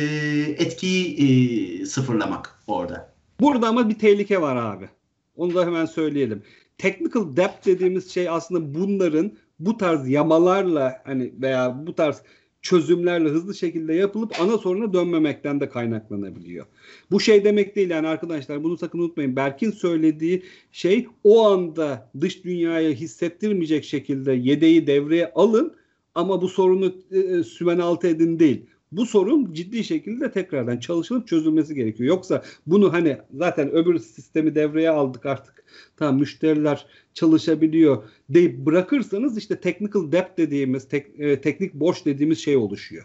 etkiyi 0.58 1.16
e, 1.16 1.86
sıfırlamak 1.86 2.60
orada. 2.66 3.12
Burada 3.40 3.68
ama 3.68 3.88
bir 3.88 3.98
tehlike 3.98 4.40
var 4.40 4.56
abi. 4.56 4.88
Onu 5.36 5.54
da 5.54 5.66
hemen 5.66 5.86
söyleyelim. 5.86 6.42
Technical 6.78 7.36
depth 7.36 7.66
dediğimiz 7.66 8.10
şey 8.10 8.28
aslında 8.28 8.74
bunların 8.74 9.32
bu 9.58 9.76
tarz 9.76 10.08
yamalarla 10.08 11.02
hani 11.04 11.34
veya 11.42 11.86
bu 11.86 11.94
tarz 11.94 12.22
çözümlerle 12.66 13.28
hızlı 13.28 13.54
şekilde 13.54 13.94
yapılıp 13.94 14.40
ana 14.40 14.58
soruna 14.58 14.92
dönmemekten 14.92 15.60
de 15.60 15.68
kaynaklanabiliyor. 15.68 16.66
Bu 17.10 17.20
şey 17.20 17.44
demek 17.44 17.76
değil 17.76 17.90
yani 17.90 18.08
arkadaşlar 18.08 18.64
bunu 18.64 18.76
sakın 18.78 18.98
unutmayın. 18.98 19.36
Berk'in 19.36 19.70
söylediği 19.70 20.42
şey 20.72 21.06
o 21.24 21.46
anda 21.46 22.10
dış 22.20 22.44
dünyaya 22.44 22.90
hissettirmeyecek 22.90 23.84
şekilde 23.84 24.32
yedeği 24.32 24.86
devreye 24.86 25.32
alın 25.34 25.76
ama 26.14 26.42
bu 26.42 26.48
sorunu 26.48 26.94
e, 27.10 27.18
e 27.18 27.42
sümen 27.42 27.78
altı 27.78 28.06
edin 28.08 28.38
değil 28.38 28.66
bu 28.96 29.06
sorun 29.06 29.52
ciddi 29.52 29.84
şekilde 29.84 30.30
tekrardan 30.30 30.78
çalışılıp 30.78 31.28
çözülmesi 31.28 31.74
gerekiyor. 31.74 32.08
Yoksa 32.08 32.42
bunu 32.66 32.92
hani 32.92 33.18
zaten 33.34 33.70
öbür 33.70 33.98
sistemi 33.98 34.54
devreye 34.54 34.90
aldık 34.90 35.26
artık 35.26 35.64
tamam 35.96 36.20
müşteriler 36.20 36.86
çalışabiliyor 37.14 38.02
deyip 38.28 38.58
bırakırsanız 38.58 39.38
işte 39.38 39.60
technical 39.60 40.12
debt 40.12 40.38
dediğimiz 40.38 40.88
tek, 40.88 41.20
e, 41.20 41.40
teknik 41.40 41.74
borç 41.74 42.04
dediğimiz 42.04 42.38
şey 42.38 42.56
oluşuyor. 42.56 43.04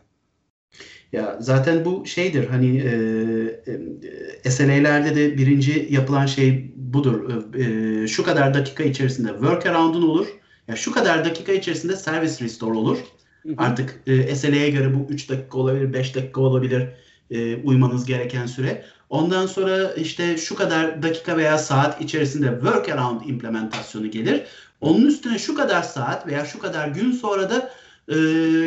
Ya 1.11 1.37
zaten 1.39 1.85
bu 1.85 2.05
şeydir 2.05 2.47
hani 2.47 2.77
e, 2.77 2.91
e, 4.43 4.49
SLA'lerde 4.49 5.15
de 5.15 5.37
birinci 5.37 5.87
yapılan 5.89 6.25
şey 6.25 6.71
budur. 6.75 7.29
E, 7.55 8.07
şu 8.07 8.23
kadar 8.23 8.53
dakika 8.53 8.83
içerisinde 8.83 9.27
workaround'un 9.27 10.01
olur. 10.01 10.27
Ya 10.67 10.75
şu 10.75 10.91
kadar 10.91 11.25
dakika 11.25 11.51
içerisinde 11.51 11.95
service 11.95 12.45
restore 12.45 12.77
olur. 12.77 12.97
Artık 13.57 14.01
e, 14.07 14.35
SLA'ya 14.35 14.69
göre 14.69 14.95
bu 14.95 15.13
3 15.13 15.29
dakika 15.29 15.57
olabilir, 15.57 15.93
5 15.93 16.15
dakika 16.15 16.41
olabilir 16.41 16.87
e, 17.31 17.55
uymanız 17.55 18.05
gereken 18.05 18.45
süre. 18.45 18.85
Ondan 19.09 19.45
sonra 19.45 19.93
işte 19.93 20.37
şu 20.37 20.55
kadar 20.55 21.03
dakika 21.03 21.37
veya 21.37 21.57
saat 21.57 22.01
içerisinde 22.01 22.47
workaround 22.47 23.21
implementasyonu 23.25 24.11
gelir. 24.11 24.43
Onun 24.81 25.05
üstüne 25.05 25.39
şu 25.39 25.55
kadar 25.55 25.81
saat 25.83 26.27
veya 26.27 26.45
şu 26.45 26.59
kadar 26.59 26.87
gün 26.87 27.11
sonra 27.11 27.49
da 27.49 27.71
e, 28.07 28.15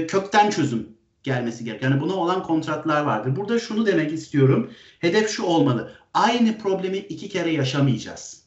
kökten 0.06 0.50
çözüm 0.50 0.88
gelmesi 1.22 1.64
gerek. 1.64 1.82
Yani 1.82 2.00
buna 2.00 2.14
olan 2.14 2.42
kontratlar 2.42 3.02
vardır. 3.04 3.36
Burada 3.36 3.58
şunu 3.58 3.86
demek 3.86 4.12
istiyorum. 4.12 4.70
Hedef 4.98 5.30
şu 5.30 5.42
olmalı. 5.42 5.92
Aynı 6.14 6.58
problemi 6.58 6.98
iki 6.98 7.28
kere 7.28 7.52
yaşamayacağız. 7.52 8.44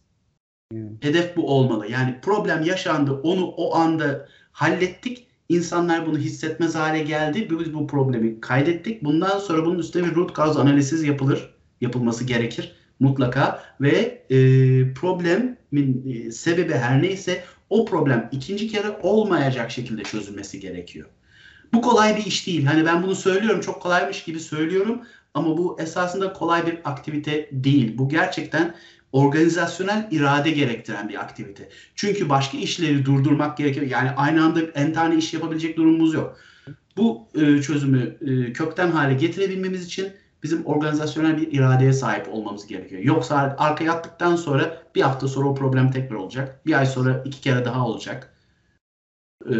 Hedef 1.01 1.35
bu 1.37 1.55
olmalı. 1.57 1.87
Yani 1.91 2.19
problem 2.21 2.63
yaşandı, 2.63 3.11
onu 3.11 3.45
o 3.45 3.75
anda 3.75 4.27
hallettik 4.51 5.26
İnsanlar 5.49 6.05
bunu 6.05 6.17
hissetmez 6.17 6.75
hale 6.75 7.03
geldi. 7.03 7.47
Biz 7.49 7.73
bu 7.73 7.87
problemi 7.87 8.41
kaydettik. 8.41 9.03
Bundan 9.03 9.39
sonra 9.39 9.65
bunun 9.65 9.79
üstüne 9.79 10.07
bir 10.07 10.15
root 10.15 10.35
cause 10.35 10.59
analiz 10.59 11.03
yapılır. 11.03 11.53
Yapılması 11.81 12.23
gerekir 12.23 12.75
mutlaka 12.99 13.63
ve 13.81 14.25
e, 14.29 14.37
problemin 14.93 16.05
e, 16.09 16.31
sebebi 16.31 16.73
her 16.73 17.01
neyse 17.01 17.43
o 17.69 17.85
problem 17.85 18.29
ikinci 18.31 18.67
kere 18.67 18.99
olmayacak 19.01 19.71
şekilde 19.71 20.03
çözülmesi 20.03 20.59
gerekiyor. 20.59 21.09
Bu 21.73 21.81
kolay 21.81 22.17
bir 22.17 22.25
iş 22.25 22.47
değil. 22.47 22.65
Hani 22.65 22.85
ben 22.85 23.03
bunu 23.03 23.15
söylüyorum 23.15 23.61
çok 23.61 23.81
kolaymış 23.81 24.23
gibi 24.23 24.39
söylüyorum 24.39 25.01
ama 25.33 25.57
bu 25.57 25.77
esasında 25.79 26.33
kolay 26.33 26.67
bir 26.67 26.79
aktivite 26.83 27.49
değil. 27.51 27.97
Bu 27.97 28.09
gerçekten 28.09 28.75
organizasyonel 29.11 30.07
irade 30.11 30.51
gerektiren 30.51 31.09
bir 31.09 31.21
aktivite. 31.21 31.69
Çünkü 31.95 32.29
başka 32.29 32.57
işleri 32.57 33.05
durdurmak 33.05 33.57
gerekiyor. 33.57 33.85
Yani 33.85 34.11
aynı 34.11 34.43
anda 34.43 34.59
en 34.75 34.93
tane 34.93 35.15
iş 35.15 35.33
yapabilecek 35.33 35.77
durumumuz 35.77 36.13
yok. 36.13 36.37
Bu 36.97 37.27
e, 37.35 37.61
çözümü 37.61 38.17
e, 38.21 38.53
kökten 38.53 38.91
hale 38.91 39.13
getirebilmemiz 39.13 39.85
için 39.85 40.07
bizim 40.43 40.65
organizasyonel 40.65 41.37
bir 41.37 41.51
iradeye 41.51 41.93
sahip 41.93 42.33
olmamız 42.33 42.67
gerekiyor. 42.67 43.01
Yoksa 43.01 43.55
arkaya 43.57 43.93
attıktan 43.93 44.35
sonra 44.35 44.83
bir 44.95 45.01
hafta 45.01 45.27
sonra 45.27 45.47
o 45.47 45.55
problem 45.55 45.91
tekrar 45.91 46.15
olacak. 46.15 46.65
Bir 46.65 46.73
ay 46.73 46.85
sonra 46.85 47.23
iki 47.25 47.41
kere 47.41 47.65
daha 47.65 47.87
olacak. 47.87 48.33
E, 49.45 49.55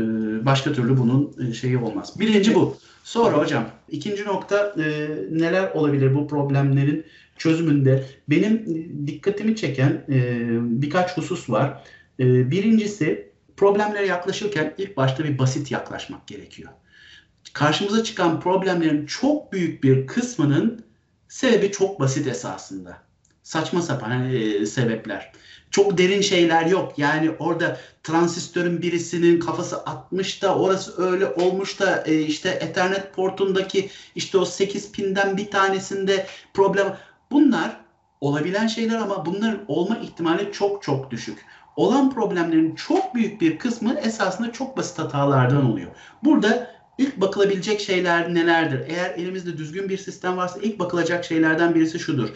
başka 0.45 0.74
türlü 0.74 0.98
bunun 0.98 1.36
e, 1.50 1.54
şeyi 1.54 1.78
olmaz. 1.78 2.20
Birinci 2.20 2.56
bu. 2.56 2.78
Sonra 3.04 3.38
hocam 3.38 3.66
ikinci 3.89 4.26
nokta 4.26 4.76
e, 4.78 5.08
neler 5.32 5.72
olabilir 5.72 6.16
bu 6.16 6.28
problemlerin 6.28 7.06
çözümünde 7.38 8.06
benim 8.30 8.66
dikkatimi 9.08 9.56
çeken 9.56 10.06
e, 10.10 10.48
birkaç 10.62 11.18
husus 11.18 11.50
var. 11.50 11.84
E, 12.20 12.52
birincisi 12.52 13.32
problemlere 13.58 14.08
yaklaşırken 14.08 14.74
ilk 14.78 14.98
başta 14.98 15.24
bir 15.24 15.38
basit 15.38 15.72
yaklaşmak 15.72 16.28
gerekiyor. 16.28 16.70
Karşımıza 17.54 18.04
çıkan 18.04 18.40
problemlerin 18.40 19.06
çok 19.06 19.54
büyük 19.54 19.84
bir 19.84 20.08
kısmının 20.08 20.86
sebebi 21.28 21.72
çok 21.72 22.00
basit 22.00 22.28
esasında. 22.28 22.98
Saçma 23.44 23.82
sapan 23.82 24.34
e, 24.34 24.66
sebepler. 24.66 25.32
Çok 25.72 25.98
derin 25.98 26.22
şeyler 26.22 26.66
yok. 26.66 26.94
Yani 26.98 27.32
orada 27.40 27.78
transistörün 28.04 28.82
birisinin 28.82 29.40
kafası 29.40 29.86
60 29.86 30.42
da 30.44 30.56
orası 30.56 31.04
öyle 31.04 31.28
olmuş 31.28 31.80
da 31.80 32.04
e, 32.06 32.20
işte 32.20 32.50
Ethernet 32.50 33.16
portundaki 33.16 33.90
işte 34.16 34.38
o 34.38 34.46
8 34.46 34.92
pinden 34.92 35.38
bir 35.38 35.52
tanesinde 35.52 36.28
problem 36.54 36.98
Bunlar 37.32 37.78
olabilen 38.22 38.68
şeyler 38.68 38.96
ama 38.96 39.26
bunların 39.26 39.60
olma 39.68 39.98
ihtimali 39.98 40.52
çok 40.52 40.84
çok 40.84 41.12
düşük. 41.12 41.46
Olan 41.76 42.14
problemlerin 42.14 42.76
çok 42.76 43.16
büyük 43.16 43.42
bir 43.42 43.58
kısmı 43.58 43.94
esasında 43.94 44.52
çok 44.52 44.78
basit 44.78 45.00
hatalardan 45.00 45.72
oluyor. 45.72 45.92
Burada 46.24 46.72
ilk 46.98 47.22
bakılabilecek 47.22 47.80
şeyler 47.80 48.34
nelerdir? 48.34 48.82
Eğer 48.88 49.10
elimizde 49.10 49.58
düzgün 49.58 49.90
bir 49.90 49.98
sistem 49.98 50.38
varsa 50.38 50.60
ilk 50.64 50.80
bakılacak 50.80 51.26
şeylerden 51.26 51.76
birisi 51.76 52.00
şudur. 52.00 52.30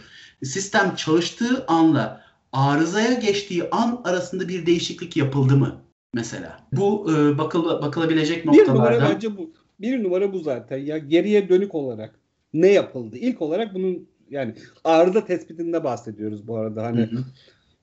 Sistem 0.44 0.96
çalıştığı 0.96 1.66
anla 1.68 2.24
arızaya 2.54 3.14
geçtiği 3.14 3.70
an 3.70 4.02
arasında 4.04 4.48
bir 4.48 4.66
değişiklik 4.66 5.18
yapıldı 5.18 5.58
mı? 5.58 5.82
Mesela. 6.14 6.60
Bu 6.72 7.12
e, 7.12 7.38
bakıl, 7.38 7.82
bakılabilecek 7.82 8.46
noktalardan. 8.46 8.74
Bir 8.74 8.80
numara 8.80 9.10
bence 9.16 9.38
bu. 9.38 9.52
Bir 9.80 10.04
numara 10.04 10.34
bu 10.34 10.40
zaten. 10.40 10.78
Ya 10.78 10.98
geriye 10.98 11.50
dönük 11.50 11.76
olarak 11.76 12.20
ne 12.54 12.68
yapıldı? 12.68 13.18
İlk 13.18 13.42
olarak 13.42 13.74
bunun 13.74 14.08
yani 14.32 14.54
arıza 14.84 15.26
tespitinde 15.26 15.84
bahsediyoruz 15.84 16.48
bu 16.48 16.58
arada. 16.58 16.84
Hani 16.84 17.02
hı 17.02 17.16
hı. 17.16 17.24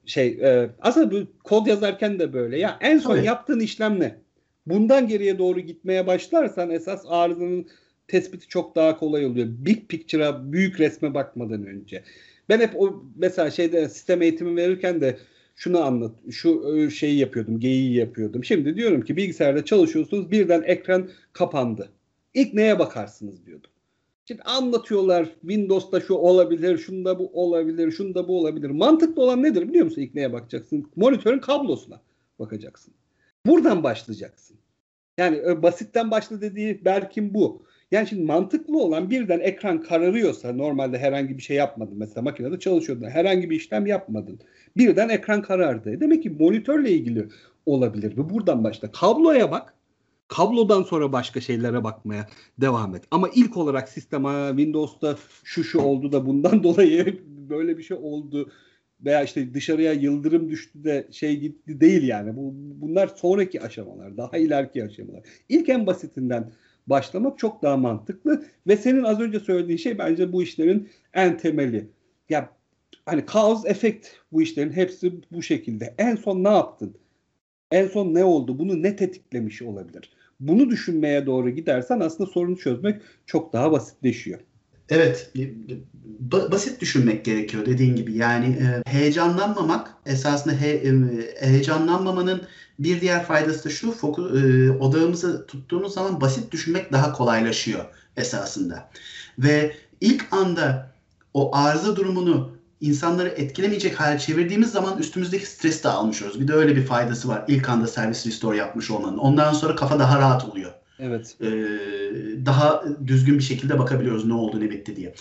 şey 0.06 0.28
e, 0.28 0.70
aslında 0.80 1.10
bu 1.10 1.26
kod 1.44 1.66
yazarken 1.66 2.18
de 2.18 2.32
böyle. 2.32 2.58
Ya 2.58 2.78
en 2.80 2.98
son 2.98 3.14
Tabii. 3.14 3.26
yaptığın 3.26 3.60
işlem 3.60 4.00
ne? 4.00 4.14
Bundan 4.66 5.08
geriye 5.08 5.38
doğru 5.38 5.60
gitmeye 5.60 6.06
başlarsan 6.06 6.70
esas 6.70 7.04
arızanın 7.08 7.66
tespiti 8.08 8.48
çok 8.48 8.76
daha 8.76 8.98
kolay 8.98 9.26
oluyor. 9.26 9.46
Big 9.48 9.88
picture'a, 9.88 10.52
büyük 10.52 10.80
resme 10.80 11.14
bakmadan 11.14 11.66
önce. 11.66 12.02
Ben 12.48 12.60
hep 12.60 12.70
o 12.76 13.04
mesela 13.16 13.50
şeyde 13.50 13.88
sistem 13.88 14.22
eğitimi 14.22 14.56
verirken 14.56 15.00
de 15.00 15.16
şunu 15.56 15.80
anlat, 15.80 16.12
şu 16.30 16.76
e, 16.76 16.90
şeyi 16.90 17.18
yapıyordum, 17.18 17.60
geyiği 17.60 17.94
yapıyordum. 17.94 18.44
Şimdi 18.44 18.76
diyorum 18.76 19.02
ki 19.02 19.16
bilgisayarda 19.16 19.64
çalışıyorsunuz, 19.64 20.30
birden 20.30 20.62
ekran 20.62 21.08
kapandı. 21.32 21.88
İlk 22.34 22.54
neye 22.54 22.78
bakarsınız 22.78 23.46
diyordum. 23.46 23.70
Şimdi 24.28 24.42
anlatıyorlar 24.42 25.28
Windows'ta 25.40 26.00
şu 26.00 26.14
olabilir, 26.14 26.78
şunda 26.78 27.18
bu 27.18 27.30
olabilir, 27.42 27.90
şunda 27.90 28.28
bu 28.28 28.38
olabilir. 28.38 28.70
Mantıklı 28.70 29.22
olan 29.22 29.42
nedir 29.42 29.68
biliyor 29.68 29.84
musun? 29.84 30.00
İlk 30.00 30.14
neye 30.14 30.32
bakacaksın? 30.32 30.90
Monitörün 30.96 31.38
kablosuna 31.38 32.00
bakacaksın. 32.38 32.94
Buradan 33.46 33.82
başlayacaksın. 33.82 34.56
Yani 35.18 35.36
e, 35.36 35.62
basitten 35.62 36.10
başla 36.10 36.40
dediği 36.40 36.84
Berk'in 36.84 37.34
bu. 37.34 37.62
Yani 37.90 38.08
şimdi 38.08 38.22
mantıklı 38.22 38.78
olan 38.78 39.10
birden 39.10 39.40
ekran 39.40 39.82
kararıyorsa 39.82 40.52
normalde 40.52 40.98
herhangi 40.98 41.36
bir 41.36 41.42
şey 41.42 41.56
yapmadın. 41.56 41.98
Mesela 41.98 42.22
makinede 42.22 42.58
çalışıyordun. 42.58 43.10
Herhangi 43.10 43.50
bir 43.50 43.56
işlem 43.56 43.86
yapmadın. 43.86 44.40
Birden 44.76 45.08
ekran 45.08 45.42
karardı. 45.42 46.00
Demek 46.00 46.22
ki 46.22 46.30
monitörle 46.30 46.90
ilgili 46.90 47.28
olabilir. 47.66 48.16
Ve 48.16 48.30
buradan 48.30 48.64
başla. 48.64 48.92
Kabloya 48.92 49.50
bak. 49.50 49.77
Kablodan 50.28 50.82
sonra 50.82 51.12
başka 51.12 51.40
şeylere 51.40 51.84
bakmaya 51.84 52.26
devam 52.58 52.94
et. 52.94 53.04
Ama 53.10 53.28
ilk 53.34 53.56
olarak 53.56 53.88
sisteme 53.88 54.48
Windows'ta 54.48 55.16
şu 55.44 55.64
şu 55.64 55.80
oldu 55.80 56.12
da 56.12 56.26
bundan 56.26 56.62
dolayı 56.62 57.20
böyle 57.26 57.78
bir 57.78 57.82
şey 57.82 57.96
oldu 57.96 58.50
veya 59.04 59.22
işte 59.22 59.54
dışarıya 59.54 59.92
yıldırım 59.92 60.48
düştü 60.48 60.84
de 60.84 61.08
şey 61.10 61.40
gitti 61.40 61.80
değil 61.80 62.02
yani. 62.02 62.36
Bu 62.36 62.54
bunlar 62.54 63.06
sonraki 63.06 63.62
aşamalar, 63.62 64.16
daha 64.16 64.38
ileriki 64.38 64.84
aşamalar. 64.84 65.22
İlk 65.48 65.68
en 65.68 65.86
basitinden 65.86 66.52
başlamak 66.86 67.38
çok 67.38 67.62
daha 67.62 67.76
mantıklı 67.76 68.44
ve 68.66 68.76
senin 68.76 69.02
az 69.02 69.20
önce 69.20 69.40
söylediğin 69.40 69.78
şey 69.78 69.98
bence 69.98 70.32
bu 70.32 70.42
işlerin 70.42 70.88
en 71.14 71.38
temeli. 71.38 71.90
Ya 72.28 72.50
hani 73.06 73.26
kaos 73.26 73.66
efekt 73.66 74.08
bu 74.32 74.42
işlerin 74.42 74.72
hepsi 74.72 75.12
bu 75.32 75.42
şekilde. 75.42 75.94
En 75.98 76.16
son 76.16 76.44
ne 76.44 76.48
yaptın? 76.48 76.96
En 77.70 77.86
son 77.86 78.14
ne 78.14 78.24
oldu? 78.24 78.58
Bunu 78.58 78.82
ne 78.82 78.96
tetiklemiş 78.96 79.62
olabilir? 79.62 80.17
Bunu 80.40 80.70
düşünmeye 80.70 81.26
doğru 81.26 81.50
gidersen 81.50 82.00
aslında 82.00 82.30
sorunu 82.30 82.56
çözmek 82.56 83.02
çok 83.26 83.52
daha 83.52 83.72
basitleşiyor. 83.72 84.40
Evet, 84.90 85.30
ba- 86.30 86.52
basit 86.52 86.80
düşünmek 86.80 87.24
gerekiyor 87.24 87.66
dediğin 87.66 87.96
gibi. 87.96 88.16
Yani 88.16 88.46
e, 88.46 88.90
heyecanlanmamak 88.90 89.94
esasında 90.06 90.54
e, 90.54 90.92
heyecanlanmamanın 91.40 92.42
bir 92.78 93.00
diğer 93.00 93.24
faydası 93.24 93.64
da 93.64 93.68
şu, 93.68 93.92
fokus, 93.92 94.42
e, 94.42 94.70
odağımızı 94.70 95.46
tuttuğumuz 95.46 95.94
zaman 95.94 96.20
basit 96.20 96.52
düşünmek 96.52 96.92
daha 96.92 97.12
kolaylaşıyor 97.12 97.84
esasında. 98.16 98.90
Ve 99.38 99.76
ilk 100.00 100.32
anda 100.32 100.92
o 101.34 101.56
arıza 101.56 101.96
durumunu 101.96 102.57
insanları 102.80 103.28
etkilemeyecek 103.28 104.00
hale 104.00 104.18
çevirdiğimiz 104.18 104.72
zaman 104.72 104.98
üstümüzdeki 104.98 105.46
stresi 105.46 105.84
de 105.84 105.88
almış 105.88 106.22
oluyoruz. 106.22 106.40
Bir 106.40 106.48
de 106.48 106.52
öyle 106.52 106.76
bir 106.76 106.86
faydası 106.86 107.28
var 107.28 107.44
ilk 107.48 107.68
anda 107.68 107.86
servis 107.86 108.26
restore 108.26 108.56
yapmış 108.56 108.90
olmanın. 108.90 109.18
Ondan 109.18 109.52
sonra 109.52 109.76
kafa 109.76 109.98
daha 109.98 110.18
rahat 110.18 110.44
oluyor. 110.44 110.72
Evet. 110.98 111.36
Ee, 111.40 111.46
daha 112.46 112.84
düzgün 113.06 113.38
bir 113.38 113.42
şekilde 113.42 113.78
bakabiliyoruz 113.78 114.24
ne 114.26 114.34
oldu 114.34 114.60
ne 114.60 114.70
bitti 114.70 114.96
diye. 114.96 115.14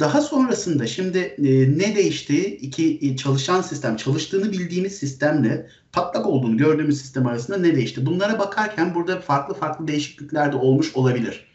Daha 0.00 0.20
sonrasında 0.20 0.86
şimdi 0.86 1.18
e, 1.18 1.78
ne 1.78 1.96
değişti? 1.96 2.56
İki 2.56 2.98
e, 3.02 3.16
çalışan 3.16 3.62
sistem, 3.62 3.96
çalıştığını 3.96 4.52
bildiğimiz 4.52 4.98
sistemle 4.98 5.68
patlak 5.92 6.26
olduğunu 6.26 6.56
gördüğümüz 6.56 7.00
sistem 7.00 7.26
arasında 7.26 7.56
ne 7.58 7.74
değişti? 7.74 8.06
Bunlara 8.06 8.38
bakarken 8.38 8.94
burada 8.94 9.20
farklı 9.20 9.54
farklı 9.54 9.88
değişiklikler 9.88 10.52
de 10.52 10.56
olmuş 10.56 10.96
olabilir. 10.96 11.45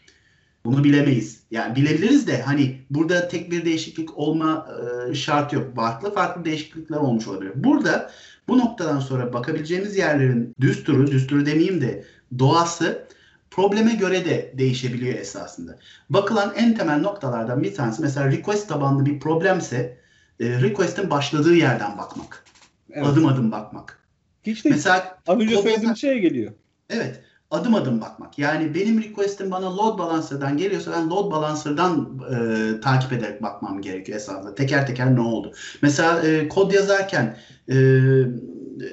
Bunu 0.64 0.84
bilemeyiz. 0.84 1.42
Yani 1.50 1.76
bilebiliriz 1.76 2.26
de 2.26 2.42
hani 2.42 2.78
burada 2.90 3.28
tek 3.28 3.50
bir 3.50 3.64
değişiklik 3.64 4.18
olma 4.18 4.66
e, 5.10 5.14
şartı 5.14 5.56
yok. 5.56 5.76
Farklı 5.76 6.14
farklı 6.14 6.44
değişiklikler 6.44 6.96
olmuş 6.96 7.28
olabilir. 7.28 7.52
Burada 7.54 8.10
bu 8.48 8.58
noktadan 8.58 9.00
sonra 9.00 9.32
bakabileceğimiz 9.32 9.96
yerlerin 9.96 10.54
düsturu, 10.60 11.06
düsturu 11.06 11.46
demeyeyim 11.46 11.80
de 11.80 12.04
doğası 12.38 13.08
probleme 13.50 13.94
göre 13.94 14.24
de 14.24 14.54
değişebiliyor 14.58 15.18
esasında. 15.18 15.78
Bakılan 16.10 16.52
en 16.56 16.74
temel 16.74 17.00
noktalardan 17.00 17.62
bir 17.62 17.74
tanesi 17.74 18.02
mesela 18.02 18.30
request 18.32 18.68
tabanlı 18.68 19.06
bir 19.06 19.20
problemse 19.20 19.98
e, 20.40 20.60
request'in 20.60 21.10
başladığı 21.10 21.54
yerden 21.54 21.98
bakmak. 21.98 22.44
Evet. 22.90 23.06
Adım 23.06 23.26
adım 23.26 23.52
bakmak. 23.52 23.98
Hiç 24.42 24.64
değil. 24.64 24.74
Mesela 24.74 25.18
az 25.26 25.40
önce 25.40 25.56
söylediğim 25.56 25.96
şeye 25.96 26.18
geliyor. 26.18 26.52
Evet. 26.90 27.20
Adım 27.52 27.74
adım 27.74 28.00
bakmak. 28.00 28.38
Yani 28.38 28.74
benim 28.74 29.02
request'im 29.02 29.50
bana 29.50 29.76
load 29.76 29.98
balancer'dan 29.98 30.56
geliyorsa 30.56 30.92
ben 30.92 31.10
load 31.10 31.30
balancer'dan 31.30 32.20
e, 32.30 32.80
takip 32.80 33.12
ederek 33.12 33.42
bakmam 33.42 33.82
gerekiyor 33.82 34.16
esasında. 34.16 34.54
Teker 34.54 34.86
teker 34.86 35.14
ne 35.14 35.20
oldu? 35.20 35.52
Mesela 35.82 36.26
e, 36.26 36.48
kod 36.48 36.72
yazarken 36.72 37.36
e, 37.68 37.74
e, 37.74 38.88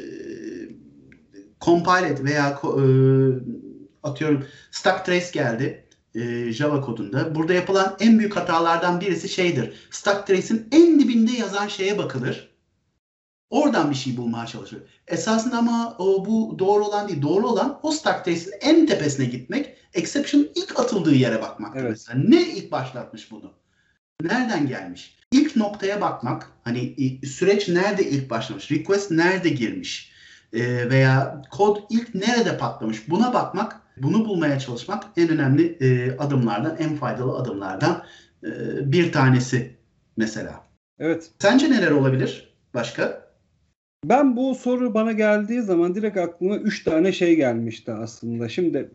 compile 1.62 2.08
et 2.08 2.24
veya 2.24 2.60
e, 2.64 2.84
atıyorum 4.04 4.44
stack 4.72 5.06
trace 5.06 5.32
geldi 5.34 5.86
e, 6.16 6.52
Java 6.52 6.82
kodunda. 6.82 7.36
Burada 7.36 7.54
yapılan 7.54 7.98
en 8.00 8.20
büyük 8.20 8.36
hatalardan 8.36 9.02
birisi 9.02 9.30
şeydir. 9.30 9.74
Stack 9.92 10.28
trace'in 10.28 10.68
en 10.72 11.00
dibinde 11.00 11.32
yazan 11.32 11.68
şeye 11.68 11.98
bakılır. 11.98 12.49
Oradan 13.50 13.90
bir 13.90 13.96
şey 13.96 14.18
bulmaya 14.18 14.46
çalışır. 14.46 14.84
Esasında 15.08 15.58
ama 15.58 15.96
o, 15.98 16.26
bu 16.26 16.56
doğru 16.60 16.86
olan 16.86 17.08
değil. 17.08 17.22
Doğru 17.22 17.48
olan 17.48 17.80
o 17.84 17.92
stack 17.92 18.26
trace'in 18.26 18.54
en 18.62 18.86
tepesine 18.86 19.26
gitmek. 19.26 19.76
Exception 19.94 20.48
ilk 20.56 20.80
atıldığı 20.80 21.16
yere 21.16 21.42
bakmak. 21.42 21.76
Evet. 21.76 21.90
Mesela. 21.90 22.20
Ne 22.28 22.42
ilk 22.42 22.72
başlatmış 22.72 23.32
bunu? 23.32 23.52
Nereden 24.22 24.68
gelmiş? 24.68 25.18
İlk 25.32 25.56
noktaya 25.56 26.02
bakmak. 26.02 26.52
Hani 26.64 26.96
süreç 27.26 27.70
nerede 27.70 28.10
ilk 28.10 28.30
başlamış? 28.30 28.72
Request 28.72 29.12
nerede 29.12 29.50
girmiş? 29.50 30.12
E, 30.54 30.90
veya 30.90 31.42
kod 31.52 31.78
ilk 31.90 32.16
nerede 32.16 32.58
patlamış? 32.58 33.10
Buna 33.10 33.34
bakmak 33.34 33.82
bunu 33.98 34.26
bulmaya 34.26 34.60
çalışmak 34.60 35.04
en 35.18 35.30
önemli 35.30 35.78
e, 35.82 36.18
adımlardan, 36.18 36.78
en 36.80 36.96
faydalı 36.96 37.38
adımlardan 37.38 38.04
e, 38.44 38.50
bir 38.92 39.12
tanesi 39.12 39.78
mesela. 40.18 40.64
Evet. 41.00 41.32
Sence 41.40 41.72
neler 41.72 41.92
olabilir 41.92 42.54
başka? 42.74 43.29
Ben 44.06 44.36
bu 44.36 44.56
soru 44.56 44.94
bana 44.94 45.12
geldiği 45.12 45.62
zaman 45.62 45.96
direkt 45.96 46.18
aklıma 46.18 46.58
üç 46.58 46.84
tane 46.84 47.12
şey 47.12 47.36
gelmişti 47.36 47.92
aslında. 47.92 48.50
Şimdi 48.50 48.90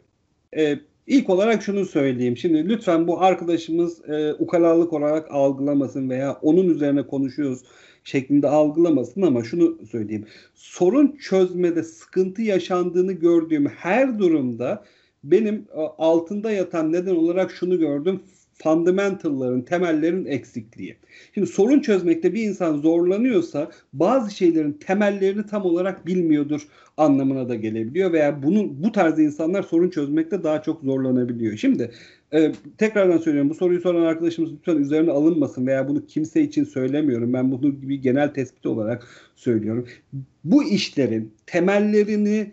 e, 0.57 0.79
ilk 1.07 1.31
olarak 1.31 1.63
şunu 1.63 1.85
söyleyeyim. 1.85 2.37
Şimdi 2.37 2.69
lütfen 2.69 3.07
bu 3.07 3.21
arkadaşımız 3.23 4.09
e, 4.09 4.35
ukalalık 4.35 4.93
olarak 4.93 5.31
algılamasın 5.31 6.11
veya 6.11 6.39
onun 6.43 6.69
üzerine 6.69 7.07
konuşuyoruz 7.07 7.63
şeklinde 8.05 8.49
algılamasın 8.49 9.23
ama 9.23 9.45
şunu 9.45 9.79
söyleyeyim. 9.91 10.27
Sorun 10.55 11.17
çözmede 11.17 11.83
sıkıntı 11.83 12.43
yaşandığını 12.43 13.13
gördüğüm 13.13 13.67
her 13.67 14.19
durumda 14.19 14.85
benim 15.25 15.55
e, 15.55 15.81
altında 15.99 16.51
yatan 16.51 16.93
neden 16.93 17.17
olarak 17.17 17.51
şunu 17.51 17.79
gördüm. 17.79 18.23
Fundamental'ların, 18.63 19.63
temellerin 19.63 20.27
eksikliği. 20.27 20.97
Şimdi 21.35 21.47
sorun 21.47 21.81
çözmekte 21.81 22.35
bir 22.35 22.43
insan 22.43 22.77
zorlanıyorsa 22.77 23.71
bazı 23.93 24.35
şeylerin 24.35 24.73
temellerini 24.73 25.47
tam 25.47 25.65
olarak 25.65 26.07
bilmiyordur 26.07 26.69
anlamına 26.97 27.49
da 27.49 27.55
gelebiliyor 27.55 28.13
veya 28.13 28.43
bunun 28.43 28.83
bu 28.83 28.93
tarz 28.93 29.19
insanlar 29.19 29.63
sorun 29.63 29.91
çözmekte 29.91 30.43
daha 30.43 30.63
çok 30.63 30.83
zorlanabiliyor. 30.83 31.57
Şimdi 31.57 31.91
e, 32.33 32.53
tekrardan 32.79 33.19
söylüyorum 33.19 33.51
bu 33.51 33.55
soruyu 33.55 33.81
soran 33.81 34.03
arkadaşımız 34.03 34.53
lütfen 34.53 34.77
üzerine 34.77 35.11
alınmasın 35.11 35.67
veya 35.67 35.89
bunu 35.89 36.07
kimse 36.07 36.43
için 36.43 36.65
söylemiyorum. 36.65 37.33
Ben 37.33 37.53
bunu 37.53 37.83
bir 37.83 38.03
genel 38.03 38.35
tespit 38.35 38.67
olarak 38.67 39.07
söylüyorum. 39.37 39.87
Bu 40.45 40.65
işlerin 40.65 41.33
temellerini 41.47 42.53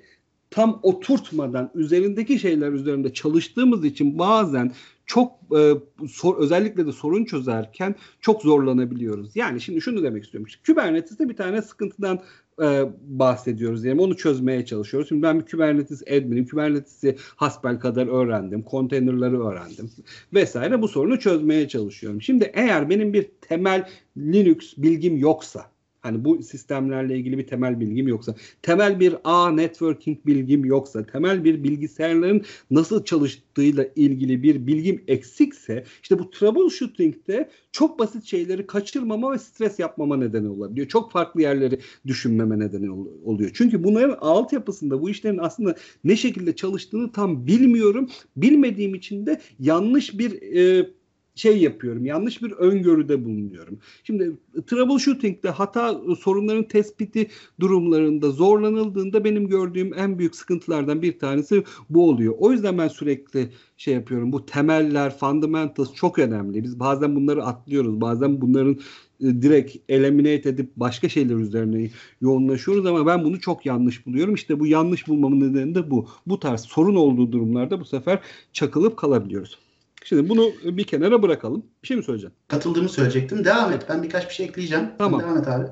tam 0.52 0.80
oturtmadan 0.84 1.72
üzerindeki 1.76 2.39
şeyler 2.39 2.72
üzerinde 2.72 3.14
çalıştığımız 3.14 3.86
için 3.86 4.20
bazen 4.20 4.72
çok 5.12 5.32
e, 5.57 5.74
sor, 6.07 6.38
özellikle 6.38 6.88
de 6.88 6.91
sorun 6.91 7.26
çözerken 7.26 7.95
çok 8.22 8.41
zorlanabiliyoruz. 8.41 9.36
Yani 9.36 9.62
şimdi 9.62 9.82
şunu 9.82 10.03
demek 10.03 10.24
istiyorum. 10.24 10.47
İşte 10.47 10.74
Kubernetes'te 10.74 11.30
bir 11.30 11.36
tane 11.36 11.62
sıkıntıdan 11.62 12.20
e, 12.62 12.86
bahsediyoruz 13.03 13.84
diyelim. 13.84 13.99
Onu 13.99 14.18
çözmeye 14.18 14.66
çalışıyoruz. 14.66 15.09
Şimdi 15.09 15.22
ben 15.22 15.39
bir 15.39 15.45
Kubernetes 15.45 16.01
admin'im. 16.01 16.47
Kubernetes'i 16.47 17.16
hasbel 17.36 17.80
kadar 17.80 18.07
öğrendim. 18.07 18.64
Konteynerları 18.64 19.47
öğrendim. 19.47 19.91
Vesaire 20.34 20.82
bu 20.82 20.88
sorunu 20.88 21.20
çözmeye 21.20 21.68
çalışıyorum. 21.68 22.22
Şimdi 22.22 22.51
eğer 22.53 22.89
benim 22.89 23.14
bir 23.14 23.32
temel 23.41 23.88
Linux 24.18 24.74
bilgim 24.78 25.18
yoksa 25.18 25.70
Hani 26.02 26.26
bu 26.26 26.43
sistemlerle 26.43 27.18
ilgili 27.18 27.38
bir 27.38 27.47
temel 27.47 27.80
bilgim 27.80 28.08
yoksa, 28.08 28.36
temel 28.62 28.99
bir 28.99 29.16
A 29.24 29.52
networking 29.52 30.26
bilgim 30.26 30.66
yoksa, 30.66 31.06
temel 31.06 31.43
bir 31.43 31.64
bilgisayarların 31.64 32.45
nasıl 32.72 33.04
çalıştığıyla 33.04 33.86
ilgili 33.95 34.43
bir 34.43 34.68
bilgim 34.68 35.04
eksikse 35.08 35.84
işte 36.04 36.20
bu 36.20 36.30
troubleshooting'de 36.32 37.49
çok 37.72 37.99
basit 37.99 38.24
şeyleri 38.26 38.68
kaçırmama 38.68 39.32
ve 39.32 39.38
stres 39.38 39.80
yapmama 39.80 40.18
nedeni 40.18 40.47
olabiliyor. 40.47 40.88
Çok 40.88 41.12
farklı 41.12 41.41
yerleri 41.41 41.80
düşünmeme 42.08 42.60
nedeni 42.60 42.91
oluyor. 43.26 43.52
Çünkü 43.54 43.84
bunların 43.84 44.18
altyapısında 44.22 45.02
bu 45.02 45.10
işlerin 45.10 45.38
aslında 45.38 45.76
ne 46.04 46.16
şekilde 46.16 46.56
çalıştığını 46.56 47.12
tam 47.12 47.47
bilmiyorum. 47.47 48.10
Bilmediğim 48.38 48.95
için 48.95 49.26
de 49.26 49.41
yanlış 49.60 50.20
bir 50.20 50.41
e, 50.41 50.89
şey 51.36 51.57
yapıyorum. 51.57 52.05
Yanlış 52.05 52.41
bir 52.41 52.51
öngörüde 52.51 53.25
bulunuyorum. 53.25 53.79
Şimdi 54.03 54.38
troubleshooting'de 54.67 55.49
hata 55.49 56.01
sorunların 56.19 56.67
tespiti 56.67 57.27
durumlarında 57.59 58.32
zorlanıldığında 58.32 59.23
benim 59.23 59.47
gördüğüm 59.47 59.93
en 59.93 60.19
büyük 60.19 60.36
sıkıntılardan 60.36 61.01
bir 61.01 61.19
tanesi 61.19 61.63
bu 61.89 62.09
oluyor. 62.09 62.36
O 62.38 62.51
yüzden 62.51 62.77
ben 62.77 62.88
sürekli 62.88 63.49
şey 63.77 63.93
yapıyorum. 63.93 64.32
Bu 64.32 64.45
temeller, 64.45 65.17
fundamentals 65.17 65.93
çok 65.93 66.19
önemli. 66.19 66.63
Biz 66.63 66.79
bazen 66.79 67.15
bunları 67.15 67.43
atlıyoruz. 67.43 68.01
Bazen 68.01 68.41
bunların 68.41 68.79
e, 69.21 69.41
direkt 69.41 69.75
eliminate 69.89 70.49
edip 70.49 70.75
başka 70.75 71.09
şeyler 71.09 71.36
üzerine 71.36 71.89
yoğunlaşıyoruz 72.21 72.86
ama 72.86 73.05
ben 73.05 73.23
bunu 73.23 73.39
çok 73.39 73.65
yanlış 73.65 74.05
buluyorum. 74.05 74.34
İşte 74.36 74.59
bu 74.59 74.67
yanlış 74.67 75.07
bulmamın 75.07 75.53
nedeni 75.53 75.75
de 75.75 75.91
bu. 75.91 76.07
Bu 76.25 76.39
tarz 76.39 76.61
sorun 76.61 76.95
olduğu 76.95 77.32
durumlarda 77.32 77.79
bu 77.79 77.86
sefer 77.86 78.19
çakılıp 78.53 78.97
kalabiliyoruz. 78.97 79.57
Şimdi 80.04 80.30
bunu 80.30 80.52
bir 80.64 80.84
kenara 80.84 81.22
bırakalım. 81.24 81.66
Bir 81.84 81.88
şey 81.88 81.97
mi 81.97 82.04
söyleyeceksin? 82.04 82.38
Katıldığımı 82.47 82.89
söyleyecektim. 82.89 83.45
Devam 83.45 83.74
et. 83.74 83.86
Ben 83.89 84.04
birkaç 84.04 84.30
bir 84.30 84.34
şey 84.34 84.45
ekleyeceğim. 84.45 84.89
Tamam. 84.97 85.22
devam 85.22 85.38
et 85.38 85.47
abi. 85.47 85.68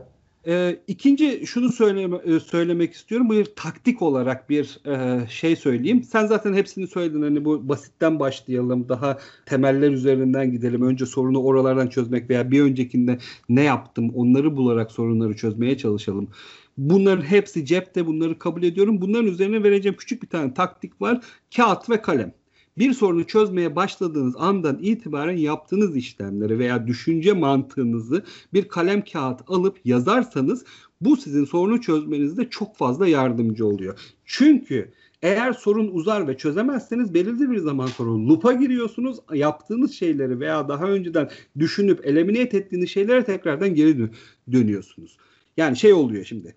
Ee, 0.47 0.79
ikinci 0.87 1.47
şunu 1.47 1.71
söyleme, 1.71 2.17
e, 2.17 2.39
söylemek 2.39 2.93
istiyorum. 2.93 3.29
Bir 3.29 3.45
taktik 3.55 4.01
olarak 4.01 4.49
bir 4.49 4.79
e, 4.85 5.27
şey 5.27 5.55
söyleyeyim. 5.55 6.03
Sen 6.03 6.25
zaten 6.25 6.53
hepsini 6.53 6.87
söyledin. 6.87 7.21
Hani 7.21 7.45
bu 7.45 7.69
basitten 7.69 8.19
başlayalım. 8.19 8.89
Daha 8.89 9.17
temeller 9.45 9.91
üzerinden 9.91 10.51
gidelim. 10.51 10.81
Önce 10.81 11.05
sorunu 11.05 11.43
oralardan 11.43 11.87
çözmek 11.87 12.29
veya 12.29 12.51
bir 12.51 12.61
öncekinde 12.61 13.17
ne 13.49 13.63
yaptım 13.63 14.11
onları 14.15 14.57
bularak 14.57 14.91
sorunları 14.91 15.35
çözmeye 15.35 15.77
çalışalım. 15.77 16.29
Bunların 16.77 17.23
hepsi 17.23 17.65
cepte. 17.65 18.05
Bunları 18.05 18.39
kabul 18.39 18.63
ediyorum. 18.63 19.01
Bunların 19.01 19.27
üzerine 19.27 19.63
vereceğim 19.63 19.97
küçük 19.97 20.23
bir 20.23 20.29
tane 20.29 20.53
taktik 20.53 21.01
var. 21.01 21.21
Kağıt 21.55 21.89
ve 21.89 22.01
kalem 22.01 22.33
bir 22.79 22.93
sorunu 22.93 23.27
çözmeye 23.27 23.75
başladığınız 23.75 24.35
andan 24.37 24.79
itibaren 24.81 25.37
yaptığınız 25.37 25.95
işlemleri 25.95 26.59
veya 26.59 26.87
düşünce 26.87 27.33
mantığınızı 27.33 28.23
bir 28.53 28.67
kalem 28.67 29.03
kağıt 29.03 29.41
alıp 29.47 29.79
yazarsanız 29.85 30.65
bu 31.01 31.17
sizin 31.17 31.45
sorunu 31.45 31.81
çözmenizde 31.81 32.49
çok 32.49 32.77
fazla 32.77 33.07
yardımcı 33.07 33.65
oluyor. 33.65 33.99
Çünkü 34.25 34.91
eğer 35.21 35.53
sorun 35.53 35.87
uzar 35.87 36.27
ve 36.27 36.37
çözemezseniz 36.37 37.13
belirli 37.13 37.51
bir 37.51 37.57
zaman 37.57 37.87
sonra 37.87 38.11
lupa 38.11 38.53
giriyorsunuz. 38.53 39.17
Yaptığınız 39.33 39.91
şeyleri 39.91 40.39
veya 40.39 40.67
daha 40.69 40.85
önceden 40.85 41.29
düşünüp 41.59 42.05
eliminate 42.05 42.57
ettiğiniz 42.57 42.89
şeylere 42.89 43.23
tekrardan 43.23 43.75
geri 43.75 44.09
dönüyorsunuz. 44.51 45.17
Yani 45.57 45.77
şey 45.77 45.93
oluyor 45.93 46.25
şimdi 46.25 46.55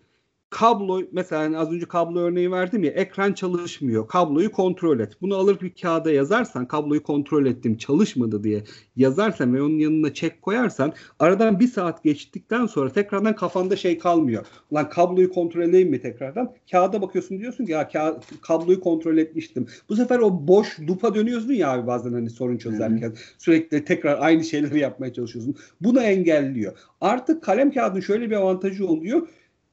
kablo 0.52 1.02
mesela 1.12 1.42
hani 1.42 1.58
az 1.58 1.72
önce 1.72 1.86
kablo 1.86 2.20
örneği 2.20 2.50
verdim 2.50 2.84
ya 2.84 2.90
ekran 2.90 3.32
çalışmıyor. 3.32 4.08
Kabloyu 4.08 4.52
kontrol 4.52 5.00
et. 5.00 5.12
Bunu 5.20 5.36
alır 5.36 5.60
bir 5.60 5.72
kağıda 5.82 6.12
yazarsan 6.12 6.66
kabloyu 6.66 7.02
kontrol 7.02 7.46
ettim 7.46 7.76
çalışmadı 7.76 8.44
diye 8.44 8.62
yazarsan 8.96 9.54
ve 9.54 9.62
onun 9.62 9.78
yanına 9.78 10.14
çek 10.14 10.42
koyarsan 10.42 10.92
aradan 11.18 11.60
bir 11.60 11.68
saat 11.68 12.04
geçtikten 12.04 12.66
sonra 12.66 12.92
tekrardan 12.92 13.36
kafanda 13.36 13.76
şey 13.76 13.98
kalmıyor. 13.98 14.46
Lan 14.72 14.88
kabloyu 14.88 15.30
kontrol 15.32 15.62
edeyim 15.62 15.90
mi 15.90 16.00
tekrardan? 16.00 16.54
Kağıda 16.70 17.02
bakıyorsun 17.02 17.38
diyorsun 17.38 17.66
ki 17.66 17.72
ya 17.72 17.82
ka- 17.82 18.20
kabloyu 18.40 18.80
kontrol 18.80 19.16
etmiştim. 19.16 19.66
Bu 19.88 19.96
sefer 19.96 20.18
o 20.18 20.48
boş 20.48 20.80
lupa 20.80 21.14
dönüyorsun 21.14 21.52
ya 21.52 21.72
abi 21.72 21.86
bazen 21.86 22.12
hani 22.12 22.30
sorun 22.30 22.58
çözerken. 22.58 23.08
Hı-hı. 23.08 23.14
Sürekli 23.38 23.84
tekrar 23.84 24.18
aynı 24.20 24.44
şeyleri 24.44 24.78
yapmaya 24.78 25.12
çalışıyorsun. 25.12 25.54
Bunu 25.80 26.00
engelliyor. 26.00 26.72
Artık 27.00 27.42
kalem 27.42 27.70
kağıdın 27.70 28.00
şöyle 28.00 28.30
bir 28.30 28.36
avantajı 28.36 28.86
oluyor 28.86 29.28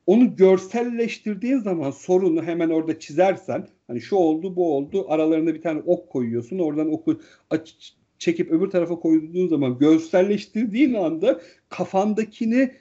onu 0.10 0.36
görselleştirdiğin 0.36 1.60
zaman 1.60 1.91
sorunu 1.91 2.43
hemen 2.43 2.70
orada 2.70 2.99
çizersen 2.99 3.68
hani 3.88 4.01
şu 4.01 4.16
oldu 4.16 4.55
bu 4.55 4.76
oldu 4.76 5.05
aralarında 5.10 5.53
bir 5.53 5.62
tane 5.62 5.82
ok 5.86 6.10
koyuyorsun 6.10 6.60
oradan 6.60 6.93
oku 6.93 7.20
aç, 7.49 7.93
çekip 8.18 8.51
öbür 8.51 8.70
tarafa 8.70 8.99
koyduğun 8.99 9.47
zaman 9.47 9.78
görselleştirdiğin 9.80 10.93
anda 10.93 11.41
kafandakini 11.70 12.72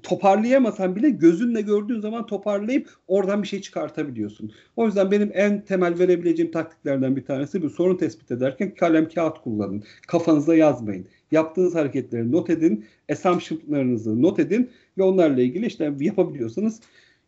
toparlayamasan 0.00 0.96
bile 0.96 1.10
gözünle 1.10 1.60
gördüğün 1.60 2.00
zaman 2.00 2.26
toparlayıp 2.26 2.90
oradan 3.06 3.42
bir 3.42 3.48
şey 3.48 3.60
çıkartabiliyorsun. 3.60 4.52
O 4.76 4.86
yüzden 4.86 5.10
benim 5.10 5.30
en 5.34 5.64
temel 5.64 5.98
verebileceğim 5.98 6.52
taktiklerden 6.52 7.16
bir 7.16 7.24
tanesi 7.24 7.62
bu 7.62 7.70
sorun 7.70 7.96
tespit 7.96 8.30
ederken 8.30 8.74
kalem 8.74 9.08
kağıt 9.08 9.38
kullanın. 9.42 9.84
Kafanıza 10.06 10.54
yazmayın. 10.54 11.06
Yaptığınız 11.30 11.74
hareketleri 11.74 12.32
not 12.32 12.50
edin. 12.50 12.84
Assumption'larınızı 13.12 14.22
not 14.22 14.38
edin 14.38 14.70
ve 14.98 15.02
onlarla 15.02 15.42
ilgili 15.42 15.66
işte 15.66 15.94
yapabiliyorsanız 16.00 16.80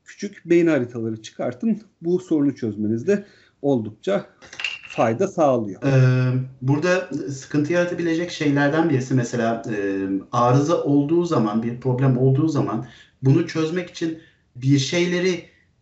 küçük 0.05 0.43
beyin 0.45 0.67
haritaları 0.67 1.23
çıkartın. 1.23 1.81
Bu 2.03 2.19
sorunu 2.19 2.55
çözmenizde 2.55 3.25
oldukça 3.63 4.27
fayda 4.95 5.29
sağlıyor. 5.29 5.83
Ee, 5.83 6.33
burada 6.63 7.09
sıkıntı 7.31 7.73
yaratabilecek 7.73 8.31
şeylerden 8.31 8.91
birisi 8.91 9.15
mesela 9.15 9.63
e, 9.71 10.07
arıza 10.33 10.83
olduğu 10.83 11.25
zaman, 11.25 11.63
bir 11.63 11.81
problem 11.81 12.19
olduğu 12.19 12.49
zaman 12.49 12.87
bunu 13.23 13.47
çözmek 13.47 13.91
için 13.91 14.19
bir 14.57 14.79
şeyleri 14.79 15.31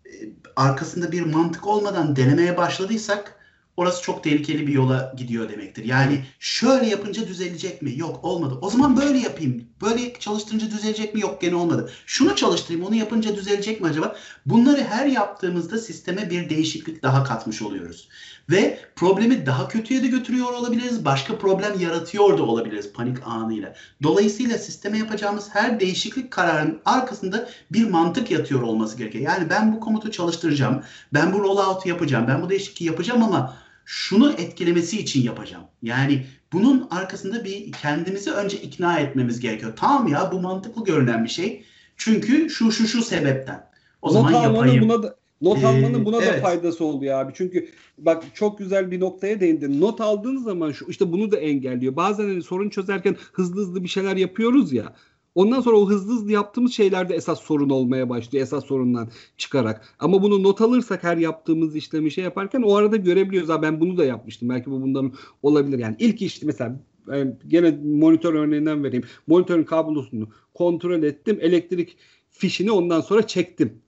e, 0.06 0.10
arkasında 0.56 1.12
bir 1.12 1.22
mantık 1.22 1.66
olmadan 1.66 2.16
denemeye 2.16 2.56
başladıysak 2.56 3.41
orası 3.76 4.02
çok 4.02 4.24
tehlikeli 4.24 4.66
bir 4.66 4.72
yola 4.72 5.14
gidiyor 5.16 5.48
demektir. 5.48 5.84
Yani 5.84 6.24
şöyle 6.38 6.86
yapınca 6.86 7.28
düzelecek 7.28 7.82
mi? 7.82 7.98
Yok 7.98 8.24
olmadı. 8.24 8.58
O 8.60 8.70
zaman 8.70 8.96
böyle 8.96 9.18
yapayım. 9.18 9.64
Böyle 9.82 10.14
çalıştırınca 10.14 10.70
düzelecek 10.70 11.14
mi? 11.14 11.20
Yok 11.20 11.40
gene 11.40 11.54
olmadı. 11.54 11.90
Şunu 12.06 12.36
çalıştırayım 12.36 12.86
onu 12.86 12.94
yapınca 12.94 13.36
düzelecek 13.36 13.80
mi 13.80 13.86
acaba? 13.86 14.16
Bunları 14.46 14.84
her 14.84 15.06
yaptığımızda 15.06 15.78
sisteme 15.78 16.30
bir 16.30 16.50
değişiklik 16.50 17.02
daha 17.02 17.24
katmış 17.24 17.62
oluyoruz. 17.62 18.08
Ve 18.50 18.78
problemi 18.96 19.46
daha 19.46 19.68
kötüye 19.68 20.02
de 20.02 20.06
götürüyor 20.06 20.52
olabiliriz. 20.52 21.04
Başka 21.04 21.38
problem 21.38 21.80
yaratıyor 21.80 22.38
da 22.38 22.42
olabiliriz 22.42 22.92
panik 22.92 23.26
anıyla. 23.26 23.74
Dolayısıyla 24.02 24.58
sisteme 24.58 24.98
yapacağımız 24.98 25.48
her 25.52 25.80
değişiklik 25.80 26.30
kararının 26.30 26.80
arkasında 26.84 27.48
bir 27.70 27.90
mantık 27.90 28.30
yatıyor 28.30 28.62
olması 28.62 28.98
gerekiyor. 28.98 29.24
Yani 29.24 29.50
ben 29.50 29.72
bu 29.72 29.80
komutu 29.80 30.10
çalıştıracağım. 30.10 30.82
Ben 31.14 31.32
bu 31.32 31.40
rollout'u 31.40 31.88
yapacağım. 31.88 32.24
Ben 32.28 32.42
bu 32.42 32.50
değişikliği 32.50 32.84
yapacağım 32.84 33.22
ama 33.22 33.56
şunu 33.92 34.32
etkilemesi 34.32 34.98
için 34.98 35.22
yapacağım. 35.22 35.64
Yani 35.82 36.26
bunun 36.52 36.86
arkasında 36.90 37.44
bir 37.44 37.72
kendimizi 37.72 38.30
önce 38.30 38.56
ikna 38.56 38.98
etmemiz 38.98 39.40
gerekiyor. 39.40 39.72
Tamam 39.76 40.08
ya 40.08 40.32
bu 40.32 40.40
mantıklı 40.40 40.84
görünen 40.84 41.24
bir 41.24 41.28
şey. 41.28 41.64
Çünkü 41.96 42.50
şu 42.50 42.72
şu 42.72 42.88
şu 42.88 43.02
sebepten. 43.02 43.70
O 44.02 44.08
Not 44.08 44.14
zaman 44.14 44.32
yapayım. 44.32 44.88
Buna 44.88 45.02
da, 45.02 45.16
not 45.40 45.62
ee, 45.62 45.66
almanın 45.66 46.04
buna 46.04 46.22
evet. 46.22 46.36
da 46.36 46.40
faydası 46.40 46.84
oluyor 46.84 47.20
abi. 47.20 47.32
Çünkü 47.36 47.68
bak 47.98 48.24
çok 48.34 48.58
güzel 48.58 48.90
bir 48.90 49.00
noktaya 49.00 49.40
değindin. 49.40 49.80
Not 49.80 50.00
aldığınız 50.00 50.44
zaman 50.44 50.72
şu 50.72 50.86
işte 50.88 51.12
bunu 51.12 51.32
da 51.32 51.36
engelliyor. 51.36 51.96
Bazen 51.96 52.24
hani 52.24 52.42
sorun 52.42 52.68
çözerken 52.68 53.16
hızlı 53.32 53.60
hızlı 53.60 53.82
bir 53.82 53.88
şeyler 53.88 54.16
yapıyoruz 54.16 54.72
ya. 54.72 54.94
Ondan 55.34 55.60
sonra 55.60 55.76
o 55.76 55.88
hızlı 55.88 56.12
hızlı 56.12 56.32
yaptığımız 56.32 56.72
şeylerde 56.72 57.14
esas 57.14 57.40
sorun 57.40 57.70
olmaya 57.70 58.08
başlıyor. 58.08 58.42
Esas 58.42 58.64
sorundan 58.64 59.08
çıkarak. 59.36 59.94
Ama 59.98 60.22
bunu 60.22 60.42
not 60.42 60.60
alırsak 60.60 61.04
her 61.04 61.16
yaptığımız 61.16 61.76
işlemi 61.76 62.10
şey 62.10 62.24
yaparken 62.24 62.62
o 62.62 62.74
arada 62.74 62.96
görebiliyoruz. 62.96 63.48
Ha 63.48 63.62
ben 63.62 63.80
bunu 63.80 63.96
da 63.96 64.04
yapmıştım. 64.04 64.48
Belki 64.48 64.70
bu 64.70 64.82
bundan 64.82 65.12
olabilir. 65.42 65.78
Yani 65.78 65.96
ilk 65.98 66.22
işte 66.22 66.46
mesela 66.46 66.80
ben 67.08 67.38
gene 67.48 67.78
monitör 67.84 68.34
örneğinden 68.34 68.84
vereyim. 68.84 69.04
Monitörün 69.26 69.64
kablosunu 69.64 70.28
kontrol 70.54 71.02
ettim. 71.02 71.38
Elektrik 71.40 71.96
fişini 72.30 72.70
ondan 72.70 73.00
sonra 73.00 73.26
çektim. 73.26 73.82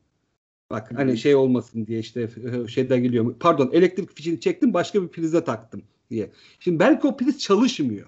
Bak 0.71 0.93
hani 0.97 1.11
hmm. 1.11 1.17
şey 1.17 1.35
olmasın 1.35 1.87
diye 1.87 1.99
işte 1.99 2.31
şeyden 2.69 3.03
geliyor. 3.03 3.35
Pardon 3.41 3.71
elektrik 3.73 4.17
fişini 4.17 4.41
çektim 4.41 4.75
başka 4.75 5.03
bir 5.03 5.09
prize 5.09 5.45
taktım 5.45 5.83
diye. 6.11 6.31
Şimdi 6.61 6.79
belki 6.79 7.07
o 7.07 7.17
priz 7.17 7.39
çalışmıyor. 7.39 8.07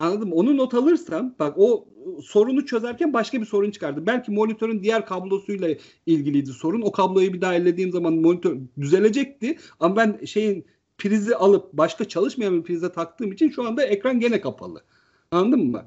Anladım. 0.00 0.28
mı? 0.28 0.34
Onu 0.34 0.56
not 0.56 0.74
alırsam 0.74 1.34
bak 1.38 1.54
o 1.58 1.88
sorunu 2.22 2.66
çözerken 2.66 3.12
başka 3.12 3.40
bir 3.40 3.46
sorun 3.46 3.70
çıkardı. 3.70 4.06
Belki 4.06 4.32
monitörün 4.32 4.82
diğer 4.82 5.06
kablosuyla 5.06 5.68
ilgiliydi 6.06 6.52
sorun. 6.52 6.82
O 6.82 6.92
kabloyu 6.92 7.32
bir 7.32 7.40
daha 7.40 7.54
ellediğim 7.54 7.92
zaman 7.92 8.14
monitör 8.14 8.56
düzelecekti. 8.80 9.58
Ama 9.80 9.96
ben 9.96 10.24
şeyin 10.24 10.66
prizi 10.98 11.36
alıp 11.36 11.72
başka 11.72 12.08
çalışmayan 12.08 12.58
bir 12.58 12.62
prize 12.62 12.92
taktığım 12.92 13.32
için 13.32 13.50
şu 13.50 13.66
anda 13.66 13.84
ekran 13.84 14.20
gene 14.20 14.40
kapalı. 14.40 14.82
Anladın 15.30 15.66
mı? 15.66 15.84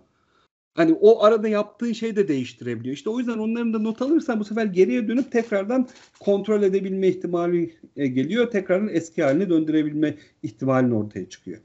Hani 0.75 0.93
o 1.01 1.23
arada 1.23 1.47
yaptığı 1.47 1.95
şey 1.95 2.15
de 2.15 2.27
değiştirebiliyor. 2.27 2.95
İşte 2.95 3.09
o 3.09 3.19
yüzden 3.19 3.37
onların 3.37 3.73
da 3.73 3.79
not 3.79 4.01
alırsan 4.01 4.39
bu 4.39 4.45
sefer 4.45 4.65
geriye 4.65 5.07
dönüp 5.07 5.31
tekrardan 5.31 5.87
kontrol 6.19 6.63
edebilme 6.63 7.07
ihtimali 7.07 7.75
e, 7.95 8.07
geliyor. 8.07 8.51
Tekrardan 8.51 8.89
eski 8.91 9.23
haline 9.23 9.49
döndürebilme 9.49 10.17
ihtimalin 10.43 10.91
ortaya 10.91 11.29
çıkıyor. 11.29 11.61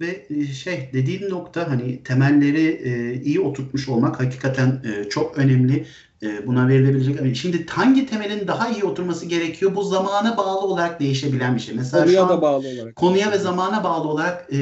Ve 0.00 0.26
e, 0.30 0.46
şey 0.46 0.90
dediğin 0.92 1.30
nokta 1.30 1.70
hani 1.70 2.02
temelleri 2.02 2.66
e, 2.84 3.22
iyi 3.22 3.40
oturtmuş 3.40 3.88
olmak 3.88 4.20
hakikaten 4.20 4.82
e, 4.84 5.08
çok 5.08 5.38
önemli. 5.38 5.86
E, 6.22 6.46
buna 6.46 6.68
verilebilecek. 6.68 7.36
Şimdi 7.36 7.66
hangi 7.66 8.06
temelin 8.06 8.46
daha 8.46 8.68
iyi 8.68 8.84
oturması 8.84 9.26
gerekiyor? 9.26 9.74
Bu 9.76 9.84
zamana 9.84 10.36
bağlı 10.36 10.60
olarak 10.60 11.00
değişebilen 11.00 11.54
bir 11.54 11.60
şey. 11.60 11.74
Mesela 11.74 12.04
konuya 12.04 12.20
şu 12.20 12.24
an, 12.24 12.28
da 12.28 12.42
bağlı 12.42 12.68
olarak. 12.68 12.96
Konuya 12.96 13.32
ve 13.32 13.38
zamana 13.38 13.84
bağlı 13.84 14.08
olarak 14.08 14.46
e, 14.52 14.56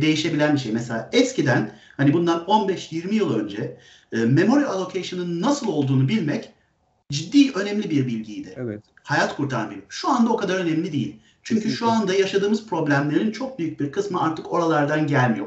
değişebilen 0.00 0.54
bir 0.54 0.60
şey. 0.60 0.72
Mesela 0.72 1.10
eskiden 1.12 1.72
hani 1.96 2.12
bundan 2.12 2.44
15-20 2.44 3.14
yıl 3.14 3.34
önce 3.34 3.76
e, 4.12 4.16
memory 4.16 4.64
allocation'ın 4.64 5.40
nasıl 5.40 5.68
olduğunu 5.68 6.08
bilmek 6.08 6.52
ciddi 7.12 7.52
önemli 7.52 7.90
bir 7.90 8.06
bilgiydi. 8.06 8.54
Evet. 8.56 8.82
Hayat 9.02 9.36
kurtaran 9.36 9.70
bir. 9.70 9.78
Şu 9.88 10.08
anda 10.08 10.32
o 10.32 10.36
kadar 10.36 10.54
önemli 10.54 10.92
değil. 10.92 11.16
Çünkü 11.42 11.70
şu 11.70 11.90
anda 11.90 12.14
yaşadığımız 12.14 12.66
problemlerin 12.66 13.32
çok 13.32 13.58
büyük 13.58 13.80
bir 13.80 13.92
kısmı 13.92 14.22
artık 14.22 14.52
oralardan 14.52 15.06
gelmiyor. 15.06 15.46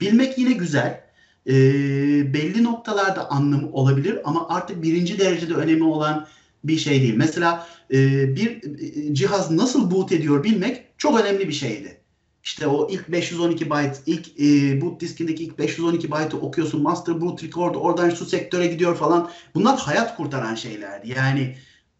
Bilmek 0.00 0.38
yine 0.38 0.52
güzel. 0.52 1.08
E, 1.46 1.52
belli 2.34 2.64
noktalarda 2.64 3.30
anlamı 3.30 3.72
olabilir 3.72 4.18
ama 4.24 4.48
artık 4.48 4.82
birinci 4.82 5.18
derecede 5.18 5.54
önemi 5.54 5.84
olan 5.84 6.26
bir 6.64 6.76
şey 6.76 7.02
değil. 7.02 7.14
Mesela 7.16 7.66
e, 7.92 7.96
bir 8.36 8.62
e, 8.80 9.14
cihaz 9.14 9.50
nasıl 9.50 9.90
boot 9.90 10.12
ediyor 10.12 10.44
bilmek 10.44 10.84
çok 10.98 11.20
önemli 11.20 11.48
bir 11.48 11.52
şeydi. 11.52 12.00
İşte 12.44 12.66
o 12.66 12.88
ilk 12.90 13.08
512 13.08 13.70
byte, 13.70 13.98
ilk 14.06 14.40
e, 14.40 14.80
boot 14.80 15.00
diskindeki 15.00 15.44
ilk 15.44 15.58
512 15.58 16.12
byte'ı 16.12 16.40
okuyorsun, 16.40 16.82
master 16.82 17.20
boot 17.20 17.44
record, 17.44 17.74
oradan 17.74 18.10
şu 18.10 18.26
sektöre 18.26 18.66
gidiyor 18.66 18.96
falan. 18.96 19.30
Bunlar 19.54 19.78
hayat 19.78 20.16
kurtaran 20.16 20.54
şeylerdi. 20.54 21.14
Yani 21.16 21.56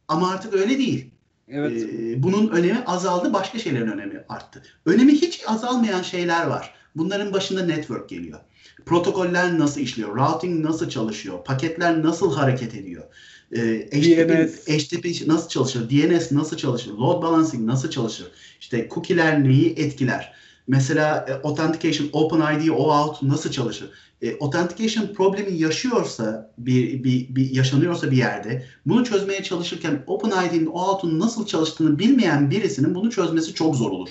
ama 0.08 0.30
artık 0.30 0.54
öyle 0.54 0.78
değil. 0.78 1.10
Evet. 1.50 1.82
Ee, 1.82 2.22
bunun 2.22 2.48
önemi 2.48 2.84
azaldı, 2.86 3.32
başka 3.32 3.58
şeylerin 3.58 3.88
önemi 3.88 4.24
arttı. 4.28 4.62
Önemi 4.86 5.12
hiç 5.12 5.42
azalmayan 5.46 6.02
şeyler 6.02 6.46
var. 6.46 6.74
Bunların 6.96 7.32
başında 7.32 7.66
network 7.66 8.08
geliyor. 8.08 8.38
Protokoller 8.86 9.58
nasıl 9.58 9.80
işliyor? 9.80 10.16
Routing 10.16 10.64
nasıl 10.64 10.88
çalışıyor? 10.88 11.44
Paketler 11.44 12.02
nasıl 12.02 12.34
hareket 12.34 12.74
ediyor? 12.74 13.04
Ee, 13.52 13.88
HTTP. 13.92 14.68
HTTP 14.68 15.26
nasıl 15.26 15.48
çalışır? 15.48 15.90
DNS 15.90 16.32
nasıl 16.32 16.56
çalışır? 16.56 16.90
Load 16.92 17.22
balancing 17.22 17.66
nasıl 17.66 17.90
çalışır? 17.90 18.26
İşte 18.60 18.88
cookie'ler 18.94 19.44
neyi 19.44 19.74
etkiler? 19.76 20.32
Mesela 20.68 21.26
e, 21.28 21.32
authentication, 21.48 22.08
OpenID, 22.12 22.68
OAuth 22.68 23.22
nasıl 23.22 23.50
çalışır? 23.50 23.90
E, 24.22 24.38
authentication 24.38 25.06
problemi 25.14 25.58
yaşıyorsa 25.58 26.50
bir, 26.58 27.04
bir, 27.04 27.34
bir 27.34 27.50
yaşanıyorsa 27.50 28.10
bir 28.10 28.16
yerde 28.16 28.64
bunu 28.86 29.04
çözmeye 29.04 29.42
çalışırken 29.42 30.02
OpenID'nin 30.06 30.66
OAuth'un 30.66 31.18
nasıl 31.18 31.46
çalıştığını 31.46 31.98
bilmeyen 31.98 32.50
birisinin 32.50 32.94
bunu 32.94 33.10
çözmesi 33.10 33.54
çok 33.54 33.76
zor 33.76 33.90
olur. 33.90 34.08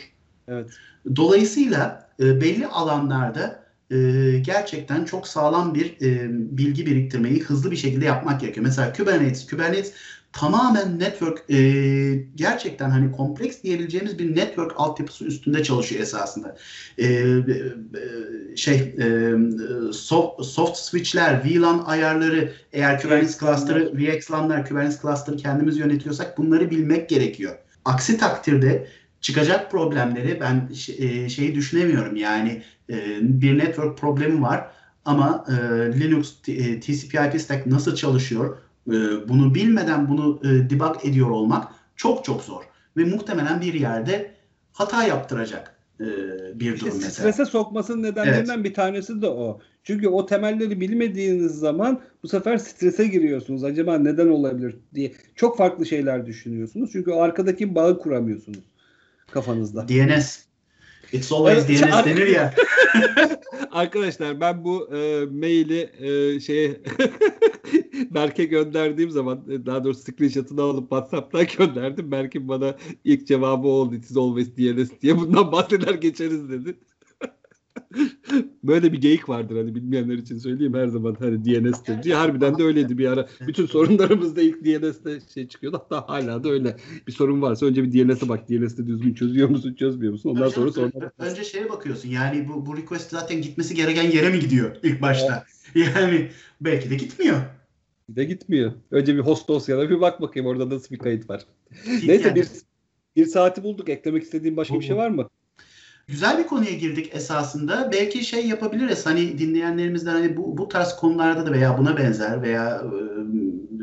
Evet. 0.47 0.69
Dolayısıyla 1.15 2.09
e, 2.19 2.41
belli 2.41 2.67
alanlarda 2.67 3.63
e, 3.91 3.97
gerçekten 4.45 5.05
çok 5.05 5.27
sağlam 5.27 5.75
bir 5.75 6.01
e, 6.01 6.27
bilgi 6.57 6.85
biriktirmeyi 6.85 7.41
hızlı 7.41 7.71
bir 7.71 7.75
şekilde 7.75 8.05
yapmak 8.05 8.41
gerekiyor. 8.41 8.65
Mesela 8.65 8.93
Kubernetes, 8.93 9.47
Kubernetes 9.47 9.93
tamamen 10.33 10.99
network 10.99 11.49
e, 11.49 11.57
gerçekten 12.35 12.89
hani 12.89 13.11
kompleks 13.11 13.63
diyebileceğimiz 13.63 14.19
bir 14.19 14.35
network 14.35 14.73
altyapısı 14.75 15.25
üstünde 15.25 15.63
çalışıyor 15.63 16.01
esasında. 16.01 16.57
E, 16.97 17.05
e, 17.05 18.55
şey 18.55 18.75
e, 18.75 19.33
soft, 19.93 20.45
soft 20.45 20.77
switchler, 20.77 21.41
VLAN 21.45 21.83
ayarları 21.85 22.53
eğer 22.73 23.01
Kubernetes 23.01 23.39
cluster'ı, 23.39 23.93
VXLAN'lar, 23.97 24.67
Kubernetes 24.67 25.01
cluster'ı 25.01 25.37
kendimiz 25.37 25.77
yönetiyorsak 25.77 26.37
bunları 26.37 26.71
bilmek 26.71 27.09
gerekiyor. 27.09 27.55
Aksi 27.85 28.17
takdirde 28.17 28.87
çıkacak 29.21 29.71
problemleri 29.71 30.39
ben 30.41 30.69
e, 30.97 31.29
şeyi 31.29 31.55
düşünemiyorum. 31.55 32.15
Yani 32.15 32.63
e, 32.89 33.17
bir 33.21 33.57
network 33.57 33.97
problemi 33.97 34.41
var 34.41 34.71
ama 35.05 35.45
e, 35.49 35.53
Linux 35.99 36.33
TCP/IP 36.41 37.41
stack 37.41 37.65
nasıl 37.65 37.95
çalışıyor? 37.95 38.57
Bunu 39.27 39.55
bilmeden 39.55 40.09
bunu 40.09 40.41
debug 40.43 41.05
ediyor 41.05 41.29
olmak 41.29 41.67
çok 41.95 42.25
çok 42.25 42.43
zor 42.43 42.63
ve 42.97 43.03
muhtemelen 43.03 43.61
bir 43.61 43.73
yerde 43.73 44.31
hata 44.73 45.03
yaptıracak 45.03 45.77
bir 46.53 46.73
işte 46.73 46.85
durum 46.85 46.97
mesela. 46.97 47.11
Strese 47.11 47.45
sokmasının 47.45 48.03
nedenlerinden 48.03 48.55
evet. 48.55 48.65
bir 48.65 48.73
tanesi 48.73 49.21
de 49.21 49.27
o. 49.27 49.59
Çünkü 49.83 50.07
o 50.07 50.25
temelleri 50.25 50.81
bilmediğiniz 50.81 51.51
zaman 51.51 52.01
bu 52.23 52.27
sefer 52.27 52.57
strese 52.57 53.07
giriyorsunuz. 53.07 53.63
Acaba 53.63 53.97
neden 53.97 54.27
olabilir 54.27 54.75
diye 54.95 55.11
çok 55.35 55.57
farklı 55.57 55.85
şeyler 55.85 56.25
düşünüyorsunuz. 56.25 56.89
Çünkü 56.91 57.11
o 57.11 57.21
arkadaki 57.21 57.75
bağı 57.75 57.99
kuramıyorsunuz 57.99 58.63
kafanızda. 59.31 59.87
DNS. 59.87 60.39
It's 61.11 61.31
always 61.31 61.65
evet, 61.69 61.81
DNS 61.81 62.05
denir 62.05 62.27
ya. 62.27 62.53
Arkadaşlar 63.71 64.41
ben 64.41 64.63
bu 64.63 64.95
e, 64.95 65.25
maili 65.25 65.89
e, 65.99 66.39
şeye 66.39 66.81
Berk'e 68.11 68.45
gönderdiğim 68.45 69.11
zaman 69.11 69.43
e, 69.49 69.65
daha 69.65 69.83
doğrusu 69.83 70.01
screenshot'ını 70.01 70.61
alıp 70.61 70.83
WhatsApp'tan 70.83 71.45
gönderdim. 71.57 72.11
Berk'in 72.11 72.47
bana 72.47 72.75
ilk 73.03 73.27
cevabı 73.27 73.67
oldu. 73.67 73.95
İs 73.95 74.17
always 74.17 74.57
DNS 74.57 74.89
diye 75.01 75.17
bundan 75.17 75.51
bahseder 75.51 75.93
geçeriz 75.93 76.49
dedi. 76.49 76.77
Böyle 78.63 78.93
bir 78.93 79.01
geyik 79.01 79.29
vardır 79.29 79.57
hani 79.57 79.75
bilmeyenler 79.75 80.17
için 80.17 80.37
söyleyeyim 80.37 80.73
her 80.73 80.87
zaman 80.87 81.15
hani 81.19 81.45
DNS'tir 81.45 82.03
diye. 82.03 82.15
Harbiden 82.15 82.57
de 82.57 82.63
öyleydi 82.63 82.97
bir 82.97 83.07
ara. 83.07 83.27
Bütün 83.47 83.65
sorunlarımızda 83.65 84.41
ilk 84.41 84.65
DNS'te 84.65 85.19
şey 85.33 85.47
çıkıyordu. 85.47 85.77
Hatta 85.77 86.09
hala 86.09 86.43
da 86.43 86.49
öyle. 86.49 86.77
Bir 87.07 87.11
sorun 87.11 87.41
varsa 87.41 87.65
önce 87.65 87.83
bir 87.83 87.93
DNS'e 87.93 88.29
bak. 88.29 88.49
DNS'te 88.49 88.87
düzgün 88.87 89.13
çözüyor 89.13 89.49
musun 89.49 89.73
çözmüyor 89.73 90.11
musun? 90.13 90.29
Ondan 90.29 90.49
sonra 90.49 90.71
sonra. 90.71 91.11
Önce 91.17 91.43
şeye 91.43 91.69
bakıyorsun 91.69 92.09
yani 92.09 92.47
bu, 92.47 92.65
bu 92.65 92.77
request 92.77 93.09
zaten 93.09 93.41
gitmesi 93.41 93.75
gereken 93.75 94.11
yere 94.11 94.29
mi 94.29 94.39
gidiyor 94.39 94.75
ilk 94.83 95.01
başta? 95.01 95.45
Evet. 95.75 95.89
Yani 95.95 96.29
belki 96.61 96.89
de 96.89 96.95
gitmiyor. 96.95 97.56
De 98.09 98.23
gitmiyor. 98.23 98.71
Önce 98.91 99.15
bir 99.15 99.19
host 99.19 99.47
dosyana 99.47 99.89
bir 99.89 100.01
bak 100.01 100.21
bakayım 100.21 100.47
orada 100.47 100.69
nasıl 100.69 100.95
bir 100.95 100.99
kayıt 100.99 101.29
var. 101.29 101.45
Neyse 102.05 102.35
bir, 102.35 102.47
bir 103.15 103.25
saati 103.25 103.63
bulduk. 103.63 103.89
Eklemek 103.89 104.23
istediğin 104.23 104.57
başka 104.57 104.75
bir 104.75 104.85
şey 104.85 104.95
var 104.95 105.09
mı? 105.09 105.29
güzel 106.07 106.37
bir 106.37 106.47
konuya 106.47 106.73
girdik 106.73 107.15
esasında. 107.15 107.89
Belki 107.91 108.25
şey 108.25 108.47
yapabiliriz 108.47 109.05
hani 109.05 109.37
dinleyenlerimizden 109.39 110.13
hani 110.13 110.37
bu, 110.37 110.57
bu 110.57 110.67
tarz 110.67 110.95
konularda 110.95 111.45
da 111.45 111.51
veya 111.51 111.77
buna 111.77 111.97
benzer 111.97 112.41
veya 112.41 112.81
e, 112.83 112.97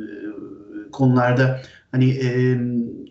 e, 0.00 0.90
konularda 0.92 1.60
hani 1.90 2.10
e, 2.10 2.58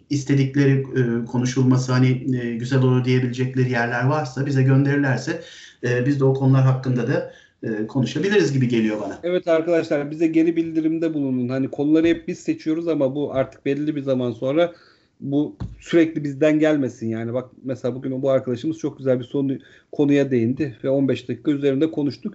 istedikleri 0.09 0.71
e, 0.71 1.25
konuşulması 1.25 1.91
hani 1.91 2.37
e, 2.37 2.55
güzel 2.55 2.81
olur 2.81 3.05
diyebilecekleri 3.05 3.71
yerler 3.71 4.03
varsa 4.03 4.45
bize 4.45 4.63
gönderirlerse 4.63 5.41
e, 5.83 6.05
biz 6.05 6.19
de 6.19 6.25
o 6.25 6.33
konular 6.33 6.63
hakkında 6.63 7.07
da 7.07 7.33
e, 7.63 7.87
konuşabiliriz 7.87 8.53
gibi 8.53 8.67
geliyor 8.67 9.01
bana. 9.01 9.19
Evet 9.23 9.47
arkadaşlar 9.47 10.11
bize 10.11 10.27
geri 10.27 10.55
bildirimde 10.55 11.13
bulunun. 11.13 11.49
Hani 11.49 11.67
konuları 11.67 12.07
hep 12.07 12.27
biz 12.27 12.39
seçiyoruz 12.39 12.87
ama 12.87 13.15
bu 13.15 13.33
artık 13.33 13.65
belli 13.65 13.95
bir 13.95 14.01
zaman 14.01 14.31
sonra 14.31 14.73
bu 15.19 15.55
sürekli 15.79 16.23
bizden 16.23 16.59
gelmesin 16.59 17.07
yani. 17.07 17.33
Bak 17.33 17.49
mesela 17.63 17.95
bugün 17.95 18.21
bu 18.21 18.29
arkadaşımız 18.29 18.77
çok 18.77 18.97
güzel 18.97 19.19
bir 19.19 19.23
sonu, 19.23 19.57
konuya 19.91 20.31
değindi 20.31 20.77
ve 20.83 20.89
15 20.89 21.29
dakika 21.29 21.51
üzerinde 21.51 21.91
konuştuk. 21.91 22.33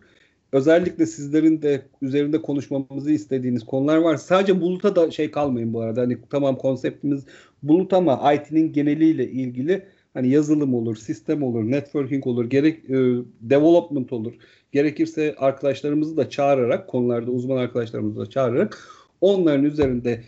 Özellikle 0.53 1.07
sizlerin 1.07 1.63
de 1.63 1.83
üzerinde 2.03 2.43
konuşmamızı 2.43 3.11
istediğiniz 3.11 3.65
konular 3.67 3.97
var. 3.97 4.17
Sadece 4.17 4.61
buluta 4.61 4.97
da 4.97 5.11
şey 5.11 5.31
kalmayın 5.31 5.75
bu 5.75 5.81
arada. 5.81 6.01
Hani 6.01 6.19
tamam 6.31 6.57
konseptimiz 6.57 7.25
bulut 7.63 7.93
ama 7.93 8.33
IT'nin 8.33 8.73
geneliyle 8.73 9.31
ilgili 9.31 9.83
hani 10.15 10.29
yazılım 10.29 10.75
olur, 10.75 10.97
sistem 10.97 11.43
olur, 11.43 11.71
networking 11.71 12.27
olur, 12.27 12.51
gerek 12.51 12.91
e, 12.91 12.97
development 13.41 14.13
olur. 14.13 14.33
Gerekirse 14.73 15.35
arkadaşlarımızı 15.39 16.17
da 16.17 16.31
çağırarak 16.31 16.89
konularda 16.89 17.31
uzman 17.31 17.57
arkadaşlarımızı 17.57 18.21
da 18.21 18.31
çağırarak 18.31 18.89
onların 19.21 19.65
üzerinde 19.65 20.25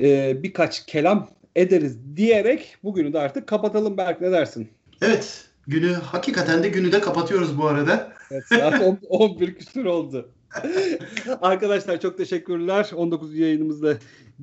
e, 0.00 0.42
birkaç 0.42 0.86
kelam 0.86 1.28
ederiz 1.56 1.98
diyerek 2.16 2.76
bugünü 2.84 3.12
de 3.12 3.18
artık 3.18 3.46
kapatalım 3.46 3.96
Berk 3.96 4.20
ne 4.20 4.32
dersin? 4.32 4.68
Evet 5.02 5.48
günü 5.66 5.92
hakikaten 5.92 6.62
de 6.62 6.68
günü 6.68 6.92
de 6.92 7.00
kapatıyoruz 7.00 7.58
bu 7.58 7.66
arada. 7.66 8.12
Evet 8.30 8.44
saat 8.48 8.82
10, 8.82 8.98
11 9.08 9.54
küsur 9.58 9.84
oldu. 9.84 10.30
Arkadaşlar 11.42 12.00
çok 12.00 12.18
teşekkürler. 12.18 12.90
19 12.94 13.38
yayınımızda 13.38 13.98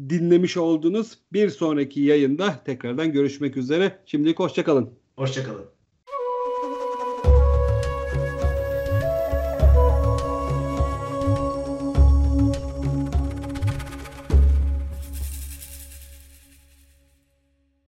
dinlemiş 0.10 0.58
oldunuz. 0.58 1.18
Bir 1.34 1.50
sonraki 1.50 2.02
yayında 2.02 2.64
tekrardan 2.66 3.12
görüşmek 3.12 3.58
üzere. 3.58 4.00
Şimdilik 4.06 4.40
hoşçakalın. 4.40 4.90
Hoşçakalın. 5.18 5.75